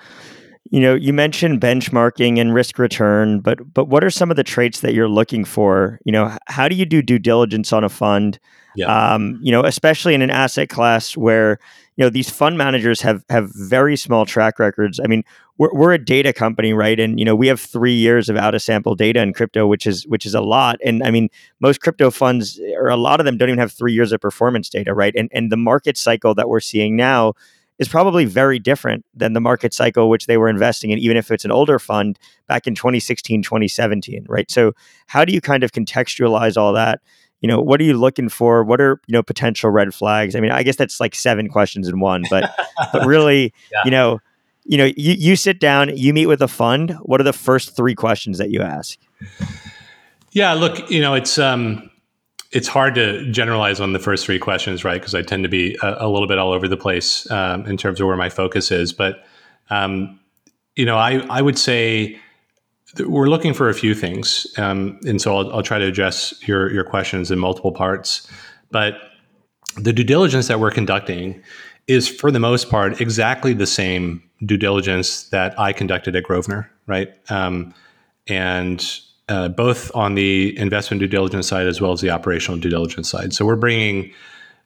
you 0.72 0.80
know 0.80 0.96
you 0.96 1.14
mentioned 1.14 1.62
benchmarking 1.62 2.40
and 2.40 2.54
risk 2.54 2.80
return 2.80 3.40
but 3.40 3.60
but 3.74 3.86
what 3.86 4.04
are 4.04 4.10
some 4.10 4.30
of 4.30 4.38
the 4.38 4.44
traits 4.44 4.82
that 4.82 4.94
you're 4.94 5.10
looking 5.10 5.46
for 5.46 6.00
you 6.06 6.12
know 6.12 6.36
how 6.48 6.68
do 6.68 6.76
you 6.76 6.86
do 6.86 7.02
due 7.02 7.20
diligence 7.20 7.72
on 7.72 7.84
a 7.84 7.90
fund 7.90 8.40
yeah. 8.76 9.14
um, 9.14 9.40
you 9.42 9.52
know 9.52 9.64
especially 9.64 10.14
in 10.14 10.22
an 10.22 10.30
asset 10.30 10.70
class 10.70 11.16
where 11.16 11.60
you 11.98 12.06
know 12.06 12.10
these 12.10 12.30
fund 12.30 12.58
managers 12.58 13.02
have 13.02 13.24
have 13.30 13.52
very 13.54 13.98
small 13.98 14.26
track 14.26 14.60
records 14.60 15.00
i 15.04 15.08
mean 15.08 15.24
we're, 15.58 15.74
we're 15.74 15.94
a 15.94 15.98
data 15.98 16.32
company 16.32 16.74
right 16.74 17.00
and 17.00 17.20
you 17.20 17.26
know 17.26 17.36
we 17.36 17.48
have 17.48 17.60
three 17.60 17.94
years 17.94 18.30
of 18.30 18.38
out 18.38 18.56
of 18.56 18.62
sample 18.62 18.96
data 18.96 19.22
in 19.22 19.34
crypto 19.34 19.68
which 19.68 19.86
is 19.86 20.08
which 20.08 20.26
is 20.26 20.34
a 20.34 20.42
lot 20.42 20.78
and 20.86 21.04
i 21.04 21.12
mean 21.12 21.30
most 21.60 21.82
crypto 21.82 22.10
funds 22.10 22.60
or 22.76 22.88
a 22.88 22.98
lot 22.98 23.20
of 23.20 23.26
them 23.26 23.38
don't 23.38 23.50
even 23.50 23.60
have 23.60 23.72
three 23.72 23.94
years 23.94 24.12
of 24.12 24.22
performance 24.22 24.70
data 24.70 24.94
right 24.94 25.14
and 25.16 25.30
and 25.34 25.52
the 25.52 25.58
market 25.58 25.98
cycle 25.98 26.34
that 26.34 26.48
we're 26.48 26.60
seeing 26.60 26.96
now 26.96 27.34
is 27.80 27.88
probably 27.88 28.26
very 28.26 28.60
different 28.60 29.06
than 29.14 29.34
the 29.34 29.42
market 29.42 29.74
cycle 29.74 30.10
which 30.10 30.26
they 30.26 30.38
were 30.38 30.50
investing 30.50 30.90
in, 30.90 31.00
even 31.00 31.18
if 31.18 31.30
it's 31.32 31.46
an 31.46 31.52
older 31.52 31.78
fund 31.80 32.18
back 32.48 32.66
in 32.66 32.76
2016, 32.76 33.44
2017, 33.44 34.26
right? 34.28 34.50
So, 34.50 34.74
how 35.08 35.24
do 35.26 35.34
you 35.34 35.42
kind 35.42 35.64
of 35.64 35.72
contextualize 35.72 36.58
all 36.58 36.74
that? 36.74 37.02
You 37.42 37.48
know, 37.48 37.62
what 37.62 37.80
are 37.80 37.84
you 37.84 37.94
looking 37.94 38.30
for? 38.30 38.64
What 38.64 38.82
are 38.82 39.00
you 39.08 39.14
know 39.14 39.24
potential 39.24 39.70
red 39.70 39.94
flags? 39.94 40.36
I 40.36 40.40
mean, 40.40 40.52
I 40.52 40.64
guess 40.64 40.76
that's 40.76 41.00
like 41.00 41.14
seven 41.14 41.50
questions 41.50 41.88
in 41.88 42.00
one, 42.00 42.24
but 42.30 42.56
but 42.92 43.06
really, 43.06 43.54
yeah. 43.72 43.82
you 43.86 43.92
know, 43.92 44.20
you 44.66 44.78
know, 44.78 44.86
you 44.86 45.14
you 45.14 45.36
sit 45.36 45.60
down, 45.60 45.96
you 45.96 46.14
meet 46.14 46.26
with 46.26 46.42
a 46.42 46.48
fund. 46.48 46.92
What 47.04 47.22
are 47.22 47.24
the 47.24 47.34
first 47.34 47.76
three 47.76 47.96
questions 47.96 48.38
that 48.38 48.50
you 48.50 48.62
ask? 48.62 48.98
Yeah, 50.32 50.54
look, 50.54 50.90
you 50.90 51.00
know, 51.00 51.14
it's 51.14 51.38
um, 51.38 51.90
it's 52.52 52.68
hard 52.68 52.96
to 52.96 53.30
generalize 53.32 53.80
on 53.80 53.94
the 53.94 54.00
first 54.00 54.26
three 54.26 54.40
questions, 54.40 54.84
right? 54.84 55.00
Because 55.00 55.16
I 55.16 55.22
tend 55.22 55.44
to 55.44 55.50
be 55.50 55.78
a, 55.82 56.06
a, 56.06 56.10
little 56.10 56.28
bit 56.28 56.38
all 56.38 56.52
over 56.52 56.68
the 56.68 56.78
place 56.78 57.30
um, 57.32 57.66
in 57.66 57.78
terms 57.78 58.00
of 58.00 58.08
where 58.08 58.16
my 58.16 58.30
focus 58.30 58.72
is. 58.72 58.94
But 58.94 59.24
um, 59.70 60.20
you 60.76 60.86
know, 60.86 60.98
I 60.98 61.20
I 61.30 61.42
would 61.42 61.58
say 61.58 62.20
we're 63.00 63.28
looking 63.28 63.54
for 63.54 63.70
a 63.70 63.74
few 63.74 63.94
things, 63.94 64.48
um, 64.58 65.00
and 65.06 65.22
so 65.22 65.38
I'll, 65.38 65.52
I'll, 65.54 65.64
try 65.64 65.80
to 65.80 65.86
address 65.86 66.34
your 66.48 66.72
your 66.72 66.84
questions 66.84 67.32
in 67.32 67.40
multiple 67.40 67.72
parts. 67.72 68.28
But 68.72 68.96
the 69.76 69.94
due 69.94 70.04
diligence 70.04 70.48
that 70.48 70.60
we're 70.60 70.72
conducting 70.72 71.42
is, 71.88 72.08
for 72.08 72.32
the 72.32 72.40
most 72.40 72.70
part, 72.70 73.00
exactly 73.00 73.54
the 73.54 73.68
same 73.68 74.22
due 74.46 74.58
diligence 74.58 75.30
that 75.30 75.58
I 75.60 75.74
conducted 75.74 76.16
at 76.16 76.24
Grosvenor, 76.24 76.70
right? 76.86 77.10
Um, 77.30 77.74
and 78.28 79.00
uh, 79.30 79.50
both 79.50 79.94
on 79.96 80.16
the 80.16 80.58
investment 80.58 81.00
due 81.00 81.08
diligence 81.08 81.48
side 81.48 81.68
as 81.68 81.82
well 81.82 81.92
as 81.92 82.02
the 82.02 82.10
operational 82.10 82.60
due 82.60 82.70
diligence 82.70 83.10
side. 83.10 83.34
So 83.34 83.46
we're 83.46 83.56
bringing 83.56 84.12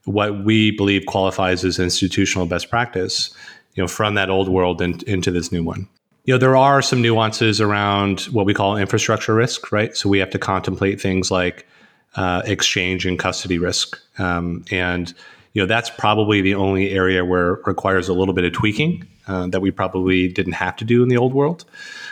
what 0.06 0.44
we 0.44 0.72
believe 0.72 1.06
qualifies 1.06 1.64
as 1.64 1.80
institutional 1.80 2.48
best 2.48 2.70
practice, 2.70 3.36
you 3.76 3.84
know, 3.84 3.88
from 3.88 4.16
that 4.16 4.30
old 4.30 4.50
world 4.50 4.82
in, 4.82 5.00
into 5.08 5.32
this 5.32 5.52
new 5.52 5.64
one. 5.64 5.88
You 6.26 6.36
know, 6.36 6.38
there 6.38 6.56
are 6.56 6.82
some 6.82 7.02
nuances 7.02 7.60
around 7.60 8.22
what 8.32 8.46
we 8.46 8.54
call 8.54 8.78
infrastructure 8.78 9.34
risk, 9.34 9.72
right? 9.72 9.96
So 9.96 10.08
we 10.08 10.20
have 10.20 10.30
to 10.32 10.40
contemplate 10.40 11.02
things 11.02 11.32
like 11.32 11.66
uh, 12.16 12.44
exchange 12.46 13.06
and 13.06 13.18
custody 13.18 13.58
risk, 13.58 13.98
um, 14.20 14.64
and 14.70 15.14
you 15.54 15.62
know 15.62 15.66
that's 15.66 15.90
probably 15.90 16.42
the 16.42 16.56
only 16.56 16.92
area 16.92 17.26
where 17.26 17.54
it 17.54 17.62
requires 17.66 18.08
a 18.08 18.14
little 18.14 18.34
bit 18.34 18.44
of 18.44 18.54
tweaking 18.54 19.08
uh, 19.28 19.48
that 19.48 19.62
we 19.62 19.72
probably 19.72 20.28
didn't 20.28 20.54
have 20.54 20.76
to 20.76 20.86
do 20.86 21.02
in 21.04 21.10
the 21.10 21.18
old 21.18 21.34
world, 21.34 21.66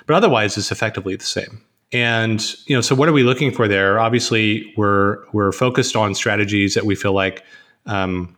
but 0.05 0.15
otherwise 0.15 0.57
it's 0.57 0.71
effectively 0.71 1.15
the 1.15 1.25
same. 1.25 1.61
And 1.91 2.43
you 2.65 2.75
know, 2.75 2.81
so 2.81 2.95
what 2.95 3.09
are 3.09 3.13
we 3.13 3.23
looking 3.23 3.51
for 3.51 3.67
there? 3.67 3.99
Obviously, 3.99 4.73
we're 4.77 5.17
we're 5.33 5.51
focused 5.51 5.95
on 5.95 6.15
strategies 6.15 6.73
that 6.75 6.85
we 6.85 6.95
feel 6.95 7.13
like 7.13 7.43
um, 7.85 8.37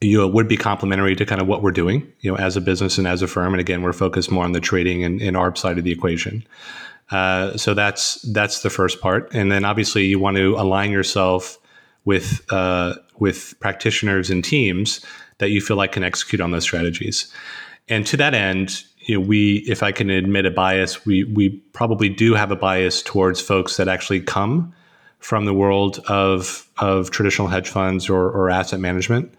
you 0.00 0.18
know 0.18 0.26
would 0.26 0.48
be 0.48 0.56
complementary 0.56 1.14
to 1.16 1.26
kind 1.26 1.40
of 1.40 1.46
what 1.46 1.62
we're 1.62 1.70
doing, 1.70 2.10
you 2.20 2.30
know, 2.30 2.38
as 2.38 2.56
a 2.56 2.60
business 2.60 2.98
and 2.98 3.06
as 3.06 3.22
a 3.22 3.26
firm. 3.26 3.52
And 3.52 3.60
again, 3.60 3.82
we're 3.82 3.92
focused 3.92 4.30
more 4.30 4.44
on 4.44 4.52
the 4.52 4.60
trading 4.60 5.04
and, 5.04 5.20
and 5.20 5.36
ARB 5.36 5.58
side 5.58 5.78
of 5.78 5.84
the 5.84 5.92
equation. 5.92 6.44
Uh, 7.10 7.56
so 7.56 7.74
that's 7.74 8.22
that's 8.32 8.62
the 8.62 8.70
first 8.70 9.00
part, 9.00 9.32
and 9.34 9.50
then 9.50 9.64
obviously 9.64 10.06
you 10.06 10.18
want 10.18 10.36
to 10.36 10.54
align 10.56 10.90
yourself 10.90 11.58
with 12.04 12.44
uh, 12.52 12.94
with 13.18 13.54
practitioners 13.60 14.30
and 14.30 14.44
teams 14.44 15.04
that 15.38 15.50
you 15.50 15.60
feel 15.60 15.76
like 15.76 15.92
can 15.92 16.04
execute 16.04 16.40
on 16.40 16.50
those 16.50 16.62
strategies. 16.62 17.32
And 17.88 18.06
to 18.06 18.16
that 18.18 18.34
end, 18.34 18.84
you 19.00 19.18
know, 19.18 19.26
we, 19.26 19.64
if 19.66 19.82
I 19.82 19.90
can 19.90 20.10
admit 20.10 20.46
a 20.46 20.50
bias, 20.50 21.04
we 21.04 21.24
we 21.24 21.50
probably 21.72 22.08
do 22.08 22.34
have 22.34 22.50
a 22.50 22.56
bias 22.56 23.02
towards 23.02 23.40
folks 23.40 23.76
that 23.76 23.88
actually 23.88 24.20
come 24.20 24.72
from 25.18 25.44
the 25.44 25.54
world 25.54 25.98
of 26.08 26.68
of 26.78 27.10
traditional 27.10 27.48
hedge 27.48 27.68
funds 27.68 28.08
or, 28.08 28.30
or 28.30 28.50
asset 28.50 28.80
management. 28.80 29.34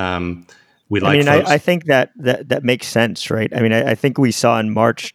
Um, 0.00 0.46
we 0.88 1.00
like. 1.00 1.14
I 1.14 1.18
mean, 1.18 1.28
I, 1.28 1.52
I, 1.52 1.58
think 1.58 1.84
that, 1.84 2.10
that 2.16 2.48
that 2.48 2.64
makes 2.64 2.86
sense, 2.86 3.30
right? 3.30 3.54
I 3.54 3.60
mean, 3.60 3.72
I, 3.72 3.90
I, 3.90 3.94
think 3.94 4.18
we 4.18 4.32
saw 4.32 4.58
in 4.58 4.70
March, 4.70 5.14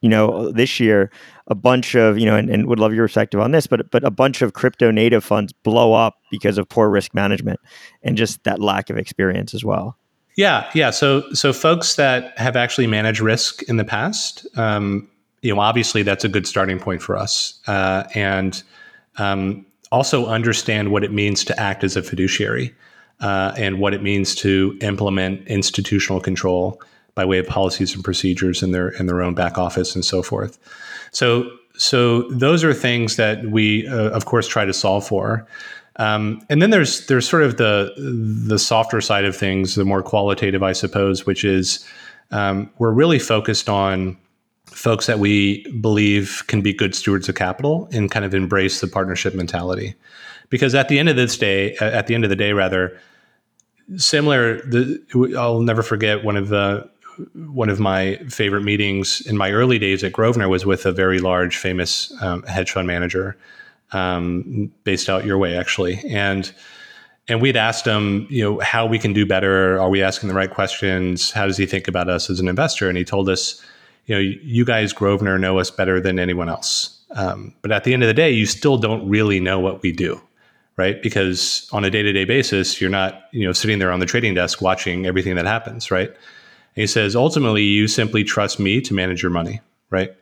you 0.00 0.08
know, 0.08 0.52
this 0.52 0.78
year, 0.78 1.10
a 1.48 1.54
bunch 1.54 1.96
of 1.96 2.18
you 2.18 2.26
know, 2.26 2.36
and, 2.36 2.48
and 2.48 2.66
would 2.66 2.78
love 2.78 2.94
your 2.94 3.04
perspective 3.06 3.40
on 3.40 3.50
this, 3.50 3.66
but 3.66 3.90
but 3.90 4.04
a 4.04 4.10
bunch 4.10 4.42
of 4.42 4.52
crypto 4.52 4.90
native 4.90 5.24
funds 5.24 5.52
blow 5.52 5.94
up 5.94 6.18
because 6.30 6.58
of 6.58 6.68
poor 6.68 6.88
risk 6.88 7.14
management 7.14 7.58
and 8.02 8.16
just 8.16 8.42
that 8.44 8.60
lack 8.60 8.90
of 8.90 8.98
experience 8.98 9.54
as 9.54 9.64
well. 9.64 9.96
Yeah, 10.36 10.70
yeah. 10.74 10.90
So 10.90 11.24
so 11.32 11.52
folks 11.52 11.96
that 11.96 12.38
have 12.38 12.56
actually 12.56 12.86
managed 12.86 13.20
risk 13.20 13.62
in 13.64 13.78
the 13.78 13.84
past, 13.84 14.46
um, 14.56 15.08
you 15.42 15.52
know, 15.52 15.60
obviously 15.60 16.02
that's 16.02 16.24
a 16.24 16.28
good 16.28 16.46
starting 16.46 16.78
point 16.78 17.02
for 17.02 17.16
us, 17.16 17.58
uh, 17.66 18.04
and 18.14 18.62
um, 19.16 19.66
also 19.90 20.26
understand 20.26 20.92
what 20.92 21.02
it 21.02 21.12
means 21.12 21.42
to 21.44 21.58
act 21.58 21.82
as 21.82 21.96
a 21.96 22.02
fiduciary 22.02 22.74
uh, 23.20 23.52
and 23.56 23.78
what 23.78 23.94
it 23.94 24.02
means 24.02 24.34
to 24.36 24.76
implement 24.80 25.46
institutional 25.48 26.20
control 26.20 26.80
by 27.14 27.24
way 27.24 27.38
of 27.38 27.46
policies 27.46 27.94
and 27.94 28.04
procedures 28.04 28.62
in 28.62 28.72
their 28.72 28.88
in 28.90 29.06
their 29.06 29.22
own 29.22 29.34
back 29.34 29.58
office 29.58 29.94
and 29.94 30.04
so 30.04 30.22
forth. 30.22 30.58
So 31.12 31.50
so 31.76 32.22
those 32.30 32.64
are 32.64 32.72
things 32.72 33.16
that 33.16 33.44
we, 33.46 33.86
uh, 33.86 34.10
of 34.10 34.24
course, 34.24 34.48
try 34.48 34.64
to 34.64 34.72
solve 34.72 35.06
for. 35.06 35.46
Um, 35.96 36.42
and 36.50 36.60
then 36.60 36.70
there's 36.70 37.06
there's 37.06 37.28
sort 37.28 37.42
of 37.42 37.56
the 37.56 37.92
the 38.46 38.58
softer 38.58 39.00
side 39.00 39.24
of 39.24 39.34
things, 39.34 39.74
the 39.74 39.84
more 39.84 40.02
qualitative, 40.02 40.62
I 40.62 40.72
suppose, 40.72 41.24
which 41.24 41.44
is 41.44 41.86
um, 42.30 42.70
we're 42.78 42.92
really 42.92 43.18
focused 43.18 43.68
on 43.68 44.16
folks 44.66 45.06
that 45.06 45.18
we 45.18 45.66
believe 45.80 46.44
can 46.48 46.60
be 46.60 46.72
good 46.72 46.94
stewards 46.94 47.28
of 47.28 47.34
capital 47.34 47.88
and 47.92 48.10
kind 48.10 48.24
of 48.24 48.34
embrace 48.34 48.80
the 48.80 48.86
partnership 48.86 49.34
mentality. 49.34 49.94
Because 50.48 50.74
at 50.74 50.88
the 50.88 50.98
end 50.98 51.08
of 51.08 51.16
this 51.16 51.36
day, 51.36 51.76
at 51.76 52.06
the 52.06 52.14
end 52.14 52.24
of 52.24 52.30
the 52.30 52.36
day, 52.36 52.52
rather, 52.52 52.98
similar. 53.96 54.60
The, 54.62 55.34
I'll 55.38 55.60
never 55.60 55.82
forget 55.82 56.24
one 56.24 56.36
of 56.36 56.48
the 56.48 56.88
one 57.32 57.70
of 57.70 57.80
my 57.80 58.16
favorite 58.28 58.62
meetings 58.62 59.22
in 59.26 59.36
my 59.38 59.50
early 59.50 59.78
days 59.78 60.04
at 60.04 60.12
Grosvenor 60.12 60.48
was 60.48 60.66
with 60.66 60.84
a 60.84 60.92
very 60.92 61.18
large, 61.18 61.56
famous 61.56 62.12
um, 62.20 62.42
hedge 62.42 62.72
fund 62.72 62.86
manager 62.86 63.38
um, 63.92 64.70
based 64.84 65.08
out 65.08 65.24
your 65.24 65.38
way 65.38 65.56
actually, 65.56 65.98
and 66.10 66.52
and 67.28 67.40
we'd 67.40 67.56
asked 67.56 67.86
him, 67.86 68.26
you 68.30 68.44
know, 68.44 68.60
how 68.60 68.86
we 68.86 68.98
can 68.98 69.12
do 69.12 69.26
better. 69.26 69.80
Are 69.80 69.90
we 69.90 70.02
asking 70.02 70.28
the 70.28 70.34
right 70.34 70.50
questions? 70.50 71.32
How 71.32 71.46
does 71.46 71.56
he 71.56 71.66
think 71.66 71.88
about 71.88 72.08
us 72.08 72.30
as 72.30 72.38
an 72.38 72.46
investor? 72.46 72.88
And 72.88 72.96
he 72.96 73.04
told 73.04 73.28
us, 73.28 73.60
you 74.06 74.14
know, 74.14 74.20
you 74.20 74.64
guys 74.64 74.92
Grosvenor 74.92 75.36
know 75.36 75.58
us 75.58 75.70
better 75.70 76.00
than 76.00 76.20
anyone 76.20 76.48
else. 76.48 77.00
Um, 77.16 77.52
but 77.62 77.72
at 77.72 77.82
the 77.82 77.92
end 77.92 78.04
of 78.04 78.06
the 78.06 78.14
day, 78.14 78.30
you 78.30 78.46
still 78.46 78.78
don't 78.78 79.08
really 79.08 79.40
know 79.40 79.58
what 79.58 79.82
we 79.82 79.90
do, 79.90 80.20
right? 80.76 81.02
Because 81.02 81.68
on 81.72 81.84
a 81.84 81.90
day 81.90 82.02
to 82.02 82.12
day 82.12 82.24
basis, 82.24 82.80
you're 82.80 82.90
not, 82.90 83.22
you 83.32 83.46
know, 83.46 83.52
sitting 83.52 83.78
there 83.78 83.92
on 83.92 84.00
the 84.00 84.06
trading 84.06 84.34
desk 84.34 84.60
watching 84.60 85.06
everything 85.06 85.36
that 85.36 85.46
happens, 85.46 85.90
right? 85.90 86.08
And 86.08 86.82
he 86.82 86.86
says, 86.86 87.16
ultimately, 87.16 87.62
you 87.62 87.88
simply 87.88 88.24
trust 88.24 88.60
me 88.60 88.80
to 88.82 88.94
manage 88.94 89.22
your 89.22 89.30
money, 89.30 89.60
right? 89.90 90.14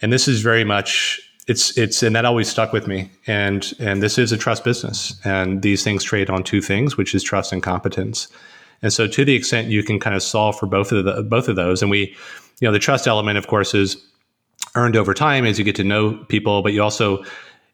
And 0.00 0.12
this 0.12 0.26
is 0.26 0.40
very 0.40 0.64
much 0.64 1.20
it's 1.46 1.76
it's 1.76 2.02
and 2.02 2.14
that 2.14 2.24
always 2.24 2.48
stuck 2.48 2.72
with 2.72 2.86
me. 2.86 3.10
And 3.26 3.72
and 3.78 4.02
this 4.02 4.18
is 4.18 4.32
a 4.32 4.36
trust 4.36 4.64
business, 4.64 5.18
and 5.24 5.62
these 5.62 5.82
things 5.82 6.04
trade 6.04 6.30
on 6.30 6.44
two 6.44 6.60
things, 6.60 6.96
which 6.96 7.14
is 7.14 7.22
trust 7.22 7.52
and 7.52 7.62
competence. 7.62 8.28
And 8.82 8.92
so, 8.92 9.06
to 9.06 9.24
the 9.24 9.34
extent 9.34 9.68
you 9.68 9.82
can 9.82 9.98
kind 9.98 10.16
of 10.16 10.22
solve 10.22 10.58
for 10.58 10.66
both 10.66 10.92
of 10.92 11.04
the 11.04 11.22
both 11.22 11.48
of 11.48 11.56
those, 11.56 11.82
and 11.82 11.90
we, 11.90 12.14
you 12.60 12.68
know, 12.68 12.72
the 12.72 12.78
trust 12.78 13.06
element, 13.06 13.36
of 13.36 13.46
course, 13.46 13.74
is 13.74 13.96
earned 14.74 14.96
over 14.96 15.12
time 15.12 15.44
as 15.44 15.58
you 15.58 15.64
get 15.64 15.76
to 15.76 15.84
know 15.84 16.12
people, 16.28 16.62
but 16.62 16.72
you 16.72 16.82
also 16.82 17.24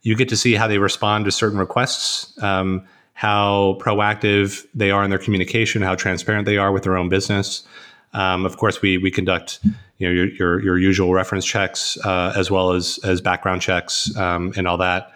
you 0.06 0.14
get 0.14 0.28
to 0.28 0.36
see 0.36 0.54
how 0.54 0.68
they 0.68 0.78
respond 0.78 1.24
to 1.24 1.32
certain 1.32 1.58
requests, 1.58 2.40
um, 2.40 2.86
how 3.14 3.76
proactive 3.80 4.64
they 4.72 4.92
are 4.92 5.02
in 5.02 5.10
their 5.10 5.18
communication, 5.18 5.82
how 5.82 5.96
transparent 5.96 6.46
they 6.46 6.58
are 6.58 6.70
with 6.70 6.84
their 6.84 6.96
own 6.96 7.08
business. 7.08 7.64
Um, 8.12 8.46
of 8.46 8.56
course, 8.56 8.80
we 8.80 8.98
we 8.98 9.10
conduct 9.10 9.58
you 9.98 10.06
know 10.06 10.14
your 10.14 10.26
your, 10.28 10.62
your 10.62 10.78
usual 10.78 11.12
reference 11.12 11.44
checks 11.44 11.98
uh, 12.04 12.32
as 12.36 12.52
well 12.52 12.70
as 12.70 13.00
as 13.02 13.20
background 13.20 13.62
checks 13.62 14.16
um, 14.16 14.52
and 14.56 14.68
all 14.68 14.76
that. 14.76 15.10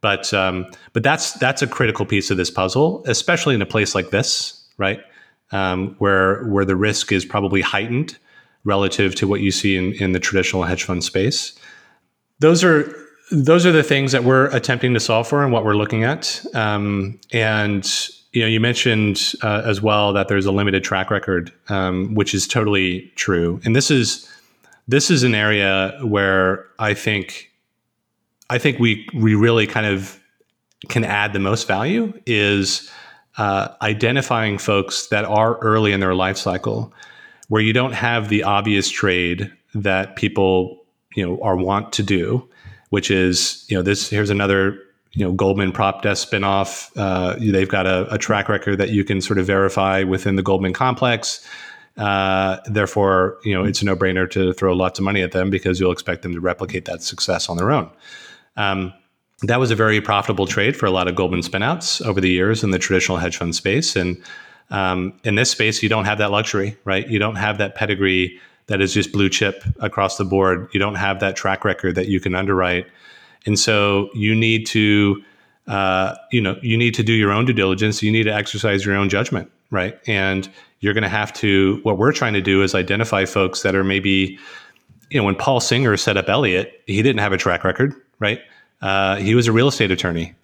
But 0.00 0.34
um, 0.34 0.66
but 0.92 1.04
that's 1.04 1.34
that's 1.34 1.62
a 1.62 1.68
critical 1.68 2.04
piece 2.04 2.32
of 2.32 2.36
this 2.36 2.50
puzzle, 2.50 3.04
especially 3.06 3.54
in 3.54 3.62
a 3.62 3.66
place 3.66 3.94
like 3.94 4.10
this, 4.10 4.60
right, 4.76 4.98
um, 5.52 5.94
where 6.00 6.42
where 6.46 6.64
the 6.64 6.74
risk 6.74 7.12
is 7.12 7.24
probably 7.24 7.60
heightened 7.60 8.18
relative 8.64 9.14
to 9.14 9.28
what 9.28 9.40
you 9.40 9.52
see 9.52 9.76
in, 9.76 9.92
in 10.02 10.10
the 10.10 10.20
traditional 10.20 10.64
hedge 10.64 10.82
fund 10.82 11.04
space. 11.04 11.52
Those 12.40 12.64
are 12.64 13.01
those 13.32 13.64
are 13.64 13.72
the 13.72 13.82
things 13.82 14.12
that 14.12 14.24
we're 14.24 14.46
attempting 14.54 14.92
to 14.94 15.00
solve 15.00 15.26
for 15.26 15.42
and 15.42 15.52
what 15.52 15.64
we're 15.64 15.74
looking 15.74 16.04
at. 16.04 16.44
Um, 16.54 17.18
and 17.32 17.88
you 18.32 18.42
know, 18.42 18.46
you 18.46 18.60
mentioned 18.60 19.34
uh, 19.42 19.62
as 19.64 19.82
well 19.82 20.12
that 20.12 20.28
there's 20.28 20.46
a 20.46 20.52
limited 20.52 20.84
track 20.84 21.10
record, 21.10 21.52
um, 21.68 22.14
which 22.14 22.34
is 22.34 22.46
totally 22.46 23.12
true. 23.16 23.60
And 23.64 23.74
this 23.74 23.90
is 23.90 24.28
this 24.88 25.10
is 25.10 25.22
an 25.22 25.34
area 25.34 25.98
where 26.02 26.66
I 26.78 26.94
think 26.94 27.50
I 28.50 28.58
think 28.58 28.78
we 28.78 29.08
we 29.14 29.34
really 29.34 29.66
kind 29.66 29.86
of 29.86 30.18
can 30.88 31.04
add 31.04 31.32
the 31.32 31.38
most 31.38 31.66
value 31.66 32.12
is 32.26 32.90
uh, 33.38 33.68
identifying 33.80 34.58
folks 34.58 35.06
that 35.06 35.24
are 35.24 35.58
early 35.58 35.92
in 35.92 36.00
their 36.00 36.14
life 36.14 36.36
cycle, 36.36 36.92
where 37.48 37.62
you 37.62 37.72
don't 37.72 37.92
have 37.92 38.28
the 38.28 38.42
obvious 38.42 38.90
trade 38.90 39.50
that 39.74 40.16
people 40.16 40.82
you 41.14 41.24
know 41.24 41.40
are 41.42 41.56
want 41.56 41.92
to 41.94 42.02
do, 42.02 42.46
which 42.92 43.10
is 43.10 43.64
you 43.68 43.76
know 43.76 43.80
this 43.80 44.10
here's 44.10 44.28
another 44.28 44.78
you 45.12 45.24
know 45.24 45.32
Goldman 45.32 45.72
prop 45.72 46.02
desk 46.02 46.28
spinoff. 46.28 46.90
Uh, 46.94 47.36
they've 47.40 47.68
got 47.68 47.86
a, 47.86 48.06
a, 48.12 48.18
track 48.18 48.50
record 48.50 48.76
that 48.76 48.90
you 48.90 49.02
can 49.02 49.22
sort 49.22 49.38
of 49.38 49.46
verify 49.46 50.02
within 50.02 50.36
the 50.36 50.42
Goldman 50.42 50.74
complex. 50.74 51.42
Uh, 51.96 52.58
therefore, 52.66 53.38
you 53.44 53.54
know 53.54 53.64
it's 53.64 53.80
a 53.80 53.86
no-brainer 53.86 54.30
to 54.32 54.52
throw 54.52 54.74
lots 54.74 54.98
of 54.98 55.06
money 55.06 55.22
at 55.22 55.32
them 55.32 55.48
because 55.48 55.80
you'll 55.80 55.90
expect 55.90 56.20
them 56.20 56.34
to 56.34 56.40
replicate 56.40 56.84
that 56.84 57.02
success 57.02 57.48
on 57.48 57.56
their 57.56 57.70
own. 57.70 57.90
Um, 58.58 58.92
that 59.40 59.58
was 59.58 59.70
a 59.70 59.74
very 59.74 60.02
profitable 60.02 60.46
trade 60.46 60.76
for 60.76 60.84
a 60.84 60.90
lot 60.90 61.08
of 61.08 61.14
Goldman 61.14 61.40
spinouts 61.40 62.04
over 62.04 62.20
the 62.20 62.28
years 62.28 62.62
in 62.62 62.72
the 62.72 62.78
traditional 62.78 63.16
hedge 63.16 63.38
fund 63.38 63.54
space. 63.54 63.96
And 63.96 64.22
um, 64.70 65.18
in 65.24 65.36
this 65.36 65.50
space, 65.50 65.82
you 65.82 65.88
don't 65.88 66.04
have 66.04 66.18
that 66.18 66.30
luxury, 66.30 66.76
right? 66.84 67.08
You 67.08 67.18
don't 67.18 67.36
have 67.36 67.56
that 67.56 67.74
pedigree 67.74 68.38
that 68.72 68.80
is 68.80 68.92
just 68.92 69.12
blue 69.12 69.28
chip 69.28 69.62
across 69.78 70.16
the 70.16 70.24
board. 70.24 70.68
You 70.72 70.80
don't 70.80 70.96
have 70.96 71.20
that 71.20 71.36
track 71.36 71.64
record 71.64 71.94
that 71.94 72.08
you 72.08 72.18
can 72.18 72.34
underwrite 72.34 72.86
and 73.46 73.58
so 73.58 74.10
you 74.14 74.34
need 74.34 74.66
to, 74.66 75.22
uh, 75.66 76.14
you 76.30 76.40
know, 76.40 76.58
you 76.62 76.76
need 76.76 76.94
to 76.94 77.02
do 77.02 77.12
your 77.12 77.32
own 77.32 77.44
due 77.44 77.52
diligence. 77.52 78.02
You 78.02 78.12
need 78.12 78.24
to 78.24 78.34
exercise 78.34 78.84
your 78.84 78.94
own 78.94 79.08
judgment, 79.08 79.50
right? 79.70 79.98
And 80.06 80.48
you're 80.80 80.94
going 80.94 81.02
to 81.02 81.08
have 81.08 81.32
to. 81.34 81.80
What 81.82 81.98
we're 81.98 82.12
trying 82.12 82.34
to 82.34 82.40
do 82.40 82.62
is 82.62 82.74
identify 82.74 83.24
folks 83.24 83.62
that 83.62 83.74
are 83.74 83.84
maybe, 83.84 84.38
you 85.10 85.18
know, 85.18 85.24
when 85.24 85.36
Paul 85.36 85.60
Singer 85.60 85.96
set 85.96 86.16
up 86.16 86.28
Elliott, 86.28 86.82
he 86.86 87.02
didn't 87.02 87.20
have 87.20 87.32
a 87.32 87.36
track 87.38 87.64
record, 87.64 87.94
right? 88.18 88.40
Uh, 88.80 89.16
he 89.16 89.34
was 89.34 89.46
a 89.46 89.52
real 89.52 89.68
estate 89.68 89.92
attorney, 89.92 90.34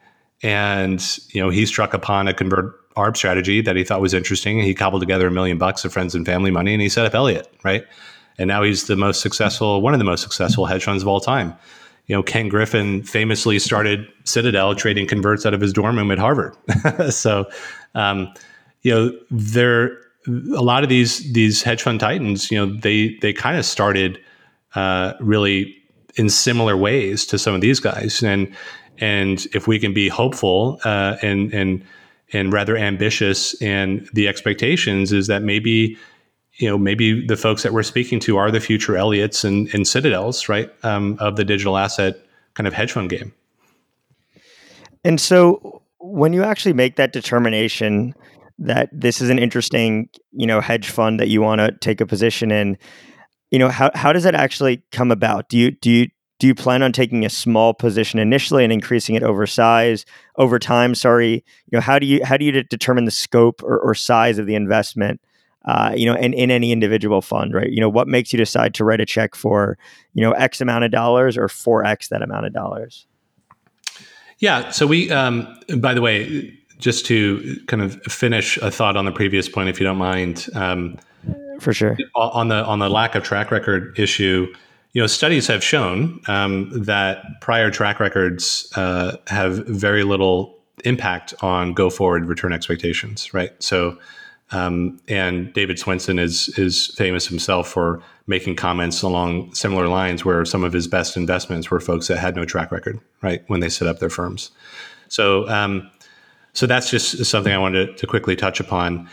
and 0.44 1.04
you 1.30 1.42
know, 1.42 1.50
he 1.50 1.66
struck 1.66 1.92
upon 1.92 2.28
a 2.28 2.34
convert 2.34 2.76
arb 2.94 3.16
strategy 3.16 3.60
that 3.60 3.74
he 3.74 3.82
thought 3.82 4.00
was 4.00 4.14
interesting. 4.14 4.60
He 4.60 4.74
cobbled 4.74 5.02
together 5.02 5.26
a 5.26 5.30
million 5.30 5.58
bucks 5.58 5.84
of 5.84 5.92
friends 5.92 6.14
and 6.14 6.24
family 6.24 6.52
money, 6.52 6.72
and 6.72 6.80
he 6.80 6.88
set 6.88 7.04
up 7.04 7.14
Elliott, 7.14 7.52
right? 7.64 7.84
And 8.38 8.48
now 8.48 8.62
he's 8.62 8.86
the 8.86 8.96
most 8.96 9.20
successful, 9.20 9.80
one 9.82 9.94
of 9.94 9.98
the 9.98 10.04
most 10.04 10.22
successful 10.22 10.66
hedge 10.66 10.84
funds 10.84 11.02
of 11.02 11.08
all 11.08 11.20
time 11.20 11.56
you 12.08 12.16
know, 12.16 12.22
Ken 12.22 12.48
Griffin 12.48 13.02
famously 13.02 13.58
started 13.58 14.08
Citadel 14.24 14.74
trading 14.74 15.06
converts 15.06 15.44
out 15.46 15.54
of 15.54 15.60
his 15.60 15.74
dorm 15.74 15.96
room 15.96 16.10
at 16.10 16.18
Harvard. 16.18 16.56
so, 17.10 17.48
um, 17.94 18.32
you 18.82 18.90
know, 18.90 19.12
there 19.30 19.98
a 20.26 20.62
lot 20.62 20.82
of 20.82 20.88
these 20.88 21.32
these 21.32 21.62
hedge 21.62 21.82
fund 21.82 22.00
titans, 22.00 22.50
you 22.50 22.58
know, 22.58 22.74
they 22.80 23.16
they 23.20 23.32
kind 23.32 23.58
of 23.58 23.64
started 23.64 24.18
uh, 24.74 25.12
really 25.20 25.76
in 26.16 26.28
similar 26.28 26.76
ways 26.76 27.26
to 27.26 27.38
some 27.38 27.54
of 27.54 27.60
these 27.60 27.78
guys, 27.78 28.22
and 28.22 28.52
and 28.98 29.46
if 29.52 29.68
we 29.68 29.78
can 29.78 29.92
be 29.92 30.08
hopeful 30.08 30.80
uh, 30.84 31.16
and 31.22 31.52
and 31.52 31.84
and 32.32 32.52
rather 32.52 32.76
ambitious, 32.76 33.60
and 33.60 34.08
the 34.14 34.28
expectations 34.28 35.12
is 35.12 35.26
that 35.26 35.42
maybe 35.42 35.96
you 36.58 36.68
know, 36.68 36.76
maybe 36.76 37.24
the 37.24 37.36
folks 37.36 37.62
that 37.62 37.72
we're 37.72 37.82
speaking 37.82 38.18
to 38.20 38.36
are 38.36 38.50
the 38.50 38.60
future 38.60 38.96
Elliots 38.96 39.44
and, 39.44 39.72
and 39.72 39.86
Citadels, 39.86 40.48
right, 40.48 40.70
um, 40.84 41.16
of 41.20 41.36
the 41.36 41.44
digital 41.44 41.78
asset 41.78 42.16
kind 42.54 42.66
of 42.66 42.74
hedge 42.74 42.92
fund 42.92 43.08
game. 43.08 43.32
And 45.04 45.20
so, 45.20 45.82
when 46.00 46.32
you 46.32 46.42
actually 46.42 46.72
make 46.72 46.96
that 46.96 47.12
determination 47.12 48.14
that 48.58 48.88
this 48.92 49.20
is 49.20 49.30
an 49.30 49.38
interesting, 49.38 50.08
you 50.32 50.46
know, 50.46 50.60
hedge 50.60 50.88
fund 50.88 51.20
that 51.20 51.28
you 51.28 51.40
want 51.40 51.60
to 51.60 51.72
take 51.80 52.00
a 52.00 52.06
position 52.06 52.50
in, 52.50 52.76
you 53.50 53.58
know, 53.58 53.68
how 53.68 53.90
how 53.94 54.12
does 54.12 54.24
that 54.24 54.34
actually 54.34 54.82
come 54.90 55.12
about? 55.12 55.48
Do 55.48 55.56
you 55.56 55.70
do 55.70 55.90
you 55.90 56.08
do 56.40 56.46
you 56.46 56.54
plan 56.54 56.82
on 56.82 56.92
taking 56.92 57.24
a 57.24 57.30
small 57.30 57.72
position 57.72 58.18
initially 58.18 58.64
and 58.64 58.72
increasing 58.72 59.14
it 59.14 59.22
over 59.22 59.46
size 59.46 60.04
over 60.36 60.58
time? 60.58 60.94
Sorry, 60.94 61.44
you 61.66 61.76
know, 61.76 61.80
how 61.80 62.00
do 62.00 62.06
you 62.06 62.24
how 62.24 62.36
do 62.36 62.44
you 62.44 62.62
determine 62.64 63.04
the 63.04 63.12
scope 63.12 63.62
or, 63.62 63.78
or 63.78 63.94
size 63.94 64.38
of 64.38 64.46
the 64.46 64.56
investment? 64.56 65.20
Uh, 65.64 65.92
you 65.96 66.06
know, 66.06 66.14
in, 66.14 66.32
in 66.32 66.50
any 66.50 66.72
individual 66.72 67.20
fund, 67.20 67.52
right? 67.52 67.70
You 67.70 67.80
know, 67.80 67.88
what 67.88 68.08
makes 68.08 68.32
you 68.32 68.36
decide 68.38 68.74
to 68.74 68.84
write 68.84 69.00
a 69.00 69.06
check 69.06 69.34
for, 69.34 69.76
you 70.14 70.22
know, 70.22 70.32
X 70.32 70.60
amount 70.60 70.84
of 70.84 70.90
dollars 70.90 71.36
or 71.36 71.48
4X 71.48 72.08
that 72.08 72.22
amount 72.22 72.46
of 72.46 72.52
dollars? 72.52 73.06
Yeah. 74.38 74.70
So 74.70 74.86
we, 74.86 75.10
um, 75.10 75.48
by 75.78 75.94
the 75.94 76.00
way, 76.00 76.56
just 76.78 77.04
to 77.06 77.60
kind 77.66 77.82
of 77.82 78.00
finish 78.04 78.56
a 78.58 78.70
thought 78.70 78.96
on 78.96 79.04
the 79.04 79.12
previous 79.12 79.48
point, 79.48 79.68
if 79.68 79.80
you 79.80 79.84
don't 79.84 79.98
mind, 79.98 80.46
um, 80.54 80.96
for 81.58 81.72
sure, 81.72 81.98
on 82.14 82.48
the 82.48 82.64
on 82.64 82.78
the 82.78 82.88
lack 82.88 83.16
of 83.16 83.24
track 83.24 83.50
record 83.50 83.98
issue, 83.98 84.46
you 84.92 85.02
know, 85.02 85.08
studies 85.08 85.48
have 85.48 85.62
shown 85.62 86.20
um, 86.28 86.70
that 86.84 87.22
prior 87.40 87.70
track 87.70 87.98
records 87.98 88.72
uh, 88.76 89.16
have 89.26 89.66
very 89.66 90.04
little 90.04 90.56
impact 90.84 91.34
on 91.42 91.74
go 91.74 91.90
forward 91.90 92.26
return 92.26 92.52
expectations, 92.52 93.34
right? 93.34 93.60
So 93.60 93.98
um, 94.50 95.00
and 95.08 95.52
David 95.52 95.76
Swensen 95.76 96.18
is 96.18 96.48
is 96.58 96.86
famous 96.96 97.26
himself 97.26 97.68
for 97.68 98.02
making 98.26 98.56
comments 98.56 99.02
along 99.02 99.54
similar 99.54 99.88
lines, 99.88 100.24
where 100.24 100.44
some 100.44 100.64
of 100.64 100.72
his 100.72 100.88
best 100.88 101.16
investments 101.16 101.70
were 101.70 101.80
folks 101.80 102.08
that 102.08 102.18
had 102.18 102.34
no 102.34 102.44
track 102.44 102.72
record, 102.72 103.00
right, 103.22 103.42
when 103.48 103.60
they 103.60 103.68
set 103.68 103.88
up 103.88 103.98
their 103.98 104.10
firms. 104.10 104.50
So, 105.08 105.48
um, 105.48 105.90
so 106.52 106.66
that's 106.66 106.90
just 106.90 107.24
something 107.24 107.52
I 107.52 107.58
wanted 107.58 107.96
to, 107.98 108.06
quickly 108.06 108.36
touch 108.36 108.60
upon. 108.60 109.08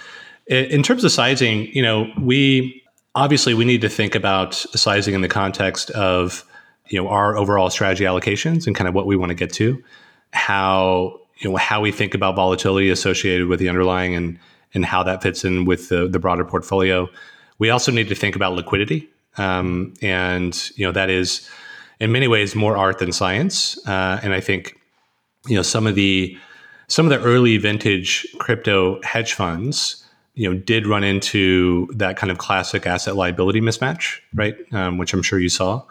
In 0.48 0.84
terms 0.84 1.04
of 1.04 1.12
sizing, 1.12 1.67
you 1.74 1.82
know, 1.82 2.12
we 2.21 2.84
obviously 3.13 3.54
we 3.54 3.65
need 3.65 3.82
to 3.82 3.89
think 3.89 4.15
about 4.15 4.54
sizing 4.54 5.13
in 5.13 5.21
the 5.21 5.28
context 5.28 5.89
of 5.91 6.45
you 6.88 7.02
know 7.02 7.10
our 7.10 7.38
overall 7.38 7.69
strategy 7.69 8.06
allocations 8.06 8.67
and 8.67 8.76
kind 8.76 8.88
of 8.88 8.93
what 8.93 9.06
we 9.06 9.17
want 9.17 9.32
to 9.32 9.36
get 9.36 9.52
to, 9.54 9.84
how 10.32 11.19
you 11.39 11.50
know 11.50 11.58
how 11.58 11.82
we 11.82 11.91
think 11.91 12.13
about 12.13 12.36
volatility 12.38 12.89
associated 12.89 13.48
with 13.48 13.60
the 13.60 13.67
underlying 13.67 14.15
and 14.15 14.39
and 14.73 14.86
how 14.86 15.04
that 15.04 15.21
fits 15.21 15.45
in 15.45 15.65
with 15.65 15.89
the, 15.89 16.08
the 16.08 16.19
broader 16.19 16.45
portfolio. 16.45 17.08
We 17.60 17.69
also 17.69 17.91
need 17.91 18.10
to 18.10 18.15
think 18.15 18.36
about 18.36 18.54
liquidity. 18.54 19.10
Um, 19.38 19.93
and, 20.01 20.71
you 20.75 20.86
know, 20.86 20.91
that 20.91 21.10
is 21.10 21.49
in 21.99 22.12
many 22.12 22.28
ways 22.28 22.56
more 22.56 22.78
art 22.78 22.99
than 22.99 23.12
science. 23.12 23.78
Uh, 23.88 24.19
and 24.23 24.34
I 24.34 24.41
think, 24.41 24.80
you 25.47 25.56
know, 25.56 25.62
some 25.62 25.88
of 25.88 25.95
the, 25.95 26.38
some 26.88 27.06
of 27.06 27.10
the 27.10 27.25
early 27.25 27.58
vintage 27.58 28.25
crypto 28.38 29.01
hedge 29.04 29.34
funds, 29.34 30.04
you 30.36 30.49
know, 30.49 30.60
did 30.60 30.86
run 30.88 31.04
into 31.04 31.88
that 31.93 32.17
kind 32.17 32.32
of 32.32 32.38
classic 32.38 32.86
asset 32.86 33.15
liability 33.15 33.62
mismatch, 33.62 34.19
right? 34.34 34.56
Um, 34.73 34.97
which 34.97 35.13
I'm 35.13 35.23
sure 35.23 35.39
you 35.39 35.49
saw. 35.49 35.84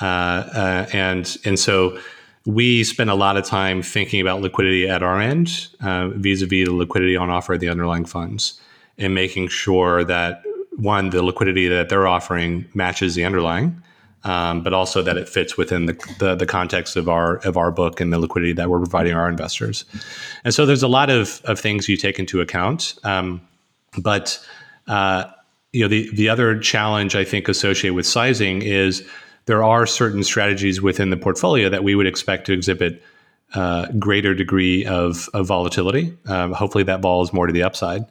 Uh, 0.00 0.04
uh, 0.04 0.86
and, 0.92 1.36
and 1.44 1.58
so, 1.58 1.98
we 2.46 2.82
spend 2.84 3.10
a 3.10 3.14
lot 3.14 3.36
of 3.36 3.44
time 3.44 3.82
thinking 3.82 4.20
about 4.20 4.40
liquidity 4.40 4.88
at 4.88 5.02
our 5.02 5.20
end 5.20 5.68
uh, 5.82 6.08
vis-a-vis 6.08 6.66
the 6.66 6.72
liquidity 6.72 7.16
on 7.16 7.30
offer 7.30 7.54
of 7.54 7.60
the 7.60 7.68
underlying 7.68 8.04
funds 8.04 8.60
and 8.98 9.14
making 9.14 9.48
sure 9.48 10.04
that 10.04 10.42
one 10.76 11.10
the 11.10 11.22
liquidity 11.22 11.68
that 11.68 11.88
they're 11.88 12.06
offering 12.06 12.66
matches 12.74 13.14
the 13.14 13.24
underlying 13.24 13.82
um, 14.24 14.62
but 14.62 14.74
also 14.74 15.02
that 15.02 15.16
it 15.16 15.28
fits 15.28 15.56
within 15.56 15.86
the, 15.86 16.14
the, 16.18 16.34
the 16.34 16.46
context 16.46 16.96
of 16.96 17.08
our 17.08 17.36
of 17.38 17.56
our 17.56 17.70
book 17.70 18.00
and 18.00 18.12
the 18.12 18.18
liquidity 18.18 18.52
that 18.52 18.68
we're 18.68 18.78
providing 18.78 19.14
our 19.14 19.28
investors. 19.28 19.86
And 20.44 20.52
so 20.52 20.66
there's 20.66 20.82
a 20.82 20.88
lot 20.88 21.08
of, 21.08 21.40
of 21.44 21.58
things 21.58 21.88
you 21.88 21.96
take 21.96 22.18
into 22.18 22.40
account 22.40 22.98
um, 23.04 23.40
but 23.98 24.38
uh, 24.88 25.24
you 25.72 25.82
know 25.82 25.88
the 25.88 26.10
the 26.14 26.28
other 26.28 26.58
challenge 26.58 27.14
I 27.14 27.24
think 27.24 27.48
associated 27.48 27.94
with 27.94 28.06
sizing 28.06 28.62
is 28.62 29.06
there 29.46 29.62
are 29.62 29.86
certain 29.86 30.22
strategies 30.22 30.80
within 30.80 31.10
the 31.10 31.16
portfolio 31.16 31.68
that 31.68 31.84
we 31.84 31.94
would 31.94 32.06
expect 32.06 32.46
to 32.46 32.52
exhibit 32.52 33.02
uh, 33.54 33.86
greater 33.98 34.34
degree 34.34 34.84
of, 34.86 35.28
of 35.34 35.46
volatility. 35.46 36.16
Um, 36.26 36.52
hopefully, 36.52 36.84
that 36.84 37.00
vol 37.00 37.22
is 37.22 37.32
more 37.32 37.46
to 37.46 37.52
the 37.52 37.62
upside, 37.62 38.04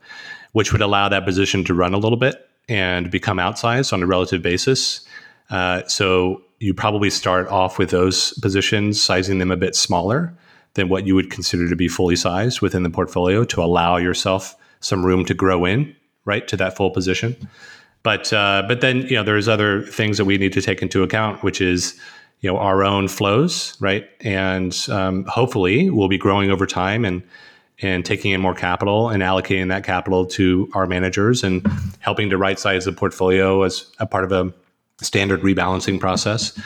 which 0.52 0.72
would 0.72 0.82
allow 0.82 1.10
that 1.10 1.26
position 1.26 1.64
to 1.66 1.74
run 1.74 1.94
a 1.94 1.98
little 1.98 2.18
bit 2.18 2.50
and 2.68 3.10
become 3.10 3.38
outsized 3.38 3.94
on 3.94 4.04
a 4.04 4.06
relative 4.06 4.42
basis. 4.42 5.02
Uh, 5.50 5.84
so 5.88 6.44
you 6.60 6.74
probably 6.74 7.10
start 7.10 7.48
off 7.48 7.80
with 7.80 7.90
those 7.90 8.34
positions, 8.40 9.02
sizing 9.02 9.40
them 9.40 9.52
a 9.52 9.58
bit 9.58 9.76
smaller 9.76 10.36
than 10.74 10.90
what 10.90 11.08
you 11.08 11.16
would 11.16 11.32
consider 11.32 11.68
to 11.68 11.76
be 11.76 11.88
fully 11.88 12.16
sized 12.16 12.62
within 12.62 12.84
the 12.84 12.90
portfolio 12.90 13.44
to 13.44 13.62
allow 13.62 13.98
yourself 13.98 14.56
some 14.82 15.06
room 15.06 15.26
to 15.26 15.34
grow 15.34 15.66
in, 15.66 15.96
right, 16.26 16.48
to 16.48 16.58
that 16.58 16.76
full 16.76 16.92
position. 16.92 17.36
But 18.04 18.32
uh, 18.32 18.64
but 18.68 18.82
then 18.82 19.02
you 19.04 19.16
know 19.16 19.24
there's 19.24 19.48
other 19.48 19.82
things 19.84 20.18
that 20.18 20.26
we 20.26 20.38
need 20.38 20.54
to 20.54 20.62
take 20.62 20.82
into 20.82 21.04
account, 21.04 21.44
which 21.44 21.60
is 21.62 22.00
you 22.42 22.50
know 22.50 22.58
our 22.58 22.84
own 22.84 23.08
flows, 23.08 23.76
right, 23.80 24.10
and 24.22 24.76
um, 24.90 25.26
hopefully 25.26 25.90
we'll 25.90 26.08
be 26.08 26.18
growing 26.18 26.50
over 26.52 26.66
time 26.66 27.04
and 27.04 27.24
and 27.82 28.06
taking 28.06 28.32
in 28.32 28.42
more 28.42 28.54
capital 28.54 29.10
and 29.10 29.24
allocating 29.24 29.70
that 29.70 29.84
capital 29.84 30.26
to 30.26 30.70
our 30.74 30.86
managers 30.86 31.44
and 31.44 31.66
helping 32.00 32.30
to 32.30 32.38
right 32.38 32.60
size 32.60 32.86
the 32.86 32.92
portfolio 32.92 33.64
as 33.64 33.90
a 34.00 34.06
part 34.06 34.24
of 34.24 34.32
a 34.32 34.54
standard 35.02 35.42
rebalancing 35.42 36.00
process. 36.00 36.60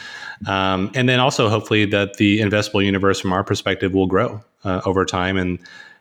Um, 0.47 0.91
and 0.95 1.07
then 1.07 1.19
also 1.19 1.49
hopefully 1.49 1.85
that 1.85 2.17
the 2.17 2.39
investable 2.39 2.83
universe 2.83 3.19
from 3.19 3.31
our 3.31 3.43
perspective 3.43 3.93
will 3.93 4.07
grow 4.07 4.43
uh, 4.63 4.81
over 4.85 5.05
time 5.05 5.37
and 5.37 5.59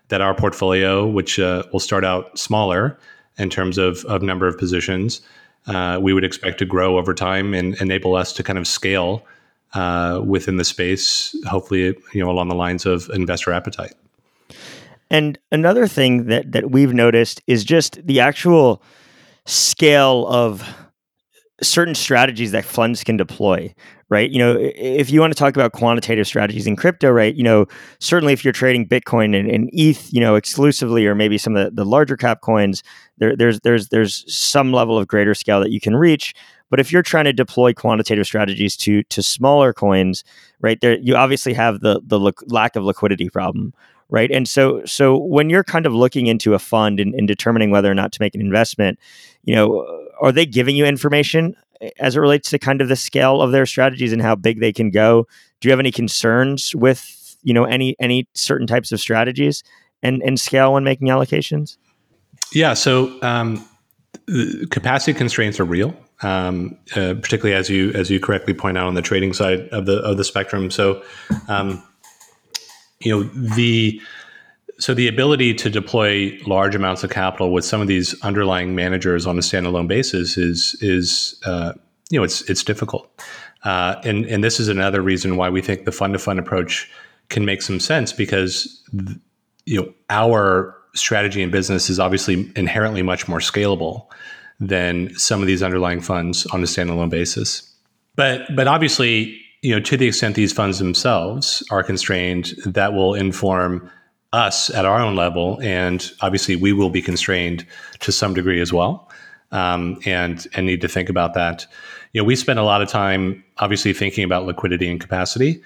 that 0.08 0.20
our 0.20 0.34
portfolio, 0.34 1.06
which 1.06 1.38
uh, 1.38 1.62
will 1.72 1.80
start 1.80 2.04
out 2.04 2.38
smaller 2.38 2.98
in 3.38 3.50
terms 3.50 3.78
of, 3.78 4.04
of 4.06 4.22
number 4.22 4.46
of 4.46 4.58
positions, 4.58 5.20
uh, 5.66 5.98
we 6.00 6.12
would 6.12 6.24
expect 6.24 6.58
to 6.58 6.64
grow 6.64 6.98
over 6.98 7.14
time 7.14 7.54
and 7.54 7.74
enable 7.80 8.14
us 8.14 8.32
to 8.34 8.42
kind 8.42 8.58
of 8.58 8.66
scale 8.66 9.24
uh, 9.74 10.20
within 10.24 10.56
the 10.56 10.64
space, 10.64 11.34
hopefully, 11.46 11.96
you 12.12 12.22
know, 12.22 12.30
along 12.30 12.48
the 12.48 12.54
lines 12.54 12.84
of 12.84 13.08
investor 13.10 13.52
appetite. 13.52 13.94
And 15.10 15.38
another 15.50 15.86
thing 15.86 16.26
that 16.26 16.52
that 16.52 16.70
we've 16.70 16.94
noticed 16.94 17.42
is 17.46 17.64
just 17.64 18.04
the 18.06 18.20
actual 18.20 18.82
scale 19.44 20.26
of 20.28 20.66
certain 21.62 21.94
strategies 21.94 22.52
that 22.52 22.64
funds 22.64 23.04
can 23.04 23.16
deploy 23.16 23.74
right? 24.12 24.30
You 24.30 24.38
know 24.38 24.56
if 24.60 25.10
you 25.10 25.20
want 25.20 25.32
to 25.32 25.38
talk 25.38 25.56
about 25.56 25.72
quantitative 25.72 26.26
strategies 26.26 26.66
in 26.66 26.76
crypto 26.76 27.10
right 27.10 27.34
you 27.34 27.42
know 27.42 27.66
certainly 27.98 28.34
if 28.34 28.44
you're 28.44 28.52
trading 28.52 28.86
bitcoin 28.86 29.34
and, 29.38 29.50
and 29.50 29.70
eth 29.72 30.12
you 30.12 30.20
know 30.20 30.34
exclusively 30.34 31.06
or 31.06 31.14
maybe 31.14 31.38
some 31.38 31.56
of 31.56 31.64
the, 31.64 31.70
the 31.70 31.88
larger 31.88 32.16
cap 32.16 32.42
coins 32.42 32.82
there, 33.16 33.34
there's 33.34 33.60
there's 33.60 33.88
there's 33.88 34.24
some 34.32 34.70
level 34.70 34.98
of 34.98 35.08
greater 35.08 35.34
scale 35.34 35.60
that 35.60 35.70
you 35.70 35.80
can 35.80 35.96
reach. 35.96 36.34
But 36.68 36.80
if 36.80 36.90
you're 36.90 37.02
trying 37.02 37.24
to 37.24 37.32
deploy 37.32 37.72
quantitative 37.72 38.26
strategies 38.26 38.76
to 38.78 39.02
to 39.04 39.22
smaller 39.22 39.72
coins 39.72 40.24
right 40.60 40.78
there 40.82 40.98
you 40.98 41.16
obviously 41.16 41.54
have 41.54 41.80
the 41.80 42.00
the 42.04 42.20
lack 42.48 42.76
of 42.76 42.84
liquidity 42.84 43.30
problem 43.30 43.72
right? 44.10 44.30
And 44.30 44.46
so 44.46 44.84
so 44.84 45.16
when 45.16 45.48
you're 45.48 45.64
kind 45.64 45.86
of 45.86 45.94
looking 45.94 46.26
into 46.26 46.52
a 46.52 46.58
fund 46.58 47.00
and, 47.00 47.14
and 47.14 47.26
determining 47.26 47.70
whether 47.70 47.90
or 47.90 47.94
not 47.94 48.12
to 48.12 48.20
make 48.20 48.34
an 48.34 48.42
investment 48.42 48.98
you 49.44 49.54
know 49.54 49.86
are 50.20 50.32
they 50.32 50.44
giving 50.46 50.76
you 50.76 50.84
information 50.84 51.56
as 51.98 52.16
it 52.16 52.20
relates 52.20 52.50
to 52.50 52.58
kind 52.58 52.80
of 52.80 52.88
the 52.88 52.96
scale 52.96 53.40
of 53.40 53.52
their 53.52 53.66
strategies 53.66 54.12
and 54.12 54.22
how 54.22 54.34
big 54.34 54.60
they 54.60 54.72
can 54.72 54.90
go? 54.90 55.26
Do 55.60 55.68
you 55.68 55.72
have 55.72 55.80
any 55.80 55.92
concerns 55.92 56.74
with 56.74 57.36
you 57.42 57.54
know 57.54 57.64
any 57.64 57.96
any 58.00 58.28
certain 58.34 58.66
types 58.66 58.92
of 58.92 59.00
strategies 59.00 59.62
and 60.02 60.22
and 60.22 60.38
scale 60.38 60.72
when 60.72 60.84
making 60.84 61.08
allocations? 61.08 61.76
Yeah, 62.52 62.74
so 62.74 63.18
um, 63.22 63.66
capacity 64.70 65.16
constraints 65.16 65.58
are 65.58 65.64
real, 65.64 65.96
um, 66.22 66.76
uh, 66.94 67.14
particularly 67.14 67.54
as 67.54 67.70
you 67.70 67.90
as 67.92 68.10
you 68.10 68.20
correctly 68.20 68.54
point 68.54 68.76
out 68.76 68.86
on 68.86 68.94
the 68.94 69.02
trading 69.02 69.32
side 69.32 69.68
of 69.68 69.86
the 69.86 69.98
of 69.98 70.16
the 70.16 70.24
spectrum. 70.24 70.70
So, 70.70 71.02
um, 71.48 71.82
you 73.00 73.10
know 73.10 73.22
the 73.54 74.00
so 74.82 74.94
the 74.94 75.06
ability 75.06 75.54
to 75.54 75.70
deploy 75.70 76.36
large 76.44 76.74
amounts 76.74 77.04
of 77.04 77.10
capital 77.10 77.52
with 77.52 77.64
some 77.64 77.80
of 77.80 77.86
these 77.86 78.20
underlying 78.22 78.74
managers 78.74 79.28
on 79.28 79.38
a 79.38 79.40
standalone 79.40 79.86
basis 79.86 80.36
is 80.36 80.74
is 80.80 81.40
uh, 81.46 81.72
you 82.10 82.18
know 82.18 82.24
it's 82.24 82.42
it's 82.50 82.64
difficult, 82.64 83.08
uh, 83.62 83.94
and 84.02 84.24
and 84.24 84.42
this 84.42 84.58
is 84.58 84.66
another 84.66 85.00
reason 85.00 85.36
why 85.36 85.48
we 85.48 85.62
think 85.62 85.84
the 85.84 85.92
fund 85.92 86.14
to 86.14 86.18
fund 86.18 86.40
approach 86.40 86.90
can 87.28 87.44
make 87.44 87.62
some 87.62 87.78
sense 87.78 88.12
because 88.12 88.82
you 89.66 89.80
know 89.80 89.94
our 90.10 90.76
strategy 90.96 91.44
and 91.44 91.52
business 91.52 91.88
is 91.88 92.00
obviously 92.00 92.50
inherently 92.56 93.02
much 93.02 93.28
more 93.28 93.38
scalable 93.38 94.08
than 94.58 95.14
some 95.16 95.40
of 95.40 95.46
these 95.46 95.62
underlying 95.62 96.00
funds 96.00 96.44
on 96.46 96.60
a 96.60 96.66
standalone 96.66 97.08
basis. 97.08 97.72
But 98.16 98.40
but 98.56 98.66
obviously, 98.66 99.40
you 99.62 99.76
know, 99.76 99.80
to 99.80 99.96
the 99.96 100.08
extent 100.08 100.34
these 100.34 100.52
funds 100.52 100.80
themselves 100.80 101.62
are 101.70 101.84
constrained, 101.84 102.54
that 102.66 102.94
will 102.94 103.14
inform 103.14 103.88
us 104.32 104.70
at 104.70 104.84
our 104.84 105.00
own 105.00 105.14
level, 105.14 105.60
and 105.62 106.10
obviously 106.20 106.56
we 106.56 106.72
will 106.72 106.90
be 106.90 107.02
constrained 107.02 107.66
to 108.00 108.12
some 108.12 108.34
degree 108.34 108.60
as 108.60 108.72
well, 108.72 109.10
um, 109.50 109.98
and 110.06 110.46
and 110.54 110.66
need 110.66 110.80
to 110.80 110.88
think 110.88 111.08
about 111.08 111.34
that. 111.34 111.66
You 112.12 112.20
know, 112.20 112.24
we 112.24 112.36
spend 112.36 112.58
a 112.58 112.62
lot 112.62 112.82
of 112.82 112.88
time 112.88 113.44
obviously 113.58 113.92
thinking 113.92 114.24
about 114.24 114.44
liquidity 114.44 114.90
and 114.90 115.00
capacity. 115.00 115.62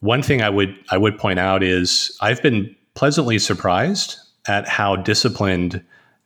One 0.00 0.22
thing 0.22 0.42
I 0.42 0.50
would 0.50 0.74
I 0.90 0.98
would 0.98 1.18
point 1.18 1.38
out 1.38 1.62
is 1.62 2.16
I've 2.20 2.42
been 2.42 2.74
pleasantly 2.94 3.38
surprised 3.38 4.18
at 4.46 4.68
how 4.68 4.96
disciplined 4.96 5.82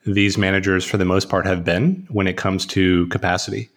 these 0.07 0.37
managers, 0.37 0.85
for 0.85 0.97
the 0.97 1.05
most 1.05 1.29
part, 1.29 1.47
have 1.47 1.65
been 1.65 2.07
when 2.11 2.27
it 2.27 2.37
comes 2.37 2.67
to 2.67 3.07
capacity. 3.09 3.71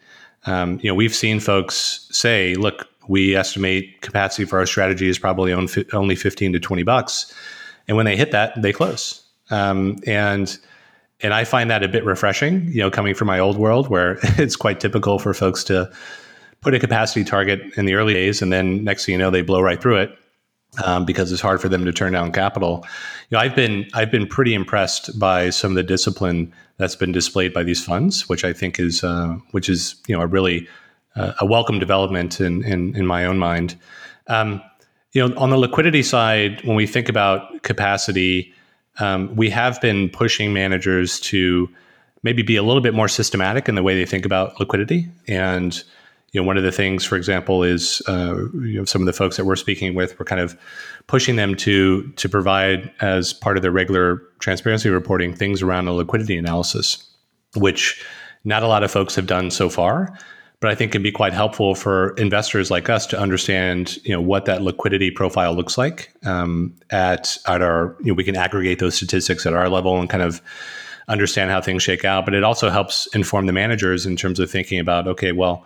Um, 0.46 0.78
you 0.82 0.90
know, 0.90 0.94
we've 0.94 1.14
seen 1.14 1.40
folks 1.40 2.08
say, 2.10 2.54
"Look, 2.54 2.88
we 3.06 3.34
estimate 3.36 4.00
capacity 4.02 4.44
for 4.44 4.58
our 4.58 4.66
strategy 4.66 5.08
is 5.08 5.18
probably 5.18 5.52
only 5.52 6.16
15 6.16 6.52
to 6.52 6.60
20 6.60 6.82
bucks." 6.82 7.32
And 7.88 7.96
when 7.96 8.06
they 8.06 8.16
hit 8.16 8.30
that, 8.32 8.60
they 8.60 8.72
close. 8.72 9.24
Um, 9.50 9.96
and 10.06 10.56
and 11.20 11.34
I 11.34 11.44
find 11.44 11.68
that 11.70 11.82
a 11.82 11.88
bit 11.88 12.04
refreshing, 12.04 12.70
you 12.70 12.78
know, 12.78 12.90
coming 12.90 13.14
from 13.14 13.26
my 13.26 13.40
old 13.40 13.58
world 13.58 13.88
where 13.88 14.18
it's 14.22 14.54
quite 14.54 14.78
typical 14.78 15.18
for 15.18 15.34
folks 15.34 15.64
to 15.64 15.90
put 16.60 16.74
a 16.74 16.78
capacity 16.78 17.24
target 17.24 17.60
in 17.76 17.86
the 17.86 17.94
early 17.94 18.14
days, 18.14 18.42
and 18.42 18.52
then 18.52 18.84
next 18.84 19.06
thing 19.06 19.14
you 19.14 19.18
know, 19.18 19.30
they 19.30 19.42
blow 19.42 19.60
right 19.60 19.80
through 19.80 19.96
it 19.96 20.16
um, 20.84 21.04
because 21.04 21.32
it's 21.32 21.40
hard 21.40 21.60
for 21.60 21.68
them 21.68 21.84
to 21.84 21.92
turn 21.92 22.12
down 22.12 22.32
capital. 22.32 22.84
You 23.30 23.36
know, 23.36 23.40
I've 23.40 23.56
been 23.56 23.86
I've 23.94 24.10
been 24.10 24.26
pretty 24.26 24.54
impressed 24.54 25.18
by 25.18 25.50
some 25.50 25.72
of 25.72 25.76
the 25.76 25.82
discipline 25.82 26.52
that's 26.76 26.96
been 26.96 27.12
displayed 27.12 27.52
by 27.52 27.62
these 27.62 27.84
funds, 27.84 28.28
which 28.28 28.44
I 28.44 28.52
think 28.52 28.78
is 28.78 29.02
uh, 29.02 29.36
which 29.52 29.68
is 29.68 29.96
you 30.06 30.16
know 30.16 30.22
a 30.22 30.26
really 30.26 30.68
uh, 31.16 31.32
a 31.40 31.46
welcome 31.46 31.78
development 31.78 32.40
in 32.40 32.64
in, 32.64 32.94
in 32.96 33.06
my 33.06 33.24
own 33.24 33.38
mind. 33.38 33.76
Um, 34.28 34.62
you 35.18 35.28
know, 35.28 35.36
on 35.36 35.50
the 35.50 35.58
liquidity 35.58 36.04
side, 36.04 36.62
when 36.64 36.76
we 36.76 36.86
think 36.86 37.08
about 37.08 37.64
capacity, 37.64 38.54
um, 39.00 39.34
we 39.34 39.50
have 39.50 39.80
been 39.80 40.08
pushing 40.10 40.52
managers 40.52 41.18
to 41.20 41.68
maybe 42.22 42.42
be 42.42 42.54
a 42.54 42.62
little 42.62 42.80
bit 42.80 42.94
more 42.94 43.08
systematic 43.08 43.68
in 43.68 43.74
the 43.74 43.82
way 43.82 43.96
they 43.96 44.06
think 44.06 44.24
about 44.24 44.60
liquidity. 44.60 45.08
And 45.26 45.82
you 46.30 46.40
know, 46.40 46.46
one 46.46 46.56
of 46.56 46.62
the 46.62 46.70
things, 46.70 47.04
for 47.04 47.16
example, 47.16 47.64
is 47.64 48.00
uh, 48.06 48.36
you 48.62 48.78
know 48.78 48.84
some 48.84 49.02
of 49.02 49.06
the 49.06 49.12
folks 49.12 49.36
that 49.38 49.44
we're 49.44 49.56
speaking 49.56 49.96
with, 49.96 50.16
we're 50.20 50.24
kind 50.24 50.40
of 50.40 50.56
pushing 51.08 51.34
them 51.34 51.56
to 51.56 52.08
to 52.12 52.28
provide 52.28 52.92
as 53.00 53.32
part 53.32 53.56
of 53.56 53.62
their 53.62 53.72
regular 53.72 54.22
transparency 54.38 54.88
reporting 54.88 55.34
things 55.34 55.62
around 55.62 55.88
a 55.88 55.92
liquidity 55.92 56.38
analysis, 56.38 57.02
which 57.56 58.04
not 58.44 58.62
a 58.62 58.68
lot 58.68 58.84
of 58.84 58.90
folks 58.92 59.16
have 59.16 59.26
done 59.26 59.50
so 59.50 59.68
far 59.68 60.16
but 60.60 60.70
I 60.70 60.74
think 60.74 60.90
it 60.90 60.92
can 60.92 61.02
be 61.02 61.12
quite 61.12 61.32
helpful 61.32 61.74
for 61.74 62.10
investors 62.14 62.70
like 62.70 62.88
us 62.88 63.06
to 63.06 63.18
understand, 63.18 63.98
you 64.04 64.12
know, 64.12 64.20
what 64.20 64.44
that 64.46 64.60
liquidity 64.60 65.10
profile 65.10 65.54
looks 65.54 65.78
like 65.78 66.12
um, 66.24 66.74
at 66.90 67.38
at 67.46 67.62
our. 67.62 67.96
You 68.00 68.08
know, 68.08 68.14
we 68.14 68.24
can 68.24 68.36
aggregate 68.36 68.80
those 68.80 68.96
statistics 68.96 69.46
at 69.46 69.54
our 69.54 69.68
level 69.68 70.00
and 70.00 70.10
kind 70.10 70.22
of 70.22 70.42
understand 71.06 71.50
how 71.50 71.60
things 71.60 71.82
shake 71.82 72.04
out. 72.04 72.24
But 72.24 72.34
it 72.34 72.42
also 72.42 72.70
helps 72.70 73.06
inform 73.14 73.46
the 73.46 73.52
managers 73.52 74.04
in 74.04 74.16
terms 74.16 74.40
of 74.40 74.50
thinking 74.50 74.80
about, 74.80 75.06
okay, 75.06 75.30
well, 75.30 75.64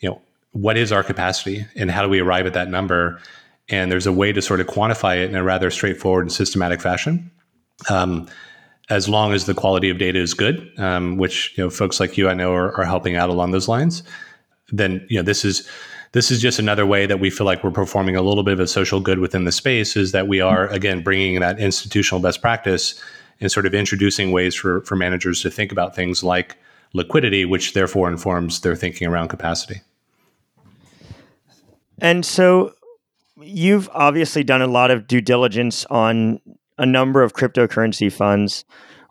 you 0.00 0.10
know, 0.10 0.20
what 0.52 0.76
is 0.76 0.92
our 0.92 1.02
capacity 1.02 1.66
and 1.74 1.90
how 1.90 2.02
do 2.02 2.08
we 2.08 2.20
arrive 2.20 2.46
at 2.46 2.52
that 2.52 2.68
number? 2.68 3.20
And 3.70 3.90
there's 3.90 4.06
a 4.06 4.12
way 4.12 4.30
to 4.30 4.42
sort 4.42 4.60
of 4.60 4.66
quantify 4.66 5.24
it 5.24 5.30
in 5.30 5.36
a 5.36 5.42
rather 5.42 5.70
straightforward 5.70 6.24
and 6.24 6.32
systematic 6.32 6.82
fashion. 6.82 7.30
Um, 7.88 8.28
as 8.90 9.08
long 9.08 9.32
as 9.32 9.46
the 9.46 9.54
quality 9.54 9.88
of 9.88 9.96
data 9.96 10.18
is 10.18 10.34
good, 10.34 10.70
um, 10.78 11.16
which 11.16 11.56
you 11.56 11.64
know 11.64 11.70
folks 11.70 11.98
like 11.98 12.18
you 12.18 12.28
I 12.28 12.34
know 12.34 12.52
are, 12.52 12.78
are 12.78 12.84
helping 12.84 13.16
out 13.16 13.30
along 13.30 13.52
those 13.52 13.68
lines 13.68 14.02
then 14.72 15.04
you 15.08 15.18
know 15.18 15.22
this 15.22 15.44
is 15.44 15.68
this 16.12 16.30
is 16.30 16.40
just 16.40 16.58
another 16.58 16.86
way 16.86 17.06
that 17.06 17.18
we 17.18 17.28
feel 17.28 17.44
like 17.44 17.64
we're 17.64 17.70
performing 17.70 18.16
a 18.16 18.22
little 18.22 18.44
bit 18.44 18.54
of 18.54 18.60
a 18.60 18.66
social 18.66 19.00
good 19.00 19.18
within 19.18 19.44
the 19.44 19.52
space 19.52 19.96
is 19.96 20.12
that 20.12 20.28
we 20.28 20.40
are 20.40 20.68
again 20.68 21.02
bringing 21.02 21.40
that 21.40 21.58
institutional 21.58 22.20
best 22.20 22.40
practice 22.40 23.02
and 23.40 23.50
sort 23.50 23.66
of 23.66 23.74
introducing 23.74 24.32
ways 24.32 24.54
for 24.54 24.80
for 24.82 24.96
managers 24.96 25.42
to 25.42 25.50
think 25.50 25.72
about 25.72 25.94
things 25.94 26.22
like 26.22 26.56
liquidity 26.92 27.44
which 27.44 27.74
therefore 27.74 28.08
informs 28.08 28.60
their 28.60 28.76
thinking 28.76 29.08
around 29.08 29.28
capacity. 29.28 29.80
And 31.98 32.24
so 32.24 32.74
you've 33.40 33.88
obviously 33.92 34.44
done 34.44 34.62
a 34.62 34.66
lot 34.66 34.90
of 34.90 35.06
due 35.06 35.20
diligence 35.20 35.84
on 35.86 36.40
a 36.78 36.86
number 36.86 37.22
of 37.22 37.34
cryptocurrency 37.34 38.12
funds. 38.12 38.64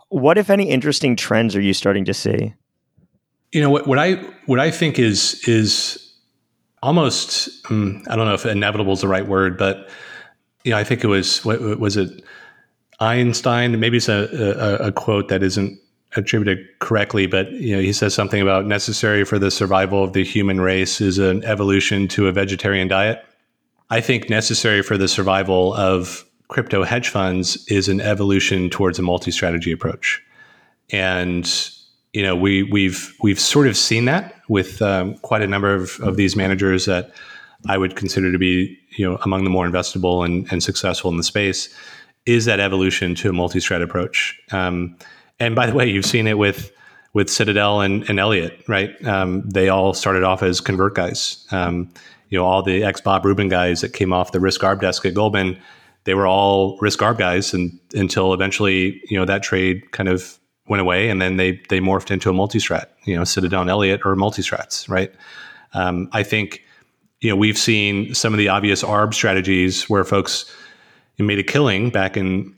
What 0.09 0.37
if 0.37 0.49
any 0.49 0.69
interesting 0.69 1.15
trends 1.15 1.55
are 1.55 1.61
you 1.61 1.73
starting 1.73 2.05
to 2.05 2.13
see 2.13 2.53
you 3.53 3.61
know 3.61 3.69
what, 3.69 3.87
what 3.87 3.99
I 3.99 4.15
what 4.47 4.59
I 4.59 4.71
think 4.71 4.99
is 4.99 5.47
is 5.47 6.13
almost 6.81 7.49
um, 7.69 8.03
I 8.09 8.15
don't 8.15 8.25
know 8.25 8.33
if 8.33 8.45
inevitable 8.45 8.93
is 8.93 9.01
the 9.01 9.07
right 9.07 9.25
word, 9.25 9.57
but 9.57 9.89
you 10.63 10.71
know 10.71 10.77
I 10.77 10.83
think 10.83 11.03
it 11.03 11.07
was 11.07 11.45
what 11.45 11.61
was 11.79 11.95
it 11.95 12.23
Einstein? 12.99 13.79
Maybe 13.79 13.97
it's 13.97 14.09
a, 14.09 14.77
a, 14.81 14.87
a 14.87 14.91
quote 14.91 15.29
that 15.29 15.43
isn't 15.43 15.79
attributed 16.15 16.67
correctly, 16.79 17.27
but 17.27 17.51
you 17.51 17.75
know 17.75 17.81
he 17.81 17.93
says 17.93 18.13
something 18.13 18.41
about 18.41 18.65
necessary 18.65 19.23
for 19.23 19.37
the 19.37 19.51
survival 19.51 20.03
of 20.03 20.13
the 20.13 20.23
human 20.23 20.59
race 20.59 20.99
is 20.99 21.19
an 21.19 21.43
evolution 21.45 22.07
to 22.09 22.27
a 22.27 22.31
vegetarian 22.31 22.87
diet. 22.87 23.23
I 23.91 24.01
think 24.01 24.31
necessary 24.31 24.81
for 24.81 24.97
the 24.97 25.07
survival 25.07 25.75
of 25.75 26.25
crypto 26.47 26.83
hedge 26.83 27.09
funds 27.09 27.63
is 27.67 27.87
an 27.87 28.01
evolution 28.01 28.69
towards 28.71 28.97
a 28.97 29.03
multi-strategy 29.03 29.71
approach, 29.71 30.23
and 30.89 31.45
you 32.13 32.23
know 32.23 32.35
we 32.35 32.63
we've 32.63 33.13
we've 33.21 33.39
sort 33.39 33.67
of 33.67 33.75
seen 33.75 34.05
that 34.05 34.35
with 34.47 34.81
um, 34.81 35.15
quite 35.17 35.41
a 35.41 35.47
number 35.47 35.73
of, 35.73 35.99
of 35.99 36.15
these 36.15 36.35
managers 36.35 36.85
that 36.85 37.11
I 37.67 37.77
would 37.77 37.95
consider 37.95 38.31
to 38.31 38.37
be 38.37 38.77
you 38.91 39.09
know 39.09 39.17
among 39.23 39.43
the 39.43 39.49
more 39.49 39.67
investable 39.67 40.23
and, 40.23 40.49
and 40.51 40.63
successful 40.63 41.11
in 41.11 41.17
the 41.17 41.23
space 41.23 41.73
is 42.25 42.45
that 42.45 42.59
evolution 42.59 43.15
to 43.15 43.29
a 43.29 43.33
multi-strat 43.33 43.83
approach. 43.83 44.39
Um, 44.51 44.95
and 45.39 45.55
by 45.55 45.65
the 45.65 45.73
way, 45.73 45.89
you've 45.89 46.05
seen 46.05 46.27
it 46.27 46.37
with 46.37 46.71
with 47.13 47.29
Citadel 47.29 47.81
and, 47.81 48.09
and 48.09 48.19
Elliott, 48.19 48.63
right? 48.67 48.89
Um, 49.05 49.47
they 49.47 49.69
all 49.69 49.93
started 49.93 50.23
off 50.23 50.41
as 50.41 50.59
convert 50.59 50.95
guys. 50.95 51.45
Um, 51.51 51.91
you 52.29 52.39
know, 52.39 52.45
all 52.45 52.63
the 52.63 52.83
ex 52.83 53.01
Bob 53.01 53.23
Rubin 53.25 53.49
guys 53.49 53.81
that 53.81 53.93
came 53.93 54.11
off 54.11 54.31
the 54.31 54.39
risk 54.39 54.61
arb 54.61 54.81
desk 54.81 55.05
at 55.05 55.13
Goldman, 55.13 55.57
they 56.05 56.15
were 56.15 56.27
all 56.27 56.77
risk 56.79 56.99
arb 56.99 57.17
guys, 57.17 57.53
and 57.53 57.79
until 57.93 58.33
eventually, 58.33 59.01
you 59.09 59.17
know, 59.17 59.25
that 59.25 59.43
trade 59.43 59.91
kind 59.91 60.09
of 60.09 60.39
went 60.67 60.81
away, 60.81 61.09
and 61.09 61.21
then 61.21 61.37
they 61.37 61.61
they 61.69 61.79
morphed 61.79 62.11
into 62.11 62.29
a 62.29 62.33
multi-strat. 62.33 62.87
You 63.05 63.15
know, 63.15 63.23
Citadel 63.23 63.69
Elliott 63.69 64.01
or 64.05 64.15
multi-strats, 64.15 64.89
right? 64.89 65.13
Um, 65.73 66.09
I 66.11 66.23
think 66.23 66.63
you 67.21 67.29
know 67.29 67.35
we've 67.35 67.57
seen 67.57 68.13
some 68.13 68.33
of 68.33 68.37
the 68.37 68.49
obvious 68.49 68.83
arb 68.83 69.13
strategies 69.13 69.89
where 69.89 70.03
folks 70.03 70.51
made 71.17 71.39
a 71.39 71.43
killing 71.43 71.89
back 71.89 72.17
in 72.17 72.55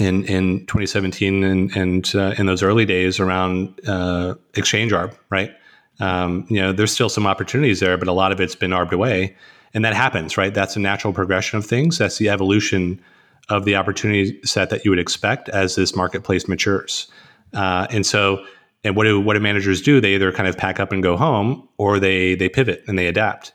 in 0.00 0.24
in 0.24 0.66
2017 0.66 1.44
and 1.44 1.76
and 1.76 2.12
uh, 2.14 2.34
in 2.38 2.46
those 2.46 2.62
early 2.62 2.84
days 2.84 3.20
around 3.20 3.80
uh, 3.86 4.34
exchange 4.54 4.92
arb, 4.92 5.14
right? 5.30 5.52
Um, 5.98 6.46
you 6.50 6.60
know, 6.60 6.72
there's 6.72 6.92
still 6.92 7.08
some 7.08 7.26
opportunities 7.26 7.80
there, 7.80 7.96
but 7.96 8.06
a 8.08 8.12
lot 8.12 8.32
of 8.32 8.40
it's 8.40 8.54
been 8.54 8.72
arbed 8.72 8.92
away, 8.92 9.34
and 9.72 9.84
that 9.84 9.94
happens, 9.94 10.36
right? 10.36 10.52
That's 10.52 10.76
a 10.76 10.80
natural 10.80 11.12
progression 11.12 11.58
of 11.58 11.64
things. 11.64 11.98
That's 11.98 12.18
the 12.18 12.28
evolution 12.28 13.00
of 13.48 13.64
the 13.64 13.76
opportunity 13.76 14.40
set 14.44 14.70
that 14.70 14.84
you 14.84 14.90
would 14.90 14.98
expect 14.98 15.48
as 15.50 15.76
this 15.76 15.94
marketplace 15.94 16.48
matures. 16.48 17.06
Uh, 17.54 17.86
and 17.90 18.04
so, 18.04 18.44
and 18.84 18.96
what 18.96 19.04
do 19.04 19.20
what 19.20 19.34
do 19.34 19.40
managers 19.40 19.82
do? 19.82 20.00
They 20.00 20.14
either 20.14 20.32
kind 20.32 20.48
of 20.48 20.56
pack 20.56 20.78
up 20.80 20.92
and 20.92 21.02
go 21.02 21.16
home, 21.16 21.68
or 21.78 21.98
they 21.98 22.34
they 22.34 22.48
pivot 22.48 22.84
and 22.86 22.98
they 22.98 23.06
adapt. 23.06 23.52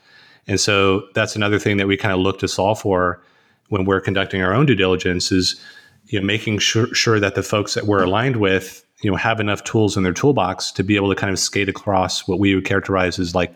And 0.47 0.59
so 0.59 1.03
that's 1.13 1.35
another 1.35 1.59
thing 1.59 1.77
that 1.77 1.87
we 1.87 1.97
kind 1.97 2.13
of 2.13 2.19
look 2.19 2.39
to 2.39 2.47
solve 2.47 2.81
for 2.81 3.21
when 3.69 3.85
we're 3.85 4.01
conducting 4.01 4.41
our 4.41 4.53
own 4.53 4.65
due 4.65 4.75
diligence 4.75 5.31
is 5.31 5.59
you 6.07 6.19
know 6.19 6.25
making 6.25 6.59
sure, 6.59 6.93
sure 6.93 7.19
that 7.19 7.35
the 7.35 7.43
folks 7.43 7.73
that 7.73 7.85
we're 7.85 8.03
aligned 8.03 8.37
with 8.37 8.85
you 9.01 9.09
know 9.09 9.17
have 9.17 9.39
enough 9.39 9.63
tools 9.63 9.97
in 9.97 10.03
their 10.03 10.13
toolbox 10.13 10.71
to 10.71 10.83
be 10.83 10.95
able 10.95 11.09
to 11.09 11.15
kind 11.15 11.31
of 11.31 11.39
skate 11.39 11.69
across 11.69 12.27
what 12.27 12.39
we 12.39 12.53
would 12.55 12.65
characterize 12.65 13.17
as 13.19 13.33
like 13.33 13.49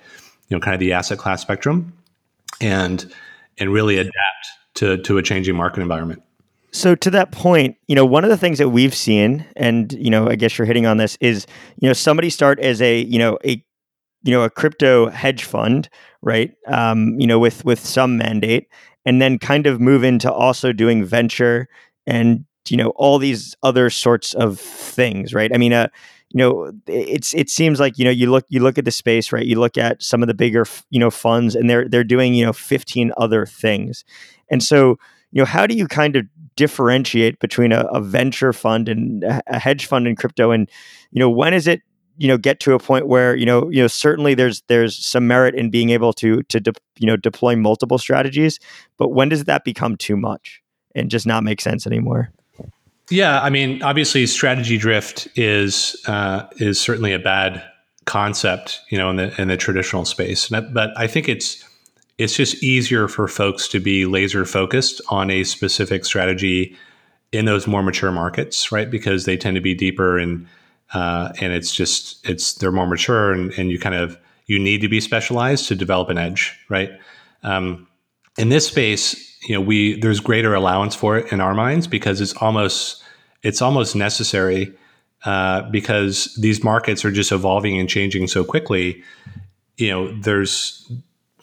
you 0.47 0.55
know 0.55 0.61
kind 0.61 0.73
of 0.73 0.79
the 0.79 0.93
asset 0.93 1.17
class 1.17 1.41
spectrum 1.41 1.93
and 2.61 3.11
and 3.57 3.71
really 3.71 3.97
adapt 3.97 4.47
to 4.75 4.97
to 4.99 5.17
a 5.17 5.23
changing 5.23 5.55
market 5.55 5.81
environment 5.81 6.23
so 6.76 6.93
to 6.93 7.09
that 7.11 7.32
point, 7.32 7.78
you 7.88 7.95
know, 7.95 8.05
one 8.05 8.26
of 8.26 8.30
the 8.30 8.38
things 8.38 8.57
that 8.57 8.69
we've 8.69 8.93
seen, 8.93 9.45
and 9.55 9.93
you 9.93 10.09
know, 10.09 10.28
I 10.28 10.36
guess 10.36 10.57
you're 10.57 10.65
hitting 10.65 10.86
on 10.86 10.97
this, 10.97 11.17
is 11.21 11.47
you 11.78 11.88
know, 11.88 11.93
somebody 11.93 12.30
start 12.30 12.59
as 12.59 12.82
a 12.82 12.99
you 12.99 13.17
know 13.17 13.39
a 13.45 13.63
you 14.23 14.32
know 14.32 14.43
a 14.43 14.49
crypto 14.49 15.09
hedge 15.09 15.45
fund, 15.45 15.89
right? 16.21 16.53
Um, 16.67 17.17
you 17.19 17.28
know, 17.28 17.39
with 17.39 17.63
with 17.63 17.80
some 17.80 18.17
mandate, 18.17 18.67
and 19.05 19.21
then 19.21 19.39
kind 19.39 19.67
of 19.67 19.80
move 19.80 20.03
into 20.03 20.32
also 20.32 20.73
doing 20.73 21.05
venture 21.05 21.67
and 22.05 22.45
you 22.69 22.76
know 22.76 22.89
all 22.97 23.19
these 23.19 23.55
other 23.63 23.89
sorts 23.89 24.34
of 24.34 24.59
things, 24.59 25.34
right? 25.34 25.51
I 25.53 25.57
mean, 25.57 25.71
uh, 25.71 25.88
you 26.32 26.39
know, 26.39 26.73
it's 26.88 27.34
it 27.34 27.49
seems 27.49 27.80
like 27.80 27.97
you 27.97 28.03
know 28.03 28.11
you 28.11 28.30
look 28.30 28.45
you 28.49 28.59
look 28.59 28.78
at 28.78 28.84
the 28.84 28.91
space, 28.91 29.32
right? 29.32 29.45
You 29.45 29.59
look 29.59 29.78
at 29.78 30.03
some 30.03 30.21
of 30.21 30.28
the 30.28 30.34
bigger 30.34 30.65
you 30.89 30.99
know 30.99 31.09
funds, 31.09 31.55
and 31.55 31.69
they're 31.69 31.88
they're 31.88 32.03
doing 32.03 32.34
you 32.34 32.45
know 32.45 32.53
15 32.53 33.13
other 33.15 33.45
things, 33.45 34.03
and 34.51 34.61
so 34.61 34.97
you 35.32 35.41
know 35.41 35.45
how 35.45 35.67
do 35.67 35.76
you 35.76 35.88
kind 35.88 36.15
of 36.15 36.26
differentiate 36.56 37.39
between 37.39 37.72
a, 37.72 37.82
a 37.91 38.01
venture 38.01 38.53
fund 38.53 38.89
and 38.89 39.24
a 39.24 39.60
hedge 39.60 39.86
fund 39.86 40.08
in 40.08 40.16
crypto? 40.16 40.51
And 40.51 40.70
you 41.12 41.20
know 41.20 41.30
when 41.30 41.53
is 41.53 41.68
it 41.68 41.82
you 42.18 42.28
know 42.28 42.38
get 42.38 42.60
to 42.62 42.74
a 42.74 42.80
point 42.80 43.08
where 43.08 43.36
you 43.36 43.45
know 43.45 43.70
you 43.70 43.82
know 43.82 43.88
certainly 43.88 44.34
there's 44.34 44.62
there's 44.68 44.95
some 44.95 45.28
merit 45.28 45.56
in 45.56 45.70
being 45.70 45.89
able 45.89 46.14
to 46.14 46.43
to 46.43 46.60
de- 46.60 46.74
you 46.97 47.08
know 47.08 47.18
deploy 47.18 47.56
multiple 47.56 47.97
strategies 47.97 48.60
but 48.97 49.10
when 49.10 49.30
does 49.30 49.45
that 49.45 49.64
become 49.64 49.97
too 49.97 50.16
much 50.16 50.62
and 50.95 51.10
just 51.12 51.28
not 51.28 51.43
make 51.43 51.60
sense 51.60 51.86
anymore? 51.86 52.32
Yeah 53.10 53.41
i 53.41 53.49
mean 53.49 53.82
obviously 53.84 54.26
strategy 54.28 54.78
drift 54.78 55.28
is 55.36 56.01
uh, 56.08 56.43
is 56.58 56.80
certainly 56.80 57.14
a 57.14 57.20
bad 57.20 57.64
concept 58.06 58.82
you 58.89 58.97
know 58.97 59.10
in 59.10 59.18
the 59.18 59.41
in 59.41 59.47
the 59.47 59.58
traditional 59.58 60.06
space. 60.06 60.49
But 60.49 60.97
i 60.97 61.08
think 61.08 61.28
it's 61.28 61.64
it's 62.18 62.36
just 62.36 62.63
easier 62.63 63.07
for 63.07 63.28
folks 63.28 63.68
to 63.70 63.80
be 63.80 64.05
laser 64.05 64.45
focused 64.45 65.01
on 65.09 65.30
a 65.30 65.43
specific 65.43 66.05
strategy 66.05 66.76
in 67.32 67.45
those 67.45 67.68
more 67.68 67.84
mature 67.84 68.11
markets, 68.11 68.72
right? 68.72 68.89
Because 68.89 69.26
they 69.26 69.36
tend 69.36 69.55
to 69.55 69.61
be 69.61 69.74
deeper 69.74 70.18
and 70.18 70.47
uh, 70.93 71.34
and 71.41 71.51
it's 71.51 71.76
just 71.76 72.26
it's 72.28 72.53
they're 72.53 72.72
more 72.72 72.88
mature 72.88 73.32
and, 73.32 73.51
and 73.53 73.70
you 73.70 73.80
kind 73.80 73.95
of 73.95 74.18
you 74.45 74.59
need 74.59 74.82
to 74.82 74.88
be 74.88 75.01
specialized 75.01 75.68
to 75.68 75.76
develop 75.76 76.09
an 76.09 76.18
edge, 76.18 76.57
right? 76.70 76.91
Um, 77.43 77.88
in 78.38 78.49
this 78.49 78.68
space, 78.68 79.38
you 79.47 79.55
know, 79.55 79.61
we 79.61 79.99
there's 79.99 80.20
greater 80.20 80.53
allowance 80.53 80.95
for 80.95 81.18
it 81.18 81.32
in 81.32 81.41
our 81.41 81.53
minds 81.53 81.88
because 81.88 82.22
it's 82.22 82.34
almost 82.38 83.03
it's 83.43 83.61
almost 83.61 83.95
necessary 83.95 84.74
uh, 85.26 85.63
because 85.70 86.34
these 86.39 86.63
markets 86.63 87.03
are 87.03 87.11
just 87.11 87.32
evolving 87.32 87.80
and 87.80 87.89
changing 87.89 88.28
so 88.28 88.43
quickly. 88.43 89.03
You 89.78 89.89
know, 89.89 90.22
there's 90.22 90.89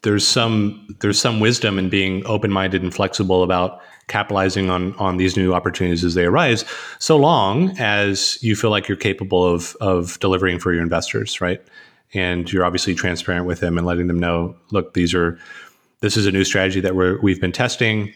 there's 0.03 0.27
some 0.27 0.97
there's 1.01 1.21
some 1.21 1.41
wisdom 1.41 1.79
in 1.79 1.89
being 1.89 2.25
open-minded 2.27 2.83
and 2.83 2.95
flexible 2.95 3.43
about 3.43 3.81
capitalizing 4.09 4.69
on 4.69 4.95
on 4.97 5.17
these 5.17 5.37
new 5.37 5.55
opportunities 5.55 6.05
as 6.05 6.15
they 6.15 6.25
arise 6.25 6.65
so 6.99 7.17
long 7.17 7.77
as 7.79 8.39
you 8.43 8.55
feel 8.55 8.71
like 8.71 8.89
you're 8.89 8.97
capable 8.97 9.45
of 9.45 9.77
of 9.81 10.19
delivering 10.21 10.59
for 10.59 10.73
your 10.73 10.83
investors 10.83 11.41
right? 11.41 11.63
And 12.15 12.53
you're 12.53 12.65
obviously 12.65 12.95
transparent 12.95 13.47
with 13.47 13.61
them 13.61 13.79
and 13.79 13.87
letting 13.87 14.07
them 14.07 14.19
know 14.19 14.57
look 14.71 14.95
these 14.95 15.15
are 15.15 15.39
this 16.01 16.17
is 16.17 16.27
a 16.27 16.33
new 16.33 16.45
strategy 16.45 16.81
that 16.81 16.95
we're 16.95 17.21
we've 17.21 17.41
been 17.41 17.53
testing 17.53 18.13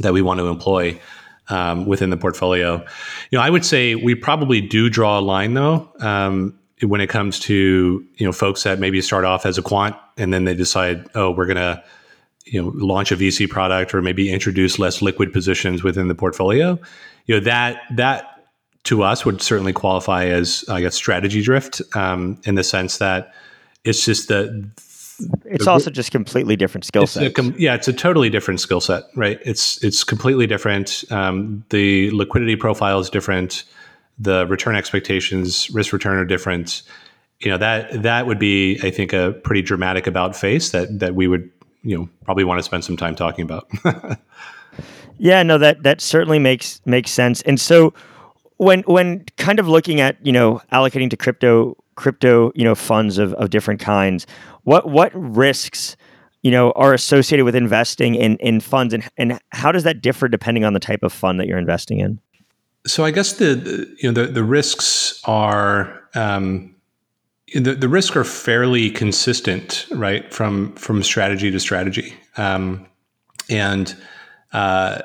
that 0.00 0.12
we 0.12 0.22
want 0.22 0.38
to 0.38 0.48
employ 0.48 1.00
um, 1.48 1.86
within 1.86 2.10
the 2.10 2.16
portfolio. 2.16 2.84
You 3.30 3.38
know 3.38 3.40
i 3.40 3.48
would 3.48 3.64
say 3.64 3.94
we 3.94 4.14
probably 4.14 4.60
do 4.60 4.90
draw 4.90 5.18
a 5.18 5.22
line 5.22 5.54
though 5.54 5.90
um, 6.00 6.58
when 6.82 7.00
it 7.00 7.08
comes 7.08 7.38
to 7.40 8.04
you 8.16 8.26
know 8.26 8.32
folks 8.32 8.62
that 8.62 8.78
maybe 8.78 9.00
start 9.00 9.24
off 9.24 9.44
as 9.44 9.58
a 9.58 9.62
quant 9.62 9.96
and 10.16 10.32
then 10.32 10.44
they 10.44 10.54
decide 10.54 11.08
oh 11.14 11.30
we're 11.30 11.46
going 11.46 11.56
to 11.56 11.82
you 12.44 12.62
know 12.62 12.72
launch 12.74 13.12
a 13.12 13.16
VC 13.16 13.48
product 13.48 13.94
or 13.94 14.02
maybe 14.02 14.32
introduce 14.32 14.78
less 14.78 15.02
liquid 15.02 15.32
positions 15.32 15.82
within 15.82 16.08
the 16.08 16.14
portfolio 16.14 16.78
you 17.26 17.34
know 17.34 17.40
that 17.40 17.82
that 17.96 18.38
to 18.84 19.02
us 19.02 19.24
would 19.24 19.42
certainly 19.42 19.72
qualify 19.72 20.26
as 20.26 20.64
I 20.68 20.80
guess 20.80 20.94
strategy 20.94 21.42
drift 21.42 21.82
um, 21.94 22.40
in 22.44 22.54
the 22.54 22.64
sense 22.64 22.98
that 22.98 23.34
it's 23.84 24.04
just 24.04 24.28
the 24.28 24.70
it's 25.44 25.64
the, 25.64 25.70
also 25.70 25.90
just 25.90 26.12
completely 26.12 26.56
different 26.56 26.84
skill 26.84 27.06
set. 27.06 27.36
Yeah, 27.58 27.74
it's 27.74 27.88
a 27.88 27.92
totally 27.92 28.30
different 28.30 28.60
skill 28.60 28.80
set, 28.80 29.04
right? 29.16 29.40
It's 29.44 29.82
it's 29.82 30.04
completely 30.04 30.46
different. 30.46 31.04
Um, 31.10 31.64
the 31.70 32.10
liquidity 32.12 32.56
profile 32.56 33.00
is 33.00 33.10
different 33.10 33.64
the 34.18 34.46
return 34.46 34.76
expectations, 34.76 35.70
risk 35.70 35.92
return 35.92 36.18
are 36.18 36.24
different. 36.24 36.82
You 37.40 37.50
know 37.50 37.58
that 37.58 38.02
that 38.02 38.26
would 38.26 38.38
be, 38.38 38.80
I 38.82 38.90
think, 38.90 39.12
a 39.12 39.32
pretty 39.44 39.62
dramatic 39.62 40.06
about 40.06 40.34
face 40.34 40.70
that 40.70 40.98
that 40.98 41.14
we 41.14 41.28
would 41.28 41.50
you 41.82 41.96
know 41.96 42.08
probably 42.24 42.44
want 42.44 42.58
to 42.58 42.62
spend 42.62 42.84
some 42.84 42.96
time 42.96 43.14
talking 43.14 43.44
about. 43.44 43.70
yeah, 45.18 45.42
no, 45.42 45.58
that 45.58 45.82
that 45.84 46.00
certainly 46.00 46.38
makes 46.38 46.80
makes 46.84 47.10
sense. 47.10 47.42
And 47.42 47.60
so 47.60 47.94
when 48.56 48.80
when 48.82 49.24
kind 49.36 49.58
of 49.58 49.68
looking 49.68 50.00
at 50.00 50.16
you 50.24 50.32
know 50.32 50.60
allocating 50.72 51.10
to 51.10 51.16
crypto 51.16 51.76
crypto 51.94 52.52
you 52.54 52.64
know 52.64 52.74
funds 52.74 53.18
of, 53.18 53.32
of 53.34 53.50
different 53.50 53.80
kinds, 53.80 54.26
what 54.64 54.88
what 54.88 55.12
risks 55.14 55.96
you 56.42 56.50
know 56.50 56.72
are 56.72 56.92
associated 56.92 57.44
with 57.44 57.54
investing 57.54 58.14
in 58.14 58.36
in 58.36 58.60
funds 58.60 58.92
and 58.92 59.08
and 59.16 59.38
how 59.50 59.70
does 59.72 59.84
that 59.84 60.02
differ 60.02 60.28
depending 60.28 60.64
on 60.64 60.72
the 60.72 60.80
type 60.80 61.02
of 61.02 61.12
fund 61.12 61.38
that 61.38 61.46
you're 61.46 61.58
investing 61.58 62.00
in? 62.00 62.20
So 62.86 63.04
I 63.04 63.10
guess 63.10 63.34
the, 63.34 63.54
the 63.54 63.96
you 64.02 64.10
know 64.10 64.22
the, 64.22 64.32
the 64.32 64.44
risks 64.44 65.20
are 65.24 66.02
um, 66.14 66.74
the 67.54 67.74
the 67.74 67.88
risks 67.88 68.16
are 68.16 68.24
fairly 68.24 68.90
consistent, 68.90 69.86
right, 69.90 70.32
from 70.32 70.74
from 70.74 71.02
strategy 71.02 71.50
to 71.50 71.60
strategy, 71.60 72.14
um, 72.36 72.86
and 73.50 73.96
uh, 74.52 75.02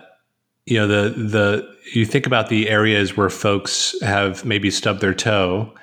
you 0.65 0.78
know 0.78 0.88
the 0.88 1.09
the 1.09 1.74
you 1.93 2.05
think 2.05 2.26
about 2.26 2.49
the 2.49 2.69
areas 2.69 3.17
where 3.17 3.30
folks 3.30 3.95
have 4.01 4.45
maybe 4.45 4.71
stubbed 4.71 5.01
their 5.01 5.13
toe. 5.13 5.74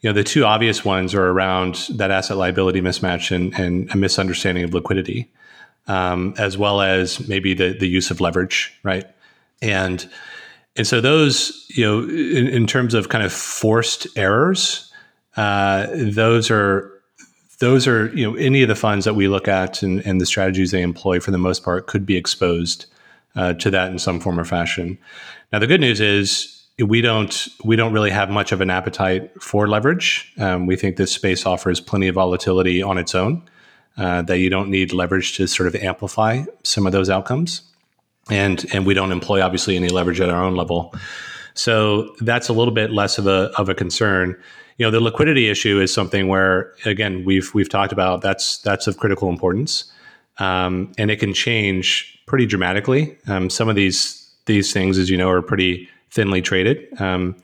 you 0.00 0.08
know, 0.08 0.14
the 0.14 0.24
two 0.24 0.44
obvious 0.44 0.84
ones 0.84 1.14
are 1.14 1.28
around 1.28 1.86
that 1.90 2.10
asset 2.10 2.36
liability 2.36 2.80
mismatch 2.80 3.34
and, 3.34 3.52
and 3.58 3.90
a 3.92 3.96
misunderstanding 3.96 4.64
of 4.64 4.72
liquidity, 4.72 5.30
um, 5.88 6.34
as 6.38 6.56
well 6.56 6.80
as 6.80 7.28
maybe 7.28 7.54
the 7.54 7.74
the 7.78 7.88
use 7.88 8.10
of 8.10 8.20
leverage, 8.20 8.72
right? 8.82 9.04
And 9.60 10.08
and 10.76 10.86
so 10.86 11.00
those, 11.00 11.66
you 11.68 11.84
know, 11.84 12.00
in, 12.02 12.46
in 12.48 12.66
terms 12.66 12.94
of 12.94 13.08
kind 13.08 13.24
of 13.24 13.32
forced 13.32 14.06
errors, 14.16 14.92
uh, 15.36 15.86
those 15.92 16.50
are 16.50 16.90
those 17.58 17.86
are 17.86 18.08
you 18.16 18.28
know 18.28 18.36
any 18.36 18.62
of 18.62 18.68
the 18.68 18.74
funds 18.74 19.04
that 19.04 19.14
we 19.14 19.28
look 19.28 19.46
at 19.46 19.82
and, 19.82 20.00
and 20.06 20.20
the 20.20 20.26
strategies 20.26 20.70
they 20.70 20.82
employ 20.82 21.20
for 21.20 21.30
the 21.30 21.38
most 21.38 21.62
part 21.64 21.86
could 21.86 22.06
be 22.06 22.16
exposed 22.16 22.86
uh, 23.36 23.52
to 23.54 23.70
that 23.70 23.90
in 23.90 23.98
some 23.98 24.18
form 24.18 24.40
or 24.40 24.44
fashion. 24.44 24.98
Now 25.52 25.58
the 25.58 25.66
good 25.66 25.80
news 25.80 26.00
is 26.00 26.66
we 26.78 27.00
don't 27.00 27.48
we 27.64 27.76
don't 27.76 27.92
really 27.92 28.10
have 28.10 28.30
much 28.30 28.52
of 28.52 28.60
an 28.60 28.70
appetite 28.70 29.30
for 29.42 29.68
leverage. 29.68 30.32
Um, 30.38 30.66
we 30.66 30.76
think 30.76 30.96
this 30.96 31.12
space 31.12 31.46
offers 31.46 31.80
plenty 31.80 32.08
of 32.08 32.14
volatility 32.14 32.82
on 32.82 32.98
its 32.98 33.14
own. 33.14 33.42
Uh, 33.98 34.22
that 34.22 34.38
you 34.38 34.48
don't 34.48 34.70
need 34.70 34.92
leverage 34.92 35.36
to 35.36 35.46
sort 35.46 35.66
of 35.66 35.74
amplify 35.74 36.42
some 36.62 36.86
of 36.86 36.92
those 36.92 37.10
outcomes, 37.10 37.62
and 38.30 38.64
and 38.72 38.86
we 38.86 38.94
don't 38.94 39.12
employ 39.12 39.42
obviously 39.42 39.76
any 39.76 39.88
leverage 39.88 40.20
at 40.20 40.30
our 40.30 40.42
own 40.42 40.54
level. 40.54 40.94
So 41.54 42.14
that's 42.20 42.48
a 42.48 42.52
little 42.52 42.72
bit 42.72 42.90
less 42.90 43.18
of 43.18 43.26
a 43.26 43.50
of 43.58 43.68
a 43.68 43.74
concern. 43.74 44.40
You 44.78 44.86
know, 44.86 44.90
the 44.90 45.00
liquidity 45.00 45.48
issue 45.48 45.80
is 45.80 45.92
something 45.92 46.28
where 46.28 46.72
again 46.84 47.24
we've 47.24 47.52
we've 47.54 47.68
talked 47.68 47.92
about 47.92 48.22
that's 48.22 48.58
that's 48.58 48.86
of 48.86 48.96
critical 48.96 49.28
importance, 49.28 49.90
um, 50.38 50.92
and 50.96 51.10
it 51.10 51.16
can 51.16 51.34
change 51.34 52.18
pretty 52.26 52.46
dramatically. 52.46 53.18
Um, 53.26 53.50
some 53.50 53.68
of 53.68 53.76
these 53.76 54.16
these 54.46 54.72
things, 54.72 54.96
as 54.96 55.10
you 55.10 55.16
know, 55.16 55.28
are 55.28 55.42
pretty 55.42 55.88
thinly 56.10 56.40
traded. 56.40 56.88
Um, 57.00 57.36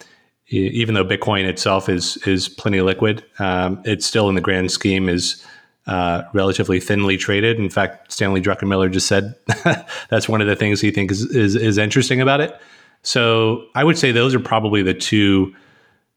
even 0.49 0.95
though 0.95 1.05
Bitcoin 1.05 1.45
itself 1.45 1.89
is 1.89 2.17
is 2.19 2.49
plenty 2.49 2.81
liquid, 2.81 3.25
um, 3.39 3.83
it 3.85 4.03
still 4.03 4.29
in 4.29 4.35
the 4.35 4.41
grand 4.41 4.71
scheme 4.71 5.09
is 5.09 5.45
uh, 5.87 6.23
relatively 6.33 6.81
thinly 6.81 7.17
traded. 7.17 7.59
In 7.59 7.71
fact, 7.71 8.13
Stanley 8.13 8.41
Druckenmiller 8.41 8.91
just 8.91 9.07
said 9.07 9.35
that's 10.09 10.29
one 10.29 10.41
of 10.41 10.47
the 10.47 10.57
things 10.57 10.81
he 10.81 10.91
thinks 10.91 11.21
is, 11.21 11.25
is, 11.35 11.57
is 11.57 11.79
interesting 11.79 12.21
about 12.21 12.41
it. 12.41 12.59
So 13.03 13.67
I 13.75 13.85
would 13.85 13.97
say 13.97 14.11
those 14.11 14.35
are 14.35 14.41
probably 14.41 14.83
the 14.83 14.95
two 14.95 15.55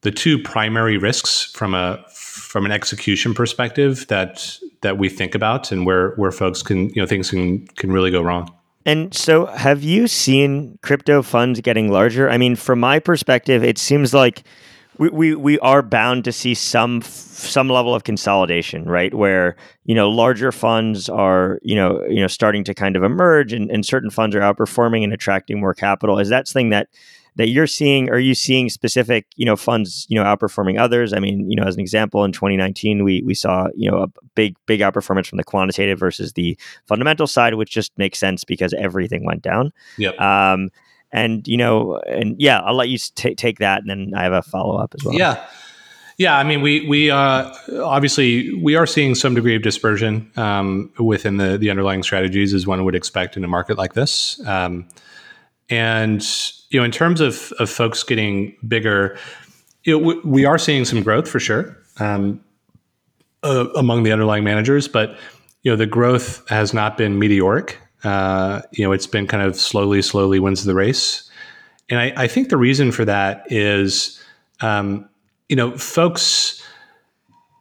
the 0.02 0.12
two 0.12 0.40
primary 0.40 0.98
risks 0.98 1.52
from 1.54 1.74
a 1.74 2.04
from 2.14 2.66
an 2.66 2.72
execution 2.72 3.34
perspective 3.34 4.08
that 4.08 4.58
that 4.82 4.98
we 4.98 5.10
think 5.10 5.36
about 5.36 5.72
and 5.72 5.86
where 5.86 6.12
where 6.12 6.32
folks 6.32 6.64
can 6.64 6.90
you 6.90 6.96
know 6.96 7.06
things 7.06 7.30
can 7.30 7.68
can 7.68 7.92
really 7.92 8.12
go 8.12 8.22
wrong. 8.22 8.52
And 8.86 9.14
so, 9.14 9.46
have 9.48 9.84
you 9.84 10.08
seen 10.08 10.80
crypto 10.82 11.22
funds 11.22 11.62
getting 11.62 11.92
larger? 11.92 12.30
I 12.30 12.38
mean, 12.38 12.56
from 12.56 12.80
my 12.80 12.98
perspective, 12.98 13.64
it 13.64 13.78
seems 13.78 14.14
like 14.14 14.44
we, 15.00 15.10
we, 15.10 15.36
we 15.36 15.60
are 15.60 15.82
bound 15.82 16.26
to 16.26 16.32
see 16.32 16.54
some 16.54 17.02
some 17.02 17.70
level 17.70 17.96
of 17.96 18.04
consolidation, 18.04 18.84
right? 18.84 19.14
Where 19.14 19.56
you 19.86 19.96
know 19.96 20.10
larger 20.10 20.52
funds 20.52 21.10
are 21.10 21.58
you 21.64 21.76
know 21.76 22.04
you 22.08 22.20
know 22.20 22.28
starting 22.28 22.66
to 22.66 22.74
kind 22.76 22.96
of 22.96 23.04
emerge, 23.04 23.54
and, 23.54 23.72
and 23.72 23.86
certain 23.86 24.10
funds 24.10 24.36
are 24.36 24.42
outperforming 24.42 25.04
and 25.04 25.14
attracting 25.14 25.60
more 25.60 25.74
capital. 25.74 26.20
Is 26.20 26.28
that 26.30 26.48
something 26.48 26.70
that 26.70 26.90
that 27.38 27.48
you're 27.48 27.66
seeing? 27.66 28.10
Are 28.10 28.20
you 28.20 28.36
seeing 28.36 28.68
specific, 28.68 29.26
you 29.38 29.46
know, 29.46 29.56
funds, 29.56 30.06
you 30.10 30.22
know, 30.22 30.26
outperforming 30.26 30.78
others? 30.78 31.14
I 31.14 31.20
mean, 31.20 31.50
you 31.50 31.56
know, 31.56 31.64
as 31.64 31.76
an 31.76 31.82
example, 31.82 32.26
in 32.26 32.34
2019, 32.34 33.06
we 33.06 33.24
we 33.26 33.34
saw, 33.34 33.68
you 33.76 33.90
know, 33.90 34.04
a 34.04 34.08
big 34.36 34.58
big 34.66 34.82
outperformance 34.82 35.28
from 35.28 35.38
the 35.38 35.46
quantitative 35.46 35.98
versus 35.98 36.34
the 36.34 36.58
fundamental 36.88 37.26
side, 37.26 37.54
which 37.54 37.72
just 37.72 37.98
makes 37.98 38.20
sense 38.20 38.44
because 38.44 38.74
everything 38.74 39.24
went 39.24 39.44
down. 39.44 39.72
Yep. 39.98 40.20
Um, 40.20 40.70
and 41.12 41.48
you 41.48 41.58
know, 41.58 41.98
and 42.08 42.36
yeah, 42.40 42.60
I'll 42.60 42.76
let 42.76 42.90
you 42.90 42.98
t- 42.98 43.36
take 43.36 43.60
that, 43.60 43.82
and 43.82 43.90
then 43.90 44.12
I 44.16 44.24
have 44.24 44.34
a 44.34 44.42
follow 44.42 44.78
up 44.78 44.94
as 44.98 45.04
well. 45.04 45.16
Yeah. 45.16 45.46
Yeah, 46.18 46.38
I 46.38 46.44
mean, 46.44 46.62
we 46.62 46.86
we 46.86 47.10
uh, 47.10 47.50
obviously 47.82 48.54
we 48.56 48.76
are 48.76 48.86
seeing 48.86 49.16
some 49.16 49.36
degree 49.36 49.56
of 49.56 49.62
dispersion 49.62 50.30
um, 50.36 50.92
within 51.00 51.38
the 51.38 51.58
the 51.58 51.70
underlying 51.70 52.04
strategies, 52.04 52.54
as 52.54 52.68
one 52.68 52.84
would 52.84 52.94
expect 52.94 53.38
in 53.38 53.44
a 53.46 53.48
market 53.48 53.78
like 53.78 53.94
this. 53.94 54.46
Um, 54.46 54.90
and 55.70 56.22
you 56.70 56.80
know, 56.80 56.84
in 56.84 56.92
terms 56.92 57.22
of, 57.22 57.54
of 57.60 57.70
folks 57.70 58.04
getting 58.04 58.56
bigger, 58.68 59.18
you 59.84 59.98
know, 59.98 60.06
we, 60.06 60.20
we 60.20 60.46
are 60.46 60.58
seeing 60.58 60.84
some 60.84 61.02
growth 61.04 61.28
for 61.28 61.40
sure 61.40 61.78
um, 62.00 62.44
uh, 63.44 63.68
among 63.76 64.04
the 64.04 64.12
underlying 64.12 64.44
managers, 64.44 64.88
but 64.88 65.18
you 65.64 65.72
know, 65.72 65.76
the 65.76 65.86
growth 65.86 66.48
has 66.50 66.74
not 66.74 66.98
been 66.98 67.20
meteoric. 67.20 67.78
Uh, 68.04 68.62
you 68.72 68.84
know, 68.84 68.92
it's 68.92 69.08
been 69.08 69.28
kind 69.28 69.44
of 69.44 69.56
slowly, 69.56 70.02
slowly 70.02 70.40
wins 70.40 70.64
the 70.64 70.76
race, 70.76 71.30
and 71.90 72.00
I, 72.00 72.14
I 72.16 72.28
think 72.28 72.50
the 72.50 72.58
reason 72.58 72.92
for 72.92 73.04
that 73.06 73.52
is, 73.52 74.22
um, 74.62 75.10
you 75.50 75.56
know, 75.56 75.78
folks 75.78 76.64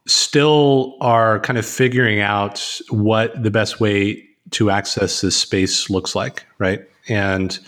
still 0.06 0.96
are 1.00 1.40
kind 1.40 1.58
of 1.58 1.66
figuring 1.66 2.20
out 2.20 2.80
what 2.88 3.42
the 3.42 3.50
best 3.50 3.80
way 3.80 4.24
to 4.50 4.70
access 4.70 5.20
this 5.20 5.36
space 5.36 5.90
looks 5.90 6.14
like, 6.14 6.46
right? 6.58 6.82
And 7.08 7.58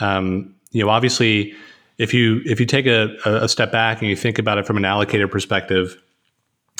um, 0.00 0.54
you 0.72 0.84
know, 0.84 0.90
obviously, 0.90 1.54
if 1.98 2.14
you 2.14 2.40
if 2.44 2.60
you 2.60 2.66
take 2.66 2.86
a, 2.86 3.16
a 3.24 3.48
step 3.48 3.72
back 3.72 4.00
and 4.00 4.08
you 4.08 4.16
think 4.16 4.38
about 4.38 4.58
it 4.58 4.66
from 4.66 4.76
an 4.76 4.82
allocator 4.84 5.30
perspective, 5.30 6.00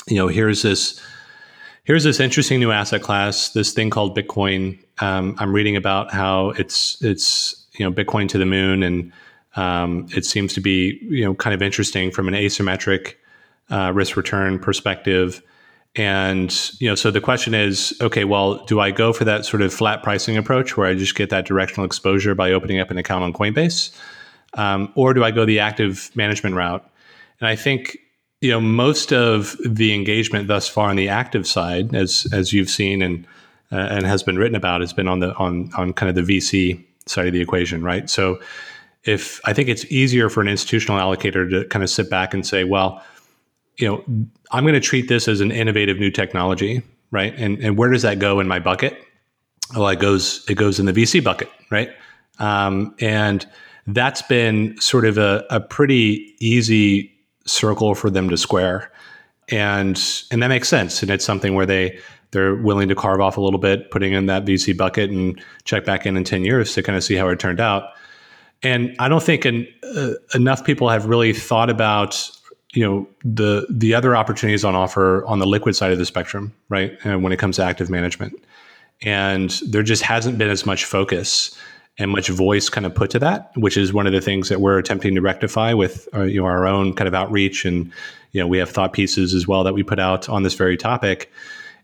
you 0.07 0.15
know, 0.15 0.27
here's 0.27 0.61
this 0.61 1.01
here's 1.83 2.03
this 2.03 2.19
interesting 2.19 2.59
new 2.59 2.71
asset 2.71 3.01
class, 3.01 3.49
this 3.49 3.73
thing 3.73 3.89
called 3.89 4.17
Bitcoin. 4.17 4.79
Um, 4.99 5.35
I'm 5.39 5.53
reading 5.53 5.75
about 5.75 6.11
how 6.11 6.49
it's 6.51 7.01
it's 7.01 7.65
you 7.73 7.85
know 7.85 7.91
Bitcoin 7.91 8.27
to 8.29 8.37
the 8.37 8.45
moon, 8.45 8.83
and 8.83 9.11
um, 9.55 10.07
it 10.15 10.25
seems 10.25 10.53
to 10.53 10.61
be 10.61 10.99
you 11.03 11.25
know 11.25 11.33
kind 11.33 11.53
of 11.53 11.61
interesting 11.61 12.11
from 12.11 12.27
an 12.27 12.33
asymmetric 12.33 13.15
uh, 13.69 13.91
risk 13.93 14.17
return 14.17 14.59
perspective. 14.59 15.41
And 15.95 16.55
you 16.79 16.87
know, 16.87 16.95
so 16.95 17.09
the 17.09 17.21
question 17.21 17.53
is, 17.53 17.97
okay, 18.01 18.23
well, 18.23 18.63
do 18.65 18.79
I 18.79 18.91
go 18.91 19.11
for 19.11 19.25
that 19.25 19.45
sort 19.45 19.61
of 19.61 19.73
flat 19.73 20.03
pricing 20.03 20.37
approach 20.37 20.77
where 20.77 20.87
I 20.87 20.93
just 20.93 21.15
get 21.15 21.29
that 21.31 21.45
directional 21.45 21.85
exposure 21.85 22.35
by 22.35 22.51
opening 22.51 22.79
up 22.79 22.91
an 22.91 22.97
account 22.97 23.23
on 23.23 23.33
Coinbase, 23.33 23.95
um, 24.53 24.91
or 24.95 25.13
do 25.13 25.23
I 25.23 25.31
go 25.31 25.45
the 25.45 25.59
active 25.59 26.11
management 26.15 26.55
route? 26.55 26.87
And 27.39 27.47
I 27.47 27.55
think 27.55 27.97
you 28.41 28.51
know 28.51 28.61
most 28.61 29.11
of 29.11 29.57
the 29.65 29.93
engagement 29.93 30.47
thus 30.47 30.67
far 30.67 30.89
on 30.89 30.95
the 30.95 31.09
active 31.09 31.47
side, 31.47 31.93
as 31.95 32.27
as 32.31 32.53
you've 32.53 32.69
seen 32.69 33.01
and 33.01 33.27
uh, 33.71 33.87
and 33.91 34.05
has 34.05 34.23
been 34.23 34.37
written 34.37 34.55
about, 34.55 34.81
has 34.81 34.93
been 34.93 35.07
on 35.07 35.19
the 35.19 35.33
on 35.35 35.71
on 35.75 35.93
kind 35.93 36.09
of 36.09 36.25
the 36.25 36.39
VC 36.39 36.83
side 37.05 37.27
of 37.27 37.33
the 37.33 37.41
equation, 37.41 37.83
right? 37.83 38.09
So 38.09 38.39
if 39.03 39.39
I 39.45 39.53
think 39.53 39.69
it's 39.69 39.85
easier 39.91 40.29
for 40.29 40.41
an 40.41 40.47
institutional 40.47 40.99
allocator 40.99 41.49
to 41.49 41.65
kind 41.69 41.83
of 41.83 41.89
sit 41.89 42.09
back 42.09 42.33
and 42.33 42.45
say, 42.45 42.63
well 42.63 43.01
you 43.79 43.87
know, 43.87 44.03
I'm 44.51 44.63
going 44.63 44.73
to 44.73 44.79
treat 44.81 45.07
this 45.07 45.27
as 45.27 45.39
an 45.41 45.51
innovative 45.51 45.97
new 45.97 46.11
technology, 46.11 46.83
right? 47.11 47.33
And 47.37 47.57
and 47.59 47.77
where 47.77 47.89
does 47.89 48.01
that 48.03 48.19
go 48.19 48.39
in 48.39 48.47
my 48.47 48.59
bucket? 48.59 48.97
Well, 49.75 49.87
it 49.87 49.99
goes 49.99 50.45
it 50.49 50.55
goes 50.55 50.79
in 50.79 50.85
the 50.85 50.93
VC 50.93 51.23
bucket, 51.23 51.49
right? 51.71 51.89
Um, 52.39 52.93
and 52.99 53.47
that's 53.87 54.21
been 54.21 54.79
sort 54.79 55.05
of 55.05 55.17
a, 55.17 55.45
a 55.49 55.59
pretty 55.59 56.35
easy 56.39 57.11
circle 57.49 57.95
for 57.95 58.09
them 58.09 58.29
to 58.29 58.37
square, 58.37 58.91
and 59.49 59.99
and 60.31 60.41
that 60.43 60.47
makes 60.47 60.69
sense. 60.69 61.01
And 61.01 61.11
it's 61.11 61.25
something 61.25 61.55
where 61.55 61.65
they 61.65 61.99
they're 62.31 62.55
willing 62.55 62.87
to 62.89 62.95
carve 62.95 63.21
off 63.21 63.37
a 63.37 63.41
little 63.41 63.59
bit, 63.59 63.89
putting 63.91 64.13
in 64.13 64.27
that 64.27 64.45
VC 64.45 64.77
bucket 64.77 65.09
and 65.09 65.41
check 65.63 65.85
back 65.85 66.05
in 66.05 66.15
in 66.15 66.23
ten 66.23 66.45
years 66.45 66.73
to 66.73 66.83
kind 66.83 66.97
of 66.97 67.03
see 67.03 67.15
how 67.15 67.27
it 67.29 67.39
turned 67.39 67.59
out. 67.59 67.91
And 68.61 68.95
I 68.99 69.07
don't 69.07 69.23
think 69.23 69.45
an, 69.45 69.67
uh, 69.95 70.11
enough 70.33 70.65
people 70.65 70.89
have 70.89 71.05
really 71.05 71.33
thought 71.33 71.69
about 71.69 72.29
you 72.73 72.85
know 72.85 73.07
the 73.23 73.65
the 73.69 73.93
other 73.93 74.15
opportunities 74.15 74.63
on 74.63 74.75
offer 74.75 75.25
on 75.25 75.39
the 75.39 75.47
liquid 75.47 75.75
side 75.75 75.91
of 75.91 75.97
the 75.97 76.05
spectrum, 76.05 76.53
right? 76.69 76.97
And 77.03 77.23
when 77.23 77.33
it 77.33 77.37
comes 77.37 77.55
to 77.55 77.63
active 77.63 77.89
management, 77.89 78.33
and 79.01 79.49
there 79.67 79.83
just 79.83 80.03
hasn't 80.03 80.37
been 80.37 80.49
as 80.49 80.65
much 80.65 80.85
focus 80.85 81.57
and 81.99 82.11
much 82.11 82.29
voice 82.29 82.69
kind 82.69 82.85
of 82.85 82.95
put 82.95 83.11
to 83.11 83.19
that, 83.19 83.51
which 83.55 83.75
is 83.75 83.93
one 83.93 84.07
of 84.07 84.13
the 84.13 84.21
things 84.21 84.47
that 84.47 84.61
we're 84.61 84.79
attempting 84.79 85.13
to 85.15 85.21
rectify 85.21 85.73
with 85.73 86.07
our, 86.13 86.21
uh, 86.21 86.25
you 86.25 86.39
know, 86.39 86.47
our 86.47 86.65
own 86.65 86.93
kind 86.93 87.07
of 87.07 87.13
outreach, 87.13 87.65
and 87.65 87.91
you 88.31 88.41
know 88.41 88.47
we 88.47 88.57
have 88.57 88.69
thought 88.69 88.93
pieces 88.93 89.33
as 89.33 89.47
well 89.47 89.63
that 89.65 89.73
we 89.73 89.83
put 89.83 89.99
out 89.99 90.29
on 90.29 90.43
this 90.43 90.53
very 90.53 90.77
topic, 90.77 91.31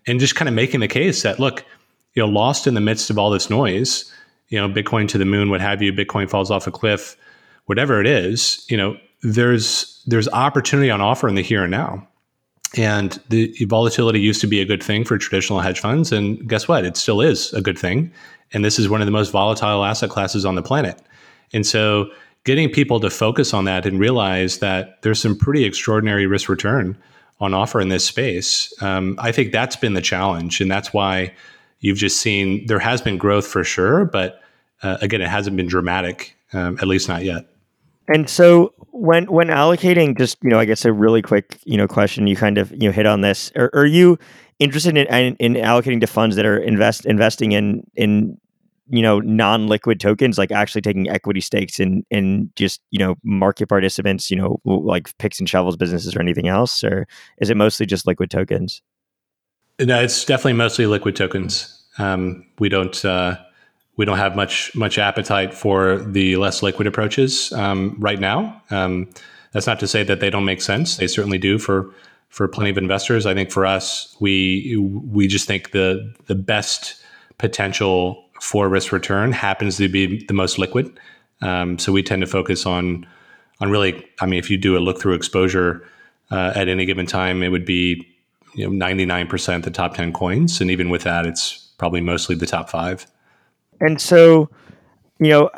and 0.08 0.20
just 0.20 0.36
kind 0.36 0.48
of 0.48 0.56
making 0.56 0.80
the 0.80 0.88
case 0.88 1.22
that 1.24 1.38
look, 1.38 1.66
you 2.14 2.24
know, 2.24 2.30
lost 2.30 2.66
in 2.66 2.74
the 2.74 2.82
midst 2.82 3.10
of 3.10 3.20
all 3.20 3.30
this 3.30 3.50
noise, 3.50 4.12
you 4.48 4.58
know, 4.58 4.70
Bitcoin 4.70 5.08
to 5.10 5.18
the 5.18 5.26
moon, 5.26 5.50
what 5.50 5.62
have 5.62 5.82
you, 5.82 5.92
Bitcoin 5.92 6.30
falls 6.30 6.50
off 6.50 6.66
a 6.66 6.72
cliff, 6.72 7.18
whatever 7.66 8.00
it 8.00 8.08
is, 8.08 8.66
you 8.70 8.78
know, 8.78 8.98
there's 9.22 10.02
there's 10.08 10.30
opportunity 10.30 10.90
on 10.90 11.02
offer 11.02 11.28
in 11.28 11.36
the 11.36 11.42
here 11.42 11.64
and 11.64 11.72
now. 11.72 12.08
And 12.76 13.20
the 13.30 13.54
volatility 13.66 14.20
used 14.20 14.42
to 14.42 14.48
be 14.48 14.60
a 14.60 14.66
good 14.66 14.84
thing 14.84 15.06
for 15.06 15.18
traditional 15.18 15.60
hedge 15.62 15.80
funds. 15.80 16.12
And 16.12 16.48
guess 16.48 16.68
what? 16.68 16.84
It 16.86 16.98
still 16.98 17.22
is 17.22 17.54
a 17.54 17.62
good 17.62 17.80
thing. 17.80 18.12
And 18.54 18.64
this 18.64 18.78
is 18.78 18.90
one 18.90 19.02
of 19.02 19.08
the 19.08 19.12
most 19.12 19.32
volatile 19.32 19.84
asset 19.86 20.10
classes 20.10 20.46
on 20.46 20.56
the 20.56 20.62
planet. 20.62 21.02
And 21.54 21.66
so 21.66 22.12
getting 22.44 22.70
people 22.70 23.00
to 23.00 23.10
focus 23.10 23.54
on 23.54 23.66
that 23.66 23.86
and 23.86 24.00
realize 24.00 24.60
that 24.60 25.02
there's 25.02 25.22
some 25.22 25.38
pretty 25.38 25.64
extraordinary 25.64 26.28
risk 26.28 26.50
return 26.50 26.98
on 27.40 27.54
offer 27.54 27.82
in 27.82 27.90
this 27.90 28.06
space, 28.06 28.74
um, 28.82 29.16
I 29.20 29.32
think 29.32 29.52
that's 29.52 29.76
been 29.76 29.94
the 29.94 30.02
challenge. 30.02 30.62
And 30.62 30.70
that's 30.70 30.94
why 30.94 31.34
you've 31.80 31.98
just 31.98 32.18
seen 32.22 32.66
there 32.68 32.80
has 32.80 33.02
been 33.02 33.18
growth 33.18 33.48
for 33.48 33.64
sure. 33.64 34.06
But 34.06 34.42
uh, 34.84 34.98
again, 35.02 35.22
it 35.22 35.30
hasn't 35.30 35.58
been 35.58 35.68
dramatic, 35.68 36.36
um, 36.54 36.78
at 36.82 36.88
least 36.88 37.08
not 37.08 37.24
yet. 37.24 37.48
And 38.08 38.30
so 38.30 38.74
when 38.92 39.26
when 39.26 39.48
allocating, 39.48 40.18
just 40.18 40.38
you 40.44 40.50
know, 40.50 40.60
I 40.60 40.66
guess 40.66 40.86
a 40.86 40.94
really 40.94 41.22
quick 41.22 41.60
you 41.66 41.78
know 41.78 41.88
question, 41.88 42.28
you 42.28 42.36
kind 42.36 42.58
of 42.58 42.72
you 42.72 42.88
know 42.88 42.92
hit 42.92 43.06
on 43.06 43.22
this. 43.22 43.52
Are, 43.56 43.70
are 43.74 43.86
you 43.86 44.18
interested 44.60 44.98
in, 44.98 45.08
in, 45.08 45.36
in 45.38 45.54
allocating 45.56 46.00
to 46.02 46.08
funds 46.08 46.36
that 46.36 46.46
are 46.46 46.58
invest 46.58 47.06
investing 47.06 47.52
in 47.52 47.86
in 47.96 48.38
you 48.88 49.02
know 49.02 49.20
non-liquid 49.20 50.00
tokens 50.00 50.38
like 50.38 50.52
actually 50.52 50.82
taking 50.82 51.10
equity 51.10 51.42
stakes 51.42 51.80
in 51.80 52.06
in 52.12 52.52
just 52.56 52.82
you 52.92 53.00
know 53.00 53.16
market 53.24 53.68
participants 53.68 54.30
you 54.30 54.38
know 54.38 54.62
like 54.66 55.18
picks 55.18 55.40
and 55.40 55.50
shovels 55.50 55.76
businesses 55.76 56.16
or 56.16 56.22
anything 56.22 56.48
else? 56.48 56.84
Or 56.84 57.08
is 57.40 57.50
it 57.50 57.58
mostly 57.58 57.86
just 57.86 58.06
liquid 58.06 58.30
tokens? 58.30 58.82
No 59.80 60.02
it's 60.02 60.24
definitely 60.24 60.54
mostly 60.54 60.86
liquid 60.86 61.16
tokens. 61.16 61.72
Um, 61.98 62.46
we 62.60 62.70
don't 62.70 63.04
uh, 63.04 63.38
we 63.98 64.06
don't 64.06 64.18
have 64.18 64.36
much 64.36 64.74
much 64.76 64.98
appetite 64.98 65.54
for 65.54 65.98
the 65.98 66.36
less 66.36 66.62
liquid 66.62 66.88
approaches 66.88 67.52
um, 67.54 67.96
right 68.00 68.20
now 68.20 68.62
um, 68.72 69.10
that's 69.52 69.68
not 69.68 69.80
to 69.80 69.88
say 69.88 70.04
that 70.04 70.20
they 70.20 70.30
don't 70.30 70.46
make 70.46 70.62
sense 70.62 70.98
they 70.98 71.08
certainly 71.08 71.38
do 71.38 71.58
for 71.58 71.92
for 72.30 72.48
plenty 72.48 72.70
of 72.70 72.78
investors 72.78 73.26
i 73.26 73.34
think 73.34 73.52
for 73.52 73.66
us 73.66 74.16
we 74.20 74.76
we 75.12 75.28
just 75.28 75.48
think 75.48 75.72
the 75.72 76.14
the 76.28 76.36
best 76.36 77.02
potential 77.38 78.26
for 78.42 78.70
risk 78.70 78.92
return 78.92 79.32
happens 79.32 79.78
to 79.78 79.90
be 79.90 80.24
the 80.26 80.34
most 80.34 80.58
liquid. 80.60 81.00
Um, 81.42 81.80
so 81.80 81.92
we 81.92 82.04
tend 82.04 82.22
to 82.22 82.28
focus 82.28 82.66
on 82.66 83.06
on 83.62 83.70
really. 83.70 84.06
I 84.22 84.26
mean, 84.26 84.40
if 84.40 84.50
you 84.50 84.58
do 84.58 84.78
a 84.78 84.80
look 84.80 85.00
through 85.00 85.14
exposure 85.14 85.88
uh, 86.32 86.54
at 86.56 86.68
any 86.68 86.86
given 86.86 87.06
time, 87.06 87.44
it 87.44 87.50
would 87.50 87.66
be 87.66 88.08
you 88.54 88.66
know 88.66 88.72
ninety 88.72 89.06
nine 89.06 89.28
percent 89.28 89.64
the 89.64 89.72
top 89.72 89.96
ten 89.96 90.14
coins, 90.14 90.62
and 90.62 90.70
even 90.70 90.90
with 90.90 91.04
that, 91.04 91.26
it's 91.26 91.58
probably 91.78 92.02
mostly 92.02 92.36
the 92.36 92.46
top 92.46 92.70
five. 92.70 93.06
And 93.80 94.00
so, 94.00 94.50
you 95.20 95.30
know, 95.30 95.50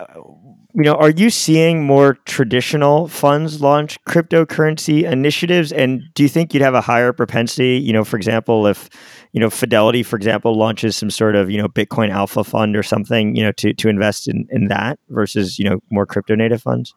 you 0.78 0.84
know, 0.84 0.94
are 0.94 1.10
you 1.10 1.32
seeing 1.32 1.84
more 1.84 2.20
traditional 2.26 3.08
funds 3.08 3.62
launch 3.62 3.98
cryptocurrency 4.04 5.10
initiatives? 5.12 5.72
And 5.72 6.04
do 6.14 6.22
you 6.22 6.30
think 6.30 6.54
you'd 6.54 6.62
have 6.62 6.76
a 6.76 6.82
higher 6.82 7.14
propensity, 7.14 7.78
you 7.78 7.92
know, 7.92 8.04
for 8.04 8.16
example, 8.16 8.68
if, 8.68 8.88
you 9.32 9.40
know, 9.40 9.50
Fidelity, 9.50 10.04
for 10.04 10.18
example, 10.18 10.56
launches 10.56 10.96
some 10.96 11.10
sort 11.10 11.36
of, 11.36 11.50
you 11.50 11.60
know, 11.60 11.68
Bitcoin 11.68 12.12
alpha 12.12 12.44
fund 12.44 12.76
or 12.76 12.84
something, 12.84 13.36
you 13.36 13.42
know, 13.42 13.52
to, 13.54 13.74
to 13.74 13.90
invest 13.90 14.28
in, 14.28 14.48
in 14.52 14.68
that 14.68 15.00
versus, 15.10 15.58
you 15.58 15.68
know, 15.68 15.80
more 15.90 16.06
crypto 16.06 16.36
native 16.36 16.62
funds? 16.62 16.94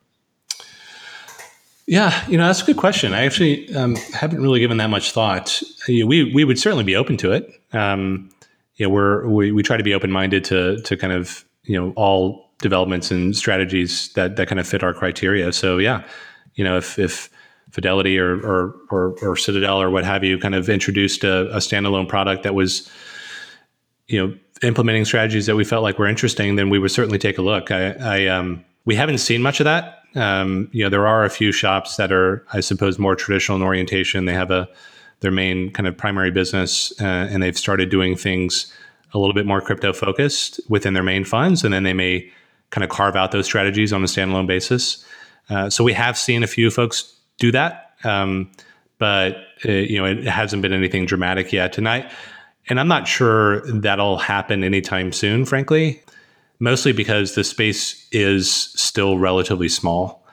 Yeah, 1.86 2.22
you 2.28 2.36
know, 2.36 2.46
that's 2.46 2.62
a 2.62 2.66
good 2.66 2.76
question. 2.76 3.14
I 3.14 3.24
actually 3.24 3.74
um, 3.74 3.96
haven't 4.12 4.42
really 4.42 4.60
given 4.60 4.76
that 4.76 4.90
much 4.90 5.12
thought. 5.12 5.62
We, 5.88 6.04
we 6.04 6.44
would 6.44 6.58
certainly 6.58 6.84
be 6.84 6.96
open 6.96 7.16
to 7.16 7.32
it. 7.32 7.50
Um, 7.72 8.30
you 8.80 8.86
know, 8.86 8.90
we're, 8.90 9.28
we, 9.28 9.52
we 9.52 9.62
try 9.62 9.76
to 9.76 9.84
be 9.84 9.92
open 9.92 10.10
minded 10.10 10.42
to, 10.44 10.80
to 10.80 10.96
kind 10.96 11.12
of, 11.12 11.44
you 11.64 11.78
know, 11.78 11.92
all 11.96 12.50
developments 12.60 13.10
and 13.10 13.36
strategies 13.36 14.10
that 14.14 14.36
that 14.36 14.48
kind 14.48 14.58
of 14.58 14.66
fit 14.66 14.82
our 14.82 14.94
criteria. 14.94 15.52
So 15.52 15.76
yeah, 15.76 16.02
you 16.54 16.64
know, 16.64 16.78
if 16.78 16.98
if 16.98 17.28
Fidelity 17.72 18.18
or 18.18 18.40
or 18.40 18.74
or, 18.90 19.14
or 19.22 19.36
Citadel 19.36 19.82
or 19.82 19.90
what 19.90 20.04
have 20.04 20.24
you 20.24 20.38
kind 20.38 20.54
of 20.54 20.70
introduced 20.70 21.24
a, 21.24 21.50
a, 21.50 21.58
standalone 21.58 22.08
product 22.08 22.42
that 22.42 22.54
was, 22.54 22.90
you 24.08 24.18
know, 24.18 24.34
implementing 24.62 25.04
strategies 25.04 25.44
that 25.44 25.56
we 25.56 25.64
felt 25.64 25.82
like 25.82 25.98
were 25.98 26.08
interesting, 26.08 26.56
then 26.56 26.70
we 26.70 26.78
would 26.78 26.90
certainly 26.90 27.18
take 27.18 27.36
a 27.36 27.42
look. 27.42 27.70
I, 27.70 27.92
I 27.92 28.26
um, 28.28 28.64
we 28.86 28.96
haven't 28.96 29.18
seen 29.18 29.42
much 29.42 29.60
of 29.60 29.64
that. 29.64 29.98
Um, 30.16 30.70
you 30.72 30.82
know, 30.82 30.88
there 30.88 31.06
are 31.06 31.24
a 31.24 31.30
few 31.30 31.52
shops 31.52 31.96
that 31.96 32.10
are, 32.10 32.46
I 32.52 32.60
suppose, 32.60 32.98
more 32.98 33.14
traditional 33.14 33.56
in 33.56 33.62
orientation. 33.62 34.24
They 34.24 34.34
have 34.34 34.50
a 34.50 34.68
their 35.20 35.30
main 35.30 35.70
kind 35.70 35.86
of 35.86 35.96
primary 35.96 36.30
business, 36.30 36.92
uh, 37.00 37.04
and 37.04 37.42
they've 37.42 37.58
started 37.58 37.90
doing 37.90 38.16
things 38.16 38.72
a 39.12 39.18
little 39.18 39.34
bit 39.34 39.46
more 39.46 39.60
crypto 39.60 39.92
focused 39.92 40.60
within 40.68 40.94
their 40.94 41.02
main 41.02 41.24
funds, 41.24 41.64
and 41.64 41.72
then 41.72 41.82
they 41.82 41.92
may 41.92 42.30
kind 42.70 42.84
of 42.84 42.90
carve 42.90 43.16
out 43.16 43.32
those 43.32 43.46
strategies 43.46 43.92
on 43.92 44.02
a 44.02 44.06
standalone 44.06 44.46
basis. 44.46 45.04
Uh, 45.48 45.68
so 45.68 45.82
we 45.84 45.92
have 45.92 46.16
seen 46.16 46.42
a 46.42 46.46
few 46.46 46.70
folks 46.70 47.14
do 47.38 47.50
that, 47.52 47.92
um, 48.04 48.50
but 48.98 49.36
uh, 49.64 49.72
you 49.72 49.98
know 49.98 50.04
it 50.04 50.24
hasn't 50.26 50.62
been 50.62 50.72
anything 50.72 51.06
dramatic 51.06 51.52
yet. 51.52 51.72
Tonight, 51.72 52.10
and 52.68 52.78
I'm 52.78 52.88
not 52.88 53.08
sure 53.08 53.60
that'll 53.72 54.18
happen 54.18 54.64
anytime 54.64 55.12
soon, 55.12 55.44
frankly. 55.44 56.02
Mostly 56.62 56.92
because 56.92 57.36
the 57.36 57.42
space 57.42 58.06
is 58.12 58.52
still 58.52 59.18
relatively 59.18 59.68
small, 59.68 60.26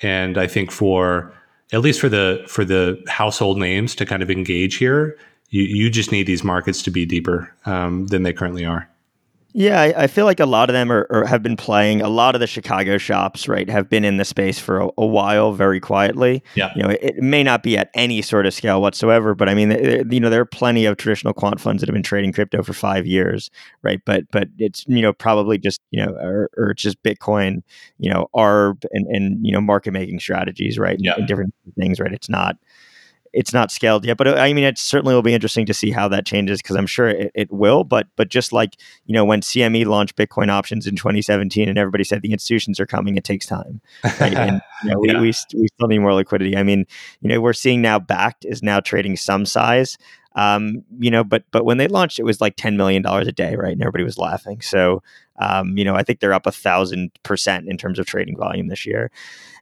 and 0.00 0.38
I 0.38 0.46
think 0.46 0.70
for 0.70 1.33
at 1.72 1.80
least 1.80 2.00
for 2.00 2.08
the 2.08 2.44
for 2.48 2.64
the 2.64 3.02
household 3.08 3.58
names 3.58 3.94
to 3.96 4.06
kind 4.06 4.22
of 4.22 4.30
engage 4.30 4.76
here, 4.76 5.18
you 5.50 5.62
you 5.62 5.90
just 5.90 6.12
need 6.12 6.26
these 6.26 6.44
markets 6.44 6.82
to 6.82 6.90
be 6.90 7.06
deeper 7.06 7.52
um, 7.66 8.06
than 8.08 8.22
they 8.22 8.32
currently 8.32 8.64
are. 8.64 8.88
Yeah, 9.56 9.80
I, 9.80 10.02
I, 10.02 10.06
feel 10.08 10.24
like 10.24 10.40
a 10.40 10.46
lot 10.46 10.68
of 10.68 10.74
them 10.74 10.90
are, 10.90 11.06
are, 11.10 11.24
have 11.24 11.40
been 11.40 11.56
playing. 11.56 12.02
A 12.02 12.08
lot 12.08 12.34
of 12.34 12.40
the 12.40 12.46
Chicago 12.48 12.98
shops, 12.98 13.46
right, 13.46 13.70
have 13.70 13.88
been 13.88 14.04
in 14.04 14.16
the 14.16 14.24
space 14.24 14.58
for 14.58 14.80
a, 14.80 14.88
a 14.98 15.06
while, 15.06 15.52
very 15.52 15.78
quietly. 15.78 16.42
Yeah, 16.56 16.72
you 16.74 16.82
know, 16.82 16.88
it, 16.88 16.98
it, 17.00 17.16
may 17.18 17.44
not 17.44 17.62
be 17.62 17.78
at 17.78 17.88
any 17.94 18.20
sort 18.20 18.46
of 18.46 18.52
scale 18.52 18.82
whatsoever, 18.82 19.32
but 19.32 19.48
I 19.48 19.54
mean, 19.54 19.70
it, 19.70 20.12
you 20.12 20.18
know, 20.18 20.28
there 20.28 20.40
are 20.40 20.44
plenty 20.44 20.86
of 20.86 20.96
traditional 20.96 21.32
quant 21.32 21.60
funds 21.60 21.80
that 21.80 21.88
have 21.88 21.94
been 21.94 22.02
trading 22.02 22.32
crypto 22.32 22.64
for 22.64 22.72
five 22.72 23.06
years, 23.06 23.48
right? 23.82 24.00
But 24.04 24.24
but 24.32 24.48
it's 24.58 24.84
you 24.88 25.02
know 25.02 25.12
probably 25.12 25.56
just 25.56 25.80
you 25.92 26.04
know 26.04 26.14
or, 26.14 26.50
or 26.56 26.74
just 26.74 27.00
Bitcoin, 27.04 27.62
you 28.00 28.10
know, 28.10 28.26
ARB 28.34 28.84
and 28.90 29.06
and 29.06 29.46
you 29.46 29.52
know 29.52 29.60
market 29.60 29.92
making 29.92 30.18
strategies, 30.18 30.80
right? 30.80 30.96
Yeah, 30.98 31.14
and 31.16 31.28
different 31.28 31.54
things, 31.78 32.00
right? 32.00 32.12
It's 32.12 32.28
not 32.28 32.56
it's 33.34 33.52
not 33.52 33.70
scaled 33.70 34.04
yet. 34.04 34.16
But 34.16 34.28
uh, 34.28 34.34
I 34.34 34.52
mean, 34.52 34.64
it 34.64 34.78
certainly 34.78 35.14
will 35.14 35.22
be 35.22 35.34
interesting 35.34 35.66
to 35.66 35.74
see 35.74 35.90
how 35.90 36.08
that 36.08 36.24
changes 36.24 36.62
because 36.62 36.76
I'm 36.76 36.86
sure 36.86 37.08
it, 37.08 37.30
it 37.34 37.52
will. 37.52 37.84
But 37.84 38.06
but 38.16 38.28
just 38.28 38.52
like 38.52 38.76
you 39.06 39.12
know, 39.12 39.24
when 39.24 39.40
CME 39.40 39.86
launched 39.86 40.16
Bitcoin 40.16 40.48
options 40.48 40.86
in 40.86 40.96
2017, 40.96 41.68
and 41.68 41.78
everybody 41.78 42.04
said 42.04 42.22
the 42.22 42.32
institutions 42.32 42.80
are 42.80 42.86
coming, 42.86 43.16
it 43.16 43.24
takes 43.24 43.46
time. 43.46 43.80
Right? 44.04 44.34
and 44.34 44.60
you 44.84 44.90
know, 44.90 45.04
yeah. 45.04 45.20
we, 45.20 45.30
we, 45.30 45.34
we 45.54 45.68
still 45.68 45.88
need 45.88 45.98
more 45.98 46.14
liquidity. 46.14 46.56
I 46.56 46.62
mean, 46.62 46.86
you 47.20 47.28
know, 47.28 47.40
we're 47.40 47.52
seeing 47.52 47.82
now 47.82 47.98
Bakkt 47.98 48.44
is 48.44 48.62
now 48.62 48.80
trading 48.80 49.16
some 49.16 49.44
size. 49.44 49.98
Um, 50.36 50.82
you 50.98 51.10
know, 51.10 51.22
but 51.22 51.44
but 51.52 51.64
when 51.64 51.78
they 51.78 51.88
launched, 51.88 52.18
it 52.18 52.24
was 52.24 52.40
like 52.40 52.56
ten 52.56 52.76
million 52.76 53.02
dollars 53.02 53.28
a 53.28 53.32
day, 53.32 53.54
right? 53.56 53.72
And 53.72 53.82
everybody 53.82 54.04
was 54.04 54.18
laughing. 54.18 54.60
So, 54.60 55.02
um, 55.40 55.76
you 55.78 55.84
know, 55.84 55.94
I 55.94 56.02
think 56.02 56.20
they're 56.20 56.34
up 56.34 56.46
a 56.46 56.52
thousand 56.52 57.12
percent 57.22 57.68
in 57.68 57.76
terms 57.76 57.98
of 57.98 58.06
trading 58.06 58.36
volume 58.36 58.68
this 58.68 58.84
year. 58.84 59.10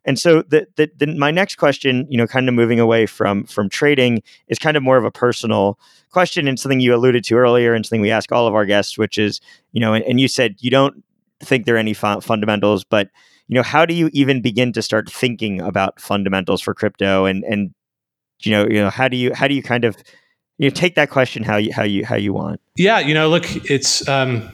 And 0.04 0.18
so 0.18 0.42
the, 0.42 0.66
the, 0.76 0.90
the, 0.96 1.06
my 1.14 1.30
next 1.30 1.56
question, 1.56 2.06
you 2.10 2.16
know, 2.16 2.26
kind 2.26 2.48
of 2.48 2.54
moving 2.54 2.80
away 2.80 3.06
from 3.06 3.44
from 3.44 3.68
trading 3.68 4.22
is 4.48 4.58
kind 4.58 4.76
of 4.76 4.82
more 4.82 4.96
of 4.96 5.04
a 5.04 5.10
personal 5.10 5.78
question 6.10 6.48
and 6.48 6.58
something 6.58 6.80
you 6.80 6.94
alluded 6.94 7.24
to 7.24 7.36
earlier 7.36 7.74
and 7.74 7.86
something 7.86 8.00
we 8.00 8.10
ask 8.10 8.32
all 8.32 8.46
of 8.46 8.54
our 8.54 8.66
guests, 8.66 8.98
which 8.98 9.18
is, 9.18 9.40
you 9.72 9.80
know, 9.80 9.94
and, 9.94 10.04
and 10.04 10.20
you 10.20 10.28
said 10.28 10.56
you 10.58 10.70
don't 10.70 11.04
think 11.40 11.66
there 11.66 11.76
are 11.76 11.78
any 11.78 11.94
fu- 11.94 12.20
fundamentals, 12.20 12.84
but 12.84 13.10
you 13.48 13.54
know, 13.54 13.62
how 13.62 13.84
do 13.86 13.94
you 13.94 14.08
even 14.12 14.40
begin 14.42 14.72
to 14.72 14.82
start 14.82 15.10
thinking 15.10 15.60
about 15.60 16.00
fundamentals 16.00 16.60
for 16.62 16.74
crypto 16.74 17.26
and 17.26 17.44
and 17.44 17.74
you 18.40 18.50
know, 18.50 18.66
you 18.66 18.80
know, 18.80 18.90
how 18.90 19.06
do 19.06 19.16
you 19.16 19.32
how 19.34 19.46
do 19.46 19.54
you 19.54 19.62
kind 19.62 19.84
of 19.84 19.96
you 20.62 20.68
know, 20.68 20.74
take 20.74 20.94
that 20.94 21.10
question 21.10 21.42
how 21.42 21.56
you 21.56 21.72
how 21.72 21.82
you 21.82 22.04
how 22.04 22.14
you 22.14 22.32
want? 22.32 22.60
Yeah, 22.76 23.00
you 23.00 23.14
know, 23.14 23.28
look, 23.28 23.44
it's 23.68 24.06
um 24.08 24.48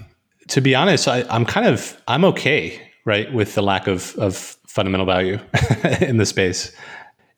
to 0.48 0.62
be 0.62 0.74
honest, 0.74 1.06
I, 1.06 1.22
I'm 1.28 1.44
kind 1.44 1.66
of 1.66 2.00
I'm 2.08 2.24
okay, 2.24 2.80
right, 3.04 3.30
with 3.32 3.54
the 3.54 3.62
lack 3.62 3.86
of 3.86 4.16
of 4.16 4.34
fundamental 4.66 5.04
value 5.04 5.38
in 6.00 6.16
the 6.16 6.24
space. 6.24 6.74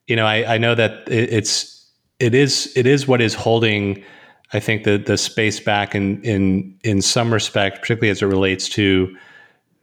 You 0.07 0.15
know, 0.15 0.25
I, 0.25 0.55
I 0.55 0.59
know 0.59 0.77
that 0.77 1.09
it, 1.09 1.33
it's 1.33 1.91
it 2.21 2.33
is 2.33 2.73
it 2.77 2.87
is 2.87 3.09
what 3.09 3.21
is 3.21 3.35
holding, 3.35 4.05
I 4.53 4.61
think, 4.61 4.85
the 4.85 4.99
the 4.99 5.19
space 5.19 5.59
back 5.59 5.97
in 5.97 6.23
in 6.23 6.79
in 6.85 7.03
some 7.03 7.33
respect, 7.35 7.81
particularly 7.81 8.11
as 8.11 8.23
it 8.23 8.27
relates 8.27 8.69
to 8.71 9.17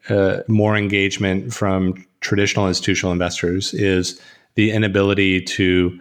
uh, 0.08 0.38
more 0.48 0.78
engagement 0.78 1.54
from 1.54 2.06
traditional 2.22 2.70
institutional 2.70 3.12
investors, 3.12 3.74
is 3.74 4.22
the 4.56 4.72
inability 4.72 5.42
to 5.42 6.00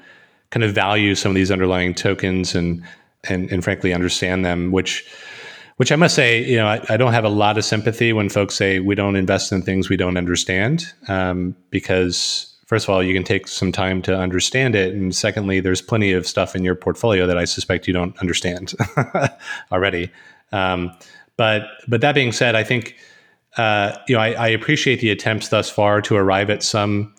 kind 0.50 0.64
of 0.64 0.74
value 0.74 1.14
some 1.14 1.30
of 1.30 1.34
these 1.34 1.50
underlying 1.50 1.94
tokens 1.94 2.54
and 2.54 2.82
and, 3.28 3.50
and 3.50 3.64
frankly 3.64 3.92
understand 3.92 4.44
them, 4.44 4.70
which 4.70 5.04
which 5.76 5.92
I 5.92 5.96
must 5.96 6.14
say, 6.14 6.42
you 6.42 6.56
know, 6.56 6.66
I, 6.66 6.80
I, 6.88 6.96
don't 6.96 7.12
have 7.12 7.24
a 7.24 7.28
lot 7.28 7.58
of 7.58 7.64
sympathy 7.64 8.14
when 8.14 8.30
folks 8.30 8.54
say 8.54 8.78
we 8.78 8.94
don't 8.94 9.14
invest 9.14 9.52
in 9.52 9.60
things 9.60 9.90
we 9.90 9.96
don't 9.98 10.16
understand, 10.16 10.90
um, 11.06 11.54
because 11.68 12.56
first 12.66 12.86
of 12.86 12.94
all, 12.94 13.02
you 13.02 13.12
can 13.12 13.24
take 13.24 13.46
some 13.46 13.72
time 13.72 14.00
to 14.02 14.16
understand 14.16 14.74
it, 14.74 14.94
and 14.94 15.14
secondly, 15.14 15.60
there's 15.60 15.82
plenty 15.82 16.12
of 16.12 16.26
stuff 16.26 16.56
in 16.56 16.64
your 16.64 16.74
portfolio 16.74 17.26
that 17.26 17.36
I 17.36 17.44
suspect 17.44 17.86
you 17.86 17.92
don't 17.92 18.16
understand 18.20 18.72
already. 19.72 20.10
Um, 20.52 20.92
but 21.36 21.64
but 21.86 22.00
that 22.00 22.14
being 22.14 22.32
said, 22.32 22.54
I 22.54 22.64
think 22.64 22.96
uh, 23.58 23.98
you 24.08 24.16
know 24.16 24.22
I, 24.22 24.32
I, 24.32 24.48
appreciate 24.48 25.00
the 25.00 25.10
attempts 25.10 25.48
thus 25.48 25.68
far 25.68 26.00
to 26.02 26.16
arrive 26.16 26.48
at 26.48 26.62
some 26.62 27.14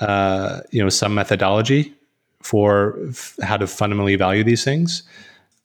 uh, 0.00 0.60
you 0.70 0.82
know 0.82 0.88
some 0.88 1.14
methodology 1.14 1.94
for 2.42 2.98
f- 3.08 3.36
how 3.42 3.56
to 3.56 3.66
fundamentally 3.66 4.16
value 4.16 4.44
these 4.44 4.64
things. 4.64 5.02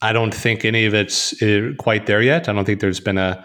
I 0.02 0.12
don't 0.12 0.34
think 0.34 0.64
any 0.64 0.84
of 0.84 0.94
it's 0.94 1.40
uh, 1.42 1.72
quite 1.78 2.06
there 2.06 2.22
yet. 2.22 2.48
I 2.48 2.52
don't 2.52 2.64
think 2.64 2.80
there's 2.80 3.00
been 3.00 3.18
a 3.18 3.44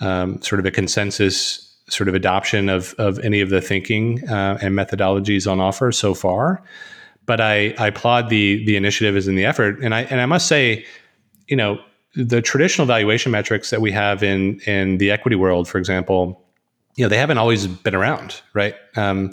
um, 0.00 0.40
sort 0.42 0.60
of 0.60 0.66
a 0.66 0.70
consensus 0.70 1.62
sort 1.88 2.08
of 2.08 2.14
adoption 2.14 2.68
of 2.68 2.94
of 2.98 3.18
any 3.20 3.40
of 3.40 3.50
the 3.50 3.60
thinking 3.60 4.28
uh, 4.28 4.58
and 4.60 4.74
methodologies 4.74 5.50
on 5.50 5.60
offer 5.60 5.92
so 5.92 6.14
far. 6.14 6.62
But 7.24 7.40
I, 7.40 7.74
I 7.78 7.88
applaud 7.88 8.28
the 8.28 8.64
the 8.66 8.76
initiative 8.76 9.16
and 9.26 9.38
the 9.38 9.44
effort, 9.44 9.80
and 9.80 9.94
I 9.94 10.02
and 10.02 10.20
I 10.20 10.26
must 10.26 10.46
say, 10.46 10.84
you 11.48 11.56
know, 11.56 11.80
the 12.14 12.42
traditional 12.42 12.86
valuation 12.86 13.32
metrics 13.32 13.70
that 13.70 13.80
we 13.80 13.90
have 13.92 14.22
in 14.22 14.60
in 14.60 14.98
the 14.98 15.10
equity 15.10 15.36
world, 15.36 15.68
for 15.68 15.78
example, 15.78 16.44
you 16.96 17.04
know, 17.04 17.08
they 17.08 17.18
haven't 17.18 17.38
always 17.38 17.66
been 17.66 17.94
around, 17.94 18.42
right? 18.52 18.74
Um, 18.96 19.30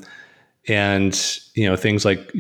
and 0.67 1.39
you 1.55 1.67
know 1.67 1.75
things 1.75 2.05
like 2.05 2.31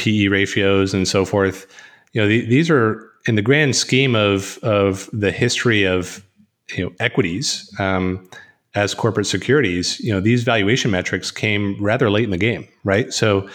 PE 0.00 0.28
ratios 0.28 0.94
and 0.94 1.06
so 1.06 1.24
forth. 1.24 1.66
You 2.12 2.22
know, 2.22 2.26
the, 2.26 2.46
these 2.46 2.70
are 2.70 3.06
in 3.26 3.34
the 3.34 3.42
grand 3.42 3.76
scheme 3.76 4.14
of 4.14 4.58
of 4.62 5.10
the 5.12 5.30
history 5.30 5.84
of 5.84 6.24
you 6.74 6.84
know 6.84 6.92
equities 6.98 7.70
um, 7.78 8.28
as 8.74 8.94
corporate 8.94 9.26
securities. 9.26 10.00
You 10.00 10.12
know, 10.12 10.20
these 10.20 10.42
valuation 10.42 10.90
metrics 10.90 11.30
came 11.30 11.76
rather 11.78 12.10
late 12.10 12.24
in 12.24 12.30
the 12.30 12.38
game, 12.38 12.66
right? 12.82 13.12
So, 13.12 13.48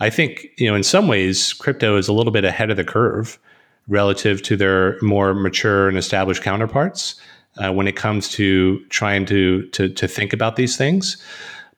I 0.00 0.10
think 0.10 0.48
you 0.58 0.68
know 0.68 0.74
in 0.74 0.82
some 0.82 1.06
ways 1.06 1.52
crypto 1.52 1.96
is 1.96 2.08
a 2.08 2.12
little 2.12 2.32
bit 2.32 2.44
ahead 2.44 2.70
of 2.70 2.76
the 2.76 2.84
curve 2.84 3.38
relative 3.86 4.42
to 4.42 4.56
their 4.56 5.00
more 5.00 5.32
mature 5.34 5.88
and 5.88 5.96
established 5.96 6.42
counterparts 6.42 7.14
uh, 7.58 7.70
when 7.72 7.86
it 7.86 7.94
comes 7.94 8.28
to 8.30 8.84
trying 8.86 9.26
to, 9.26 9.68
to 9.68 9.88
to 9.90 10.08
think 10.08 10.32
about 10.32 10.56
these 10.56 10.76
things. 10.76 11.22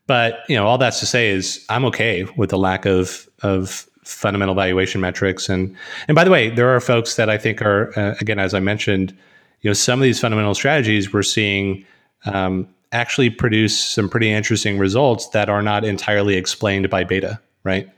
But 0.07 0.39
you 0.49 0.57
know, 0.57 0.67
all 0.67 0.79
that's 0.79 1.01
to 1.01 1.07
say 1.07 1.29
is 1.29 1.64
I'm 1.69 1.85
okay 1.87 2.25
with 2.37 2.51
the 2.51 2.59
lack 2.59 2.87
of 2.87 3.29
of 3.43 3.87
fundamental 4.07 4.55
valuation 4.55 5.01
metrics. 5.01 5.49
And 5.49 5.77
and 6.09 6.15
by 6.15 6.25
the 6.25 6.31
way, 6.31 6.49
there 6.49 6.75
are 6.75 6.81
folks 6.81 7.17
that 7.17 7.29
I 7.29 7.39
think 7.39 7.61
are 7.63 7.93
uh, 7.99 8.15
again, 8.21 8.39
as 8.39 8.55
I 8.55 8.61
mentioned, 8.61 9.17
you 9.63 9.71
know, 9.71 9.75
some 9.75 9.99
of 9.99 10.05
these 10.05 10.21
fundamental 10.21 10.55
strategies 10.55 11.13
we're 11.13 11.23
seeing 11.23 11.85
um, 12.25 12.69
actually 12.93 13.31
produce 13.31 13.79
some 13.79 14.09
pretty 14.09 14.31
interesting 14.31 14.79
results 14.79 15.29
that 15.31 15.49
are 15.49 15.63
not 15.63 15.85
entirely 15.85 16.37
explained 16.37 16.89
by 16.89 17.05
beta, 17.05 17.41
right? 17.65 17.89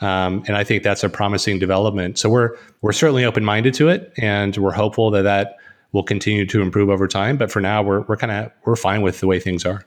Um, 0.00 0.44
and 0.46 0.56
I 0.56 0.64
think 0.64 0.82
that's 0.82 1.04
a 1.04 1.08
promising 1.08 1.58
development. 1.58 2.18
So 2.18 2.28
we're 2.28 2.56
we're 2.82 2.92
certainly 2.92 3.24
open 3.24 3.44
minded 3.44 3.74
to 3.74 3.88
it, 3.88 4.12
and 4.18 4.56
we're 4.56 4.72
hopeful 4.72 5.10
that 5.12 5.22
that 5.22 5.56
will 5.92 6.02
continue 6.02 6.44
to 6.46 6.60
improve 6.60 6.90
over 6.90 7.06
time. 7.06 7.36
But 7.36 7.50
for 7.50 7.60
now, 7.60 7.82
we're 7.82 8.02
we're 8.02 8.16
kind 8.16 8.32
of 8.32 8.52
we're 8.64 8.76
fine 8.76 9.02
with 9.02 9.20
the 9.20 9.26
way 9.26 9.40
things 9.40 9.64
are. 9.64 9.84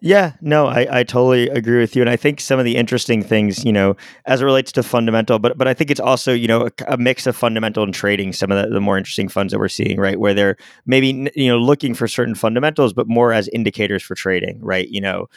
Yeah, 0.00 0.32
no, 0.42 0.66
I, 0.66 0.86
I 1.00 1.02
totally 1.02 1.48
agree 1.48 1.78
with 1.78 1.96
you, 1.96 2.02
and 2.02 2.10
I 2.10 2.16
think 2.16 2.38
some 2.40 2.58
of 2.58 2.66
the 2.66 2.76
interesting 2.76 3.22
things, 3.22 3.64
you 3.64 3.72
know, 3.72 3.96
as 4.26 4.42
it 4.42 4.44
relates 4.44 4.70
to 4.72 4.82
fundamental, 4.82 5.38
but 5.38 5.56
but 5.56 5.66
I 5.66 5.72
think 5.72 5.90
it's 5.90 6.00
also 6.00 6.32
you 6.32 6.46
know 6.46 6.66
a, 6.66 6.94
a 6.94 6.96
mix 6.98 7.26
of 7.26 7.34
fundamental 7.34 7.82
and 7.82 7.94
trading. 7.94 8.34
Some 8.34 8.52
of 8.52 8.62
the, 8.62 8.74
the, 8.74 8.80
more 8.80 8.98
interesting 8.98 9.28
funds 9.28 9.52
that 9.52 9.58
we're 9.58 9.68
seeing, 9.68 9.98
right, 9.98 10.20
where 10.20 10.34
they're 10.34 10.56
maybe 10.84 11.30
you 11.34 11.48
know 11.48 11.58
looking 11.58 11.94
for 11.94 12.06
certain 12.06 12.34
fundamentals, 12.34 12.92
but 12.92 13.08
more 13.08 13.32
as 13.32 13.48
indicators 13.48 14.02
for 14.02 14.14
trading, 14.14 14.60
right? 14.60 14.88
You 14.88 15.00
know, 15.00 15.28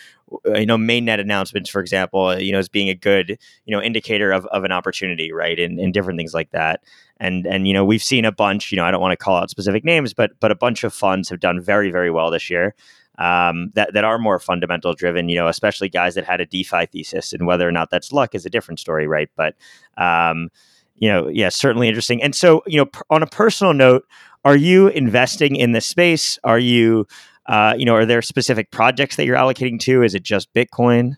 uh, 0.46 0.58
you 0.58 0.66
know 0.66 0.78
mainnet 0.78 1.22
announcements 1.22 1.70
for 1.70 1.80
example 1.80 2.26
uh, 2.26 2.36
you 2.36 2.52
know 2.52 2.60
as 2.60 2.68
being 2.68 2.90
a 2.90 2.96
good 2.96 3.38
you 3.66 3.76
know 3.76 3.82
indicator 3.82 4.32
of, 4.32 4.46
of 4.48 4.66
an 4.66 4.74
opportunity 4.74 5.32
right 5.32 5.58
and, 5.58 5.80
and 5.80 5.94
different 5.94 6.20
things 6.20 6.34
like 6.34 6.52
that 6.52 6.84
and 7.18 7.48
and 7.48 7.66
you 7.66 7.74
know 7.74 7.86
we've 7.86 8.04
seen 8.04 8.26
a 8.26 8.32
bunch 8.32 8.70
you 8.72 8.76
know 8.76 8.84
i 8.84 8.92
don't 8.92 9.00
want 9.00 9.14
to 9.14 9.18
call 9.18 9.38
out 9.38 9.50
specific 9.50 9.86
names 9.86 10.14
but 10.14 10.32
but 10.42 10.52
a 10.52 10.56
bunch 10.56 10.84
of 10.84 10.94
funds 10.94 11.30
have 11.30 11.40
done 11.40 11.62
very 11.62 11.92
very 11.92 12.12
well 12.12 12.30
this 12.30 12.50
year 12.50 12.76
um, 13.18 13.72
that 13.76 13.94
that 13.94 14.04
are 14.04 14.18
more 14.18 14.40
fundamental 14.40 14.94
driven. 14.94 15.30
You 15.30 15.38
know, 15.38 15.48
especially 15.48 15.90
guys 15.90 16.16
that 16.16 16.26
had 16.26 16.42
a 16.42 16.46
DeFi 16.46 16.86
thesis, 16.88 17.34
and 17.34 17.46
whether 17.48 17.68
or 17.68 17.72
not 17.72 17.90
that's 17.90 18.12
luck 18.12 18.36
is 18.36 18.46
a 18.46 18.50
different 18.50 18.80
story, 18.80 19.08
right? 19.08 19.30
But 19.36 19.56
um, 19.98 20.50
you 20.98 21.10
know, 21.10 21.28
yeah, 21.28 21.50
certainly 21.50 21.88
interesting. 21.88 22.22
And 22.22 22.36
so, 22.36 22.64
you 22.66 22.78
know, 22.78 22.90
on 23.10 23.24
a 23.24 23.28
personal 23.28 23.74
note, 23.74 24.06
are 24.46 24.56
you 24.56 24.88
investing 24.88 25.56
in 25.56 25.72
this 25.72 25.86
space? 25.86 26.40
Are 26.44 26.60
you, 26.60 27.08
uh, 27.48 27.76
you 27.78 27.86
know, 27.86 27.96
are 27.96 28.06
there 28.06 28.22
specific 28.22 28.72
projects 28.72 29.16
that 29.18 29.26
you're 29.26 29.38
allocating 29.38 29.80
to? 29.82 30.04
Is 30.04 30.16
it 30.16 30.24
just 30.24 30.54
Bitcoin? 30.54 31.16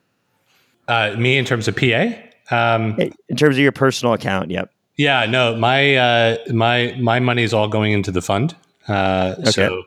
Uh, 0.88 1.16
me, 1.18 1.38
in 1.38 1.46
terms 1.46 1.68
of 1.68 1.76
PA, 1.76 2.14
um, 2.52 3.00
in 3.30 3.36
terms 3.38 3.56
of 3.56 3.60
your 3.60 3.72
personal 3.72 4.14
account, 4.14 4.52
yep. 4.52 4.72
Yeah, 4.98 5.26
no, 5.28 5.56
my 5.56 5.96
uh, 5.96 6.38
my 6.52 6.94
my 7.00 7.20
money 7.20 7.44
is 7.44 7.54
all 7.54 7.70
going 7.70 7.94
into 7.94 8.12
the 8.12 8.22
fund. 8.22 8.54
Uh, 8.88 9.36
okay. 9.40 9.52
So 9.52 9.84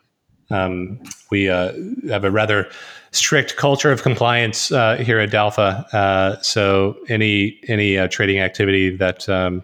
um, 0.53 1.01
we 1.31 1.49
uh, 1.49 1.73
have 2.09 2.25
a 2.25 2.31
rather 2.31 2.71
strict 3.11 3.57
culture 3.57 3.93
of 3.93 4.03
compliance 4.03 4.73
uh, 4.73 4.97
here 4.97 5.19
at 5.19 5.31
Dalpha. 5.31 5.85
Uh, 5.93 6.41
so 6.43 6.97
any 7.09 7.61
any 7.69 7.99
uh, 7.99 8.09
trading 8.09 8.41
activity 8.41 8.95
that 8.97 9.29
um, 9.29 9.63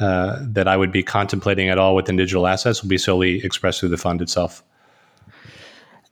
uh, 0.00 0.38
that 0.40 0.66
I 0.68 0.76
would 0.76 0.92
be 0.92 1.02
contemplating 1.02 1.68
at 1.68 1.78
all 1.78 1.94
within 1.94 2.16
digital 2.16 2.46
assets 2.46 2.82
will 2.82 2.88
be 2.88 2.98
solely 2.98 3.44
expressed 3.44 3.80
through 3.80 3.90
the 3.90 3.96
fund 3.96 4.20
itself. 4.20 4.62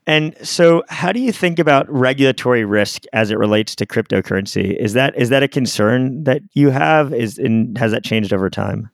And 0.06 0.36
so, 0.44 0.82
how 0.88 1.12
do 1.12 1.20
you 1.20 1.30
think 1.30 1.58
about 1.58 1.88
regulatory 1.90 2.64
risk 2.64 3.04
as 3.12 3.30
it 3.30 3.38
relates 3.38 3.76
to 3.76 3.86
cryptocurrency? 3.86 4.76
Is 4.76 4.94
that 4.94 5.16
is 5.16 5.28
that 5.28 5.42
a 5.42 5.48
concern 5.48 6.24
that 6.24 6.42
you 6.54 6.70
have? 6.70 7.14
Is 7.14 7.38
and 7.38 7.78
has 7.78 7.92
that 7.92 8.02
changed 8.02 8.32
over 8.32 8.50
time? 8.50 8.90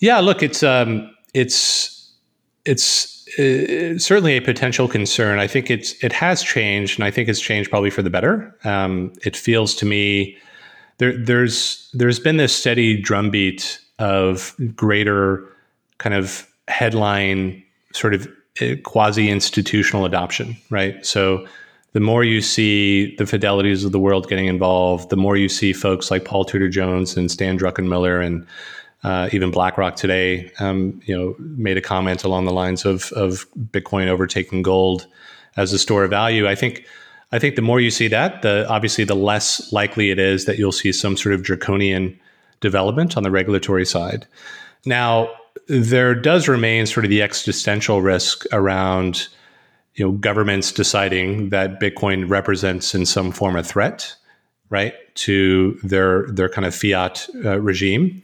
Yeah, 0.00 0.20
look, 0.20 0.42
it's 0.42 0.62
um, 0.62 1.12
it's 1.32 1.93
it's 2.64 3.26
uh, 3.38 3.98
certainly 3.98 4.36
a 4.36 4.42
potential 4.42 4.88
concern. 4.88 5.38
I 5.38 5.46
think 5.46 5.70
it's 5.70 5.92
it 6.02 6.12
has 6.12 6.42
changed, 6.42 6.98
and 6.98 7.04
I 7.04 7.10
think 7.10 7.28
it's 7.28 7.40
changed 7.40 7.70
probably 7.70 7.90
for 7.90 8.02
the 8.02 8.10
better. 8.10 8.54
Um, 8.64 9.12
it 9.24 9.36
feels 9.36 9.74
to 9.76 9.86
me 9.86 10.36
there 10.98 11.16
there's 11.16 11.90
there's 11.92 12.20
been 12.20 12.36
this 12.36 12.54
steady 12.54 13.00
drumbeat 13.00 13.80
of 13.98 14.54
greater 14.74 15.48
kind 15.98 16.14
of 16.14 16.48
headline 16.68 17.62
sort 17.92 18.14
of 18.14 18.28
uh, 18.60 18.74
quasi 18.82 19.30
institutional 19.30 20.04
adoption, 20.04 20.56
right? 20.70 21.04
So 21.04 21.46
the 21.92 22.00
more 22.00 22.24
you 22.24 22.40
see 22.40 23.14
the 23.16 23.24
fidelities 23.24 23.84
of 23.84 23.92
the 23.92 24.00
world 24.00 24.28
getting 24.28 24.46
involved, 24.46 25.10
the 25.10 25.16
more 25.16 25.36
you 25.36 25.48
see 25.48 25.72
folks 25.72 26.10
like 26.10 26.24
Paul 26.24 26.44
Tudor 26.44 26.68
Jones 26.68 27.16
and 27.16 27.30
Stan 27.30 27.58
Druckenmiller 27.58 28.24
and 28.24 28.46
uh, 29.04 29.28
even 29.32 29.50
BlackRock 29.50 29.96
today, 29.96 30.50
um, 30.58 31.00
you 31.04 31.16
know, 31.16 31.36
made 31.38 31.76
a 31.76 31.82
comment 31.82 32.24
along 32.24 32.46
the 32.46 32.52
lines 32.52 32.84
of 32.84 33.12
of 33.12 33.46
Bitcoin 33.70 34.08
overtaking 34.08 34.62
gold 34.62 35.06
as 35.56 35.72
a 35.72 35.78
store 35.78 36.04
of 36.04 36.10
value. 36.10 36.48
I 36.48 36.54
think, 36.54 36.84
I 37.30 37.38
think 37.38 37.54
the 37.54 37.62
more 37.62 37.80
you 37.80 37.90
see 37.90 38.08
that, 38.08 38.42
the 38.42 38.66
obviously 38.68 39.04
the 39.04 39.14
less 39.14 39.72
likely 39.72 40.10
it 40.10 40.18
is 40.18 40.46
that 40.46 40.58
you'll 40.58 40.72
see 40.72 40.90
some 40.92 41.16
sort 41.16 41.34
of 41.34 41.42
draconian 41.42 42.18
development 42.60 43.16
on 43.16 43.22
the 43.22 43.30
regulatory 43.30 43.86
side. 43.86 44.26
Now, 44.84 45.30
there 45.68 46.14
does 46.14 46.48
remain 46.48 46.86
sort 46.86 47.04
of 47.04 47.10
the 47.10 47.22
existential 47.22 48.02
risk 48.02 48.44
around, 48.52 49.28
you 49.94 50.04
know, 50.04 50.12
governments 50.12 50.72
deciding 50.72 51.50
that 51.50 51.78
Bitcoin 51.78 52.28
represents 52.28 52.94
in 52.94 53.06
some 53.06 53.30
form 53.32 53.56
a 53.56 53.62
threat, 53.62 54.16
right, 54.70 54.94
to 55.16 55.78
their 55.84 56.26
their 56.32 56.48
kind 56.48 56.66
of 56.66 56.74
fiat 56.74 57.28
uh, 57.44 57.60
regime. 57.60 58.22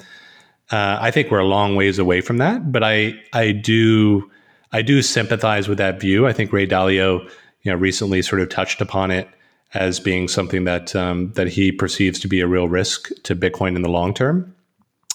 Uh, 0.71 0.99
I 1.01 1.11
think 1.11 1.31
we're 1.31 1.41
a 1.41 1.47
long 1.47 1.75
ways 1.75 1.99
away 1.99 2.21
from 2.21 2.39
that, 2.39 2.71
but 2.71 2.85
I 2.85 3.14
I 3.33 3.53
do 3.53 4.31
I 4.73 4.83
do 4.83 5.03
sympathize 5.03 5.68
with 5.68 5.79
that 5.79 6.01
view. 6.01 6.27
I 6.27 6.33
think 6.33 6.53
Ray 6.53 6.66
Dalio, 6.66 7.23
you 7.62 7.73
know, 7.73 7.77
recently 7.77 8.23
sort 8.23 8.41
of 8.41 8.49
touched 8.49 8.81
upon 8.81 9.11
it 9.11 9.29
as 9.75 10.01
being 10.01 10.29
something 10.29 10.64
that 10.64 10.95
um, 10.95 11.33
that 11.33 11.49
he 11.49 11.73
perceives 11.73 12.18
to 12.21 12.29
be 12.29 12.41
a 12.41 12.47
real 12.47 12.68
risk 12.68 13.11
to 13.25 13.35
Bitcoin 13.35 13.77
in 13.77 13.83
the 13.83 13.89
long 13.89 14.14
term, 14.14 14.55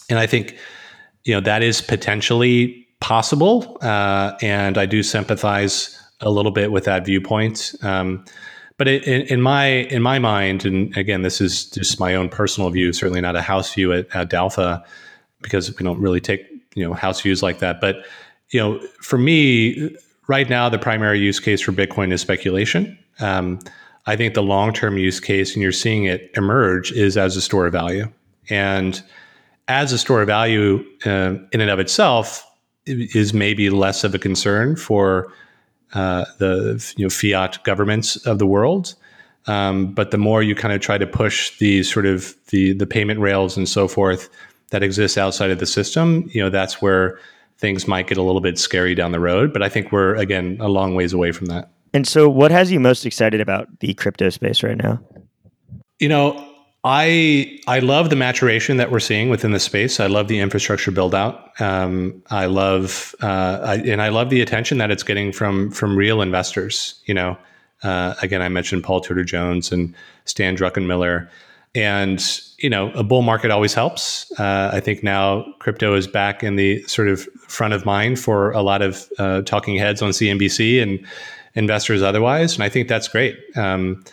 and 0.10 0.20
I 0.20 0.28
think 0.28 0.58
you 1.24 1.34
know 1.34 1.42
that 1.42 1.64
is 1.64 1.82
potentially 1.82 2.86
possible, 3.00 3.78
uh, 3.82 4.34
and 4.42 4.78
I 4.78 4.86
do 4.86 5.04
sympathize 5.04 5.98
a 6.22 6.30
little 6.30 6.52
bit 6.52 6.72
with 6.72 6.86
that 6.86 7.06
viewpoint. 7.06 7.76
Um, 7.82 8.26
but 8.78 8.90
in, 8.90 9.22
in, 9.28 9.42
my 9.42 9.68
in 9.68 10.02
my 10.02 10.20
mind, 10.20 10.66
and 10.66 10.96
again, 10.98 11.22
this 11.22 11.40
is 11.40 11.66
just 11.70 12.00
my 12.00 12.14
own 12.14 12.28
personal 12.28 12.70
view, 12.70 12.92
certainly 12.92 13.22
not 13.22 13.36
a 13.36 13.42
house 13.42 13.74
view 13.74 13.94
at, 13.94 14.14
at 14.14 14.30
Dalpha 14.30 14.84
because 15.46 15.70
we 15.78 15.84
don't 15.86 16.02
really 16.02 16.20
take 16.20 16.42
you 16.76 16.86
know 16.86 16.94
house 16.94 17.22
views 17.22 17.42
like 17.42 17.60
that. 17.60 17.80
But 17.80 18.06
you 18.50 18.60
know, 18.60 18.80
for 19.02 19.18
me, 19.18 19.96
right 20.28 20.50
now, 20.50 20.68
the 20.70 20.80
primary 20.80 21.20
use 21.20 21.40
case 21.40 21.62
for 21.62 21.72
Bitcoin 21.72 22.12
is 22.12 22.22
speculation. 22.22 22.98
Um, 23.20 23.60
I 24.06 24.16
think 24.16 24.34
the 24.34 24.44
long 24.44 24.74
term 24.74 24.98
use 24.98 25.20
case, 25.20 25.54
and 25.54 25.64
you're 25.64 25.72
seeing 25.72 26.06
it 26.06 26.32
emerge, 26.36 26.92
is 26.92 27.18
as 27.18 27.38
a 27.38 27.42
store 27.42 27.68
of 27.68 27.74
value. 27.74 28.12
And 28.50 29.02
as 29.68 29.92
a 29.94 29.98
store 29.98 30.22
of 30.22 30.28
value 30.28 30.86
uh, 31.06 31.36
in 31.52 31.62
and 31.62 31.70
of 31.70 31.80
itself 31.80 32.46
is 32.86 33.34
maybe 33.34 33.70
less 33.70 34.04
of 34.04 34.14
a 34.14 34.20
concern 34.20 34.76
for 34.76 35.32
uh, 35.94 36.26
the 36.38 36.94
you 36.98 37.06
know 37.06 37.10
fiat 37.10 37.64
governments 37.64 38.16
of 38.28 38.40
the 38.40 38.46
world. 38.46 38.96
Um, 39.48 39.94
but 39.94 40.10
the 40.10 40.18
more 40.18 40.42
you 40.42 40.56
kind 40.56 40.74
of 40.74 40.82
try 40.82 40.98
to 40.98 41.06
push 41.06 41.58
these 41.60 41.92
sort 41.92 42.06
of 42.06 42.36
the 42.50 42.74
the 42.74 42.86
payment 42.86 43.20
rails 43.20 43.58
and 43.58 43.68
so 43.68 43.88
forth 43.88 44.30
that 44.76 44.84
exists 44.84 45.18
outside 45.18 45.52
of 45.52 45.60
the 45.60 45.66
system, 45.66 46.30
you 46.34 46.44
know, 46.44 46.50
that's 46.50 46.82
where 46.82 47.18
things 47.58 47.88
might 47.88 48.08
get 48.08 48.18
a 48.18 48.22
little 48.22 48.42
bit 48.42 48.60
scary 48.60 48.94
down 48.94 49.14
the 49.14 49.22
road. 49.22 49.54
But 49.54 49.64
I 49.64 49.70
think 49.70 49.94
we're 49.94 50.16
again 50.16 50.58
a 50.60 50.68
long 50.68 50.96
ways 50.96 51.14
away 51.14 51.32
from 51.32 51.46
that. 51.46 51.72
And 51.94 52.06
so, 52.06 52.28
what 52.28 52.52
has 52.52 52.74
you 52.74 52.82
most 52.82 53.06
excited 53.06 53.40
about 53.40 53.70
the 53.80 53.94
crypto 53.94 54.30
space 54.30 54.64
right 54.64 54.76
now? 54.76 55.00
You 56.00 56.10
know, 56.10 56.46
I 56.84 57.58
I 57.68 57.80
love 57.80 58.10
the 58.10 58.18
maturation 58.18 58.76
that 58.76 58.92
we're 58.92 59.00
seeing 59.00 59.30
within 59.30 59.54
the 59.54 59.62
space. 59.62 60.02
I 60.02 60.08
love 60.08 60.28
the 60.28 60.40
infrastructure 60.40 60.92
build 60.92 61.16
out. 61.16 61.50
Um, 61.62 62.22
I 62.30 62.48
love 62.48 63.16
uh, 63.24 63.60
I, 63.64 63.76
and 63.76 64.02
I 64.02 64.10
love 64.10 64.30
the 64.30 64.42
attention 64.42 64.78
that 64.80 64.92
it's 64.92 65.04
getting 65.04 65.32
from 65.32 65.72
from 65.72 65.96
real 65.96 66.22
investors. 66.22 67.02
You 67.06 67.14
know, 67.14 67.38
uh, 67.82 68.16
again, 68.22 68.42
I 68.42 68.50
mentioned 68.50 68.84
Paul 68.84 69.00
Tudor 69.00 69.24
Jones 69.24 69.72
and 69.72 69.96
Stan 70.26 70.58
Druckenmiller. 70.58 71.30
And 71.76 72.24
you 72.58 72.70
know, 72.70 72.92
a 72.92 73.04
bull 73.04 73.22
market 73.22 73.52
always 73.52 73.74
helps. 73.74 74.32
Uh, 74.40 74.72
I 74.74 74.80
think 74.80 75.04
now 75.04 75.46
crypto 75.60 75.94
is 75.94 76.08
back 76.08 76.42
in 76.42 76.56
the 76.56 76.82
sort 76.84 77.10
of 77.10 77.24
front 77.48 77.74
of 77.74 77.86
mind 77.86 78.18
for 78.18 78.52
a 78.52 78.62
lot 78.62 78.82
of 78.82 79.08
uh, 79.20 79.42
talking 79.42 79.78
heads 79.78 80.02
on 80.02 80.12
CNBC 80.12 80.82
and 80.82 81.06
investors 81.54 82.02
otherwise, 82.02 82.56
and 82.56 82.64
I 82.64 82.70
think 82.70 82.88
that's 82.88 83.08
great. 83.08 83.38
Um, 83.56 84.04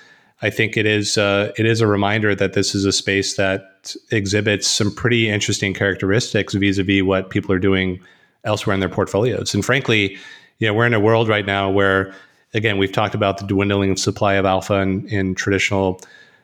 I 0.42 0.50
think 0.50 0.76
it 0.76 0.86
is 0.86 1.16
uh, 1.16 1.52
it 1.56 1.66
is 1.66 1.80
a 1.80 1.86
reminder 1.86 2.34
that 2.34 2.52
this 2.52 2.74
is 2.74 2.84
a 2.84 2.92
space 2.92 3.36
that 3.36 3.94
exhibits 4.10 4.66
some 4.66 4.92
pretty 4.92 5.28
interesting 5.28 5.72
characteristics 5.72 6.54
vis-a-vis 6.54 7.02
what 7.02 7.30
people 7.30 7.52
are 7.52 7.60
doing 7.60 8.00
elsewhere 8.44 8.74
in 8.74 8.80
their 8.80 8.88
portfolios. 8.88 9.54
And 9.54 9.64
frankly, 9.64 10.18
you 10.58 10.66
know, 10.66 10.74
we're 10.74 10.86
in 10.86 10.94
a 10.94 11.00
world 11.00 11.28
right 11.28 11.46
now 11.46 11.70
where, 11.70 12.12
again, 12.54 12.76
we've 12.76 12.92
talked 12.92 13.14
about 13.14 13.38
the 13.38 13.46
dwindling 13.46 13.96
supply 13.96 14.34
of 14.34 14.44
alpha 14.44 14.74
in, 14.74 15.06
in 15.08 15.34
traditional 15.36 16.00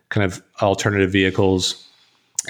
kind 0.09 0.25
of 0.25 0.43
alternative 0.63 1.11
vehicles. 1.11 1.85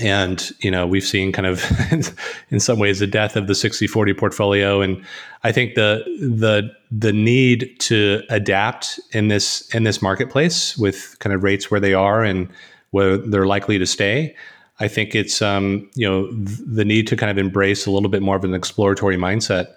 And 0.00 0.50
you 0.60 0.70
know 0.70 0.86
we've 0.86 1.04
seen 1.04 1.32
kind 1.32 1.46
of 1.46 1.64
in 2.50 2.60
some 2.60 2.78
ways 2.78 3.00
the 3.00 3.06
death 3.06 3.34
of 3.34 3.46
the 3.48 3.54
60-40 3.54 4.16
portfolio. 4.16 4.80
And 4.80 5.04
i 5.42 5.50
think 5.50 5.74
the 5.74 6.04
the 6.20 6.70
the 6.90 7.12
need 7.12 7.74
to 7.80 8.22
adapt 8.28 9.00
in 9.12 9.28
this 9.28 9.68
in 9.74 9.82
this 9.82 10.00
marketplace 10.00 10.76
with 10.78 11.16
kind 11.18 11.34
of 11.34 11.42
rates 11.42 11.70
where 11.70 11.80
they 11.80 11.94
are 11.94 12.22
and 12.22 12.48
where 12.90 13.16
they're 13.16 13.46
likely 13.46 13.78
to 13.78 13.86
stay 13.86 14.34
i 14.80 14.88
think 14.88 15.14
it's 15.14 15.40
um, 15.42 15.88
you 15.94 16.08
know 16.08 16.30
the 16.32 16.84
need 16.84 17.06
to 17.06 17.16
kind 17.16 17.30
of 17.30 17.38
embrace 17.38 17.86
a 17.86 17.90
little 17.90 18.08
bit 18.08 18.22
more 18.22 18.36
of 18.36 18.44
an 18.44 18.54
exploratory 18.54 19.16
mindset 19.16 19.74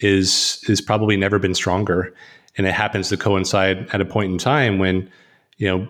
is 0.00 0.62
is 0.68 0.80
probably 0.80 1.16
never 1.16 1.38
been 1.38 1.54
stronger. 1.54 2.14
And 2.56 2.66
it 2.66 2.74
happens 2.74 3.08
to 3.08 3.16
coincide 3.16 3.88
at 3.92 4.00
a 4.00 4.04
point 4.04 4.32
in 4.32 4.38
time 4.38 4.78
when 4.78 5.10
you 5.58 5.68
know 5.68 5.88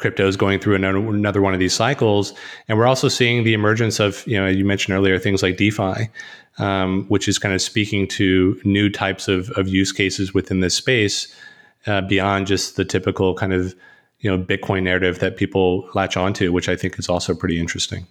crypto 0.00 0.26
is 0.26 0.36
going 0.36 0.58
through 0.58 0.74
another, 0.74 1.40
one 1.42 1.52
of 1.52 1.60
these 1.60 1.74
cycles. 1.74 2.32
And 2.66 2.78
we're 2.78 2.86
also 2.86 3.08
seeing 3.08 3.44
the 3.44 3.52
emergence 3.52 4.00
of, 4.00 4.26
you 4.26 4.40
know, 4.40 4.46
you 4.46 4.64
mentioned 4.64 4.96
earlier 4.96 5.18
things 5.18 5.42
like 5.42 5.58
DeFi, 5.58 6.08
um, 6.58 7.04
which 7.08 7.28
is 7.28 7.38
kind 7.38 7.54
of 7.54 7.60
speaking 7.60 8.08
to 8.08 8.58
new 8.64 8.88
types 8.90 9.28
of, 9.28 9.50
of 9.50 9.68
use 9.68 9.92
cases 9.92 10.32
within 10.32 10.60
this 10.60 10.74
space 10.74 11.32
uh, 11.86 12.00
beyond 12.00 12.46
just 12.46 12.76
the 12.76 12.84
typical 12.84 13.34
kind 13.34 13.52
of, 13.52 13.74
you 14.20 14.30
know, 14.30 14.42
Bitcoin 14.42 14.82
narrative 14.82 15.18
that 15.18 15.36
people 15.36 15.88
latch 15.94 16.16
onto, 16.16 16.50
which 16.50 16.68
I 16.68 16.76
think 16.76 16.98
is 16.98 17.08
also 17.08 17.34
pretty 17.34 17.60
interesting. 17.60 18.06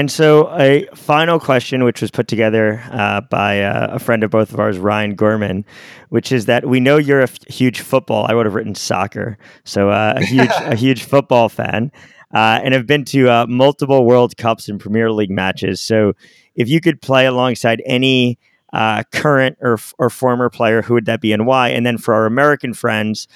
And 0.00 0.10
so, 0.10 0.48
a 0.58 0.88
final 0.94 1.38
question, 1.38 1.84
which 1.84 2.00
was 2.00 2.10
put 2.10 2.26
together 2.26 2.82
uh, 2.90 3.20
by 3.20 3.60
uh, 3.60 3.96
a 3.96 3.98
friend 3.98 4.24
of 4.24 4.30
both 4.30 4.50
of 4.50 4.58
ours, 4.58 4.78
Ryan 4.78 5.14
Gorman, 5.14 5.62
which 6.08 6.32
is 6.32 6.46
that 6.46 6.64
we 6.66 6.80
know 6.80 6.96
you're 6.96 7.20
a 7.20 7.24
f- 7.24 7.44
huge 7.48 7.80
football. 7.80 8.24
I 8.26 8.32
would 8.32 8.46
have 8.46 8.54
written 8.54 8.74
soccer, 8.74 9.36
so 9.64 9.90
uh, 9.90 10.14
a 10.16 10.24
huge, 10.24 10.48
a 10.56 10.74
huge 10.84 11.04
football 11.04 11.50
fan, 11.50 11.92
uh, 12.34 12.60
and 12.64 12.72
have 12.72 12.86
been 12.86 13.04
to 13.04 13.28
uh, 13.28 13.46
multiple 13.46 14.06
World 14.06 14.38
Cups 14.38 14.70
and 14.70 14.80
Premier 14.80 15.12
League 15.12 15.30
matches. 15.30 15.82
So, 15.82 16.14
if 16.54 16.66
you 16.66 16.80
could 16.80 17.02
play 17.02 17.26
alongside 17.26 17.82
any 17.84 18.38
uh, 18.72 19.02
current 19.12 19.58
or, 19.60 19.76
or 19.98 20.08
former 20.08 20.48
player, 20.48 20.80
who 20.80 20.94
would 20.94 21.04
that 21.04 21.20
be 21.20 21.34
and 21.34 21.46
why? 21.46 21.68
And 21.68 21.84
then 21.84 21.98
for 21.98 22.14
our 22.14 22.24
American 22.24 22.72
friends, 22.72 23.28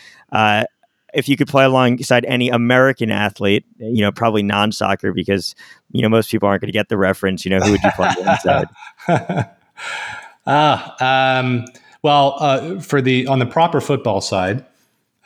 if 1.15 1.29
you 1.29 1.37
could 1.37 1.49
play 1.49 1.65
alongside 1.65 2.25
any 2.27 2.51
American 2.51 3.11
athlete, 3.11 3.65
you 3.79 4.03
know, 4.03 4.13
probably 4.13 4.43
non 4.43 4.73
soccer, 4.73 5.13
because 5.13 5.55
you 5.93 6.03
know 6.03 6.09
most 6.09 6.31
people 6.31 6.49
aren't 6.49 6.61
going 6.61 6.69
to 6.69 6.73
get 6.73 6.89
the 6.89 6.99
reference. 6.99 7.45
You 7.45 7.53
know, 7.53 7.61
who 7.61 7.73
would 7.73 7.83
you 7.83 7.91
play 7.93 8.11
alongside? 8.21 8.69
ah, 10.47 11.39
um, 11.41 11.65
well, 12.03 12.37
uh, 12.41 12.81
for 12.81 13.01
the 13.01 13.27
on 13.27 13.39
the 13.39 13.47
proper 13.47 13.81
football 13.81 14.21
side, 14.21 14.65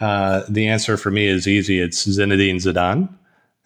uh, 0.01 0.43
the 0.49 0.69
answer 0.69 0.97
for 0.97 1.11
me 1.11 1.27
is 1.27 1.49
easy. 1.49 1.81
It's 1.81 2.07
Zinedine 2.07 2.57
Zidane. 2.57 3.09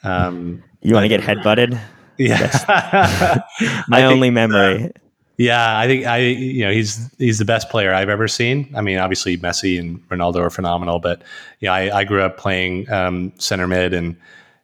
Um, 0.05 0.63
you 0.81 0.95
want 0.95 1.05
to 1.05 1.09
get 1.09 1.21
headbutted? 1.21 1.81
Yeah, 2.19 3.41
my 3.89 4.05
only 4.05 4.31
memory. 4.31 4.93
Yeah, 5.43 5.77
I 5.77 5.89
think 5.89 6.07
I 6.07 6.19
you 6.19 6.65
know 6.65 6.71
he's 6.71 7.13
he's 7.19 7.39
the 7.39 7.45
best 7.45 7.69
player 7.69 7.93
I've 7.93 8.09
ever 8.09 8.29
seen. 8.29 8.73
I 8.77 8.81
mean, 8.81 8.99
obviously 8.99 9.37
Messi 9.37 9.77
and 9.77 9.99
Ronaldo 10.09 10.37
are 10.37 10.51
phenomenal, 10.51 11.01
but 11.01 11.21
yeah, 11.59 11.73
I, 11.73 11.99
I 11.99 12.05
grew 12.05 12.23
up 12.23 12.37
playing 12.37 12.89
um, 12.93 13.33
center 13.39 13.67
mid 13.67 13.93
and 13.93 14.17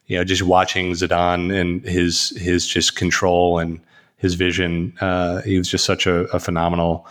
you 0.07 0.17
know 0.17 0.23
just 0.23 0.43
watching 0.43 0.93
Zidane 0.93 1.53
and 1.53 1.83
his 1.85 2.31
his 2.39 2.65
just 2.65 2.95
control 2.95 3.59
and 3.59 3.81
his 4.19 4.35
vision. 4.35 4.95
Uh, 5.01 5.43
he 5.43 5.59
was 5.59 5.69
just 5.69 5.85
such 5.85 6.07
a, 6.07 6.27
a, 6.33 6.39
phenomenal 6.39 7.09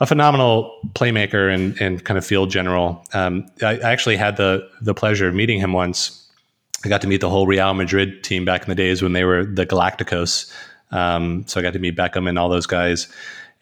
a 0.00 0.04
phenomenal 0.04 0.78
playmaker 0.92 1.50
and 1.52 1.80
and 1.80 2.04
kind 2.04 2.18
of 2.18 2.26
field 2.26 2.50
general. 2.50 3.02
Um, 3.14 3.46
I, 3.62 3.78
I 3.78 3.90
actually 3.90 4.18
had 4.18 4.36
the 4.36 4.68
the 4.82 4.92
pleasure 4.92 5.26
of 5.28 5.34
meeting 5.34 5.58
him 5.58 5.72
once. 5.72 6.30
I 6.84 6.90
got 6.90 7.00
to 7.00 7.08
meet 7.08 7.22
the 7.22 7.30
whole 7.30 7.46
Real 7.46 7.72
Madrid 7.72 8.22
team 8.22 8.44
back 8.44 8.64
in 8.64 8.68
the 8.68 8.74
days 8.74 9.00
when 9.00 9.14
they 9.14 9.24
were 9.24 9.46
the 9.46 9.64
Galacticos. 9.64 10.52
Um, 10.92 11.44
so 11.46 11.58
I 11.58 11.62
got 11.62 11.72
to 11.72 11.78
meet 11.78 11.96
Beckham 11.96 12.28
and 12.28 12.38
all 12.38 12.48
those 12.48 12.66
guys. 12.66 13.08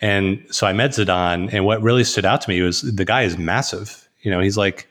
And 0.01 0.45
so 0.51 0.67
I 0.67 0.73
met 0.73 0.93
Zidane, 0.93 1.53
and 1.53 1.65
what 1.65 1.83
really 1.83 2.05
stood 2.05 2.25
out 2.25 2.41
to 2.43 2.51
me 2.51 2.63
was 2.63 2.83
the 2.83 3.05
guy 3.05 3.23
is 3.23 3.37
massive. 3.37 4.09
You 4.23 4.31
know, 4.31 4.41
he's 4.41 4.57
like 4.57 4.89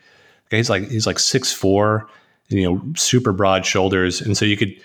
he's 0.52 0.70
like 0.70 0.88
he's 0.90 1.08
like 1.08 1.20
six 1.20 1.52
four, 1.52 2.08
you 2.50 2.64
know, 2.64 2.82
super 2.96 3.32
broad 3.32 3.66
shoulders, 3.66 4.22
and 4.22 4.38
so 4.38 4.46
you 4.46 4.56
could 4.56 4.76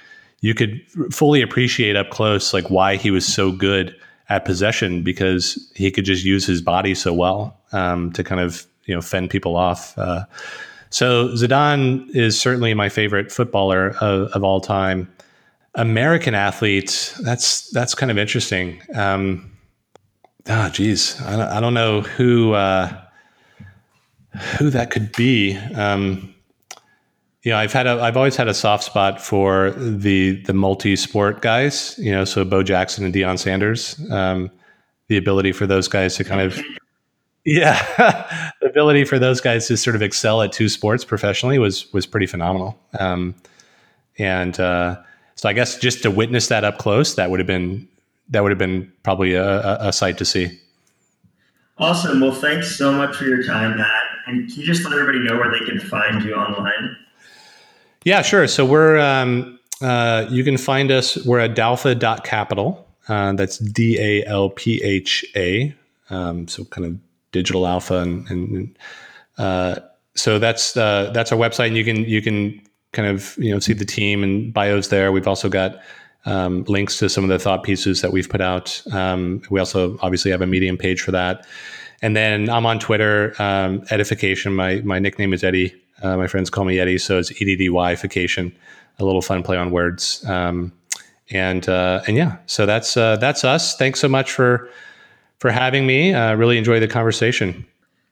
you 0.41 0.55
could 0.55 0.81
fully 1.11 1.43
appreciate 1.43 1.97
up 1.97 2.11
close 2.11 2.53
like 2.53 2.69
why 2.71 2.97
he 2.97 3.11
was 3.11 3.27
so 3.27 3.53
good 3.53 3.95
at 4.29 4.45
possession 4.45 5.03
because 5.03 5.59
he 5.75 5.91
could 5.91 6.05
just 6.05 6.25
use 6.25 6.47
his 6.47 6.63
body 6.63 6.95
so 6.95 7.13
well 7.13 7.59
um, 7.73 8.11
to 8.13 8.25
kind 8.25 8.41
of 8.41 8.67
you 8.87 8.95
know 8.95 9.01
fend 9.01 9.31
people 9.31 9.57
off. 9.57 9.97
Uh, 9.99 10.25
so 10.91 11.29
Zidane 11.31 12.09
is 12.15 12.41
certainly 12.41 12.73
my 12.73 12.89
favorite 12.89 13.33
footballer 13.33 13.97
of, 14.01 14.29
of 14.29 14.45
all 14.45 14.61
time. 14.61 15.13
American 15.75 16.35
athletes, 16.35 17.13
that's 17.19 17.71
that's 17.71 17.95
kind 17.95 18.11
of 18.11 18.19
interesting. 18.19 18.81
Um, 18.95 19.53
oh, 20.49 20.69
geez, 20.69 21.21
I 21.23 21.37
don't, 21.37 21.49
I 21.49 21.61
don't 21.61 21.75
know 21.75 22.01
who 22.03 22.53
uh, 22.53 22.97
who 24.59 24.71
that 24.71 24.91
could 24.91 25.15
be. 25.17 25.57
Um, 25.75 26.35
you 27.43 27.51
know, 27.51 27.59
I've 27.59 27.73
had 27.73 27.87
a, 27.87 28.01
I've 28.01 28.17
always 28.17 28.37
had 28.37 28.49
a 28.49 28.55
soft 28.55 28.85
spot 28.85 29.21
for 29.21 29.73
the 29.73 30.41
the 30.43 30.55
multi 30.55 30.97
sport 30.97 31.43
guys. 31.43 31.97
You 31.99 32.13
know, 32.13 32.25
so 32.25 32.45
Bo 32.45 32.63
Jackson 32.63 33.05
and 33.05 33.15
Deion 33.15 33.39
Sanders. 33.39 34.01
Um, 34.11 34.51
the 35.09 35.17
ability 35.19 35.53
for 35.53 35.67
those 35.67 35.87
guys 35.87 36.17
to 36.17 36.25
kind 36.25 36.41
of 36.41 36.59
yeah, 37.45 38.51
the 38.61 38.69
ability 38.69 39.05
for 39.05 39.19
those 39.19 39.41
guys 39.41 39.69
to 39.69 39.77
sort 39.77 39.97
of 39.97 40.03
excel 40.03 40.41
at 40.43 40.53
two 40.53 40.69
sports 40.69 41.05
professionally 41.05 41.59
was 41.59 41.93
was 41.93 42.07
pretty 42.07 42.27
phenomenal. 42.27 42.79
Um, 42.99 43.35
and 44.19 44.59
uh, 44.59 44.97
so 45.45 45.51
I 45.51 45.53
guess 45.53 45.77
just 45.77 46.03
to 46.05 46.11
witness 46.11 46.49
that 46.49 46.65
up 46.65 46.79
close, 46.79 47.17
that 47.17 47.29
would 47.29 47.39
have 47.39 47.47
been 47.47 47.87
that 48.31 48.43
would 48.43 48.51
have 48.51 48.59
been 48.59 48.91
probably 49.03 49.35
a, 49.35 49.77
a, 49.79 49.93
sight 49.93 50.17
to 50.17 50.25
see. 50.25 50.59
Awesome. 51.77 52.23
Well, 52.23 52.33
thanks 52.33 52.75
so 52.79 52.91
much 52.91 53.15
for 53.17 53.25
your 53.25 53.43
time, 53.43 53.77
Matt. 53.77 53.93
And 54.27 54.49
can 54.49 54.59
you 54.59 54.67
just 54.67 54.85
let 54.85 54.95
everybody 54.95 55.19
know 55.19 55.37
where 55.37 55.51
they 55.51 55.63
can 55.67 55.79
find 55.79 56.25
you 56.25 56.35
online? 56.35 56.97
Yeah, 58.07 58.23
sure. 58.23 58.49
So 58.49 58.65
we're 58.65 58.99
um, 58.99 59.59
uh, 59.83 60.25
you 60.31 60.45
can 60.45 60.57
find 60.57 60.91
us. 60.91 61.23
We're 61.27 61.41
at 61.41 61.55
dalpha.capital. 61.55 62.89
Uh, 63.07 63.35
that's 63.35 63.59
D 63.59 63.99
A 64.01 64.25
L 64.25 64.49
P 64.49 64.83
H 64.83 65.27
A. 65.37 65.75
Um, 66.09 66.49
so 66.49 66.65
kind 66.65 66.87
of 66.87 66.99
digital 67.33 67.67
alpha, 67.67 67.97
and, 67.99 68.27
and 68.31 68.79
uh, 69.37 69.81
so 70.15 70.39
that's 70.39 70.75
uh, 70.75 71.11
that's 71.13 71.33
our 71.33 71.39
website. 71.39 71.67
And 71.67 71.77
you 71.77 71.85
can 71.85 71.97
you 72.07 72.23
can 72.23 72.63
kind 72.95 73.09
of 73.09 73.37
you 73.39 73.53
know 73.53 73.59
see 73.59 73.73
the 73.73 73.85
team 73.85 74.23
and 74.23 74.53
bios 74.53 74.89
there. 74.89 75.13
We've 75.13 75.29
also 75.29 75.49
got 75.49 75.81
um, 76.25 76.65
links 76.65 76.99
to 76.99 77.09
some 77.09 77.25
of 77.25 77.31
the 77.31 77.39
thought 77.39 77.63
pieces 77.63 78.01
that 78.01 78.13
we've 78.13 78.29
put 78.29 78.41
out. 78.41 78.83
Um, 78.93 79.43
we 79.51 79.61
also 79.61 79.99
obviously 80.01 80.31
have 80.31 80.41
a 80.41 80.47
Medium 80.47 80.77
page 80.77 81.03
for 81.03 81.11
that. 81.11 81.47
And 82.03 82.17
then 82.17 82.51
I'm 82.51 82.67
on 82.67 82.79
Twitter, 82.79 83.35
um, 83.39 83.85
Edification. 83.91 84.55
My 84.55 84.77
my 84.85 84.99
nickname 84.99 85.33
is 85.33 85.45
Eddie. 85.45 85.75
Uh, 86.03 86.17
my 86.17 86.27
friends 86.27 86.51
call 86.51 86.65
me 86.65 86.79
Eddie, 86.79 86.99
so 86.99 87.19
it's 87.19 87.31
E 87.41 87.45
D 87.45 87.57
D 87.57 87.69
Y 87.69 87.95
Fication. 87.97 88.55
A 88.99 89.05
little 89.05 89.23
fun 89.23 89.43
play 89.43 89.57
on 89.57 89.71
words. 89.71 90.25
Um, 90.29 90.73
and 91.31 91.69
uh, 91.69 92.03
and 92.07 92.17
yeah, 92.17 92.37
so 92.47 92.67
that's 92.67 92.97
uh, 92.97 93.17
that's 93.17 93.45
us. 93.45 93.77
Thanks 93.77 94.01
so 94.01 94.09
much 94.09 94.31
for 94.31 94.69
for 95.39 95.51
having 95.51 95.87
me. 95.87 96.13
Uh, 96.13 96.35
really 96.35 96.59
enjoy 96.59 96.81
the 96.81 96.89
conversation. 96.89 97.67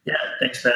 Yeah, 0.05 0.17
thanks, 0.41 0.63
Ben. 0.63 0.73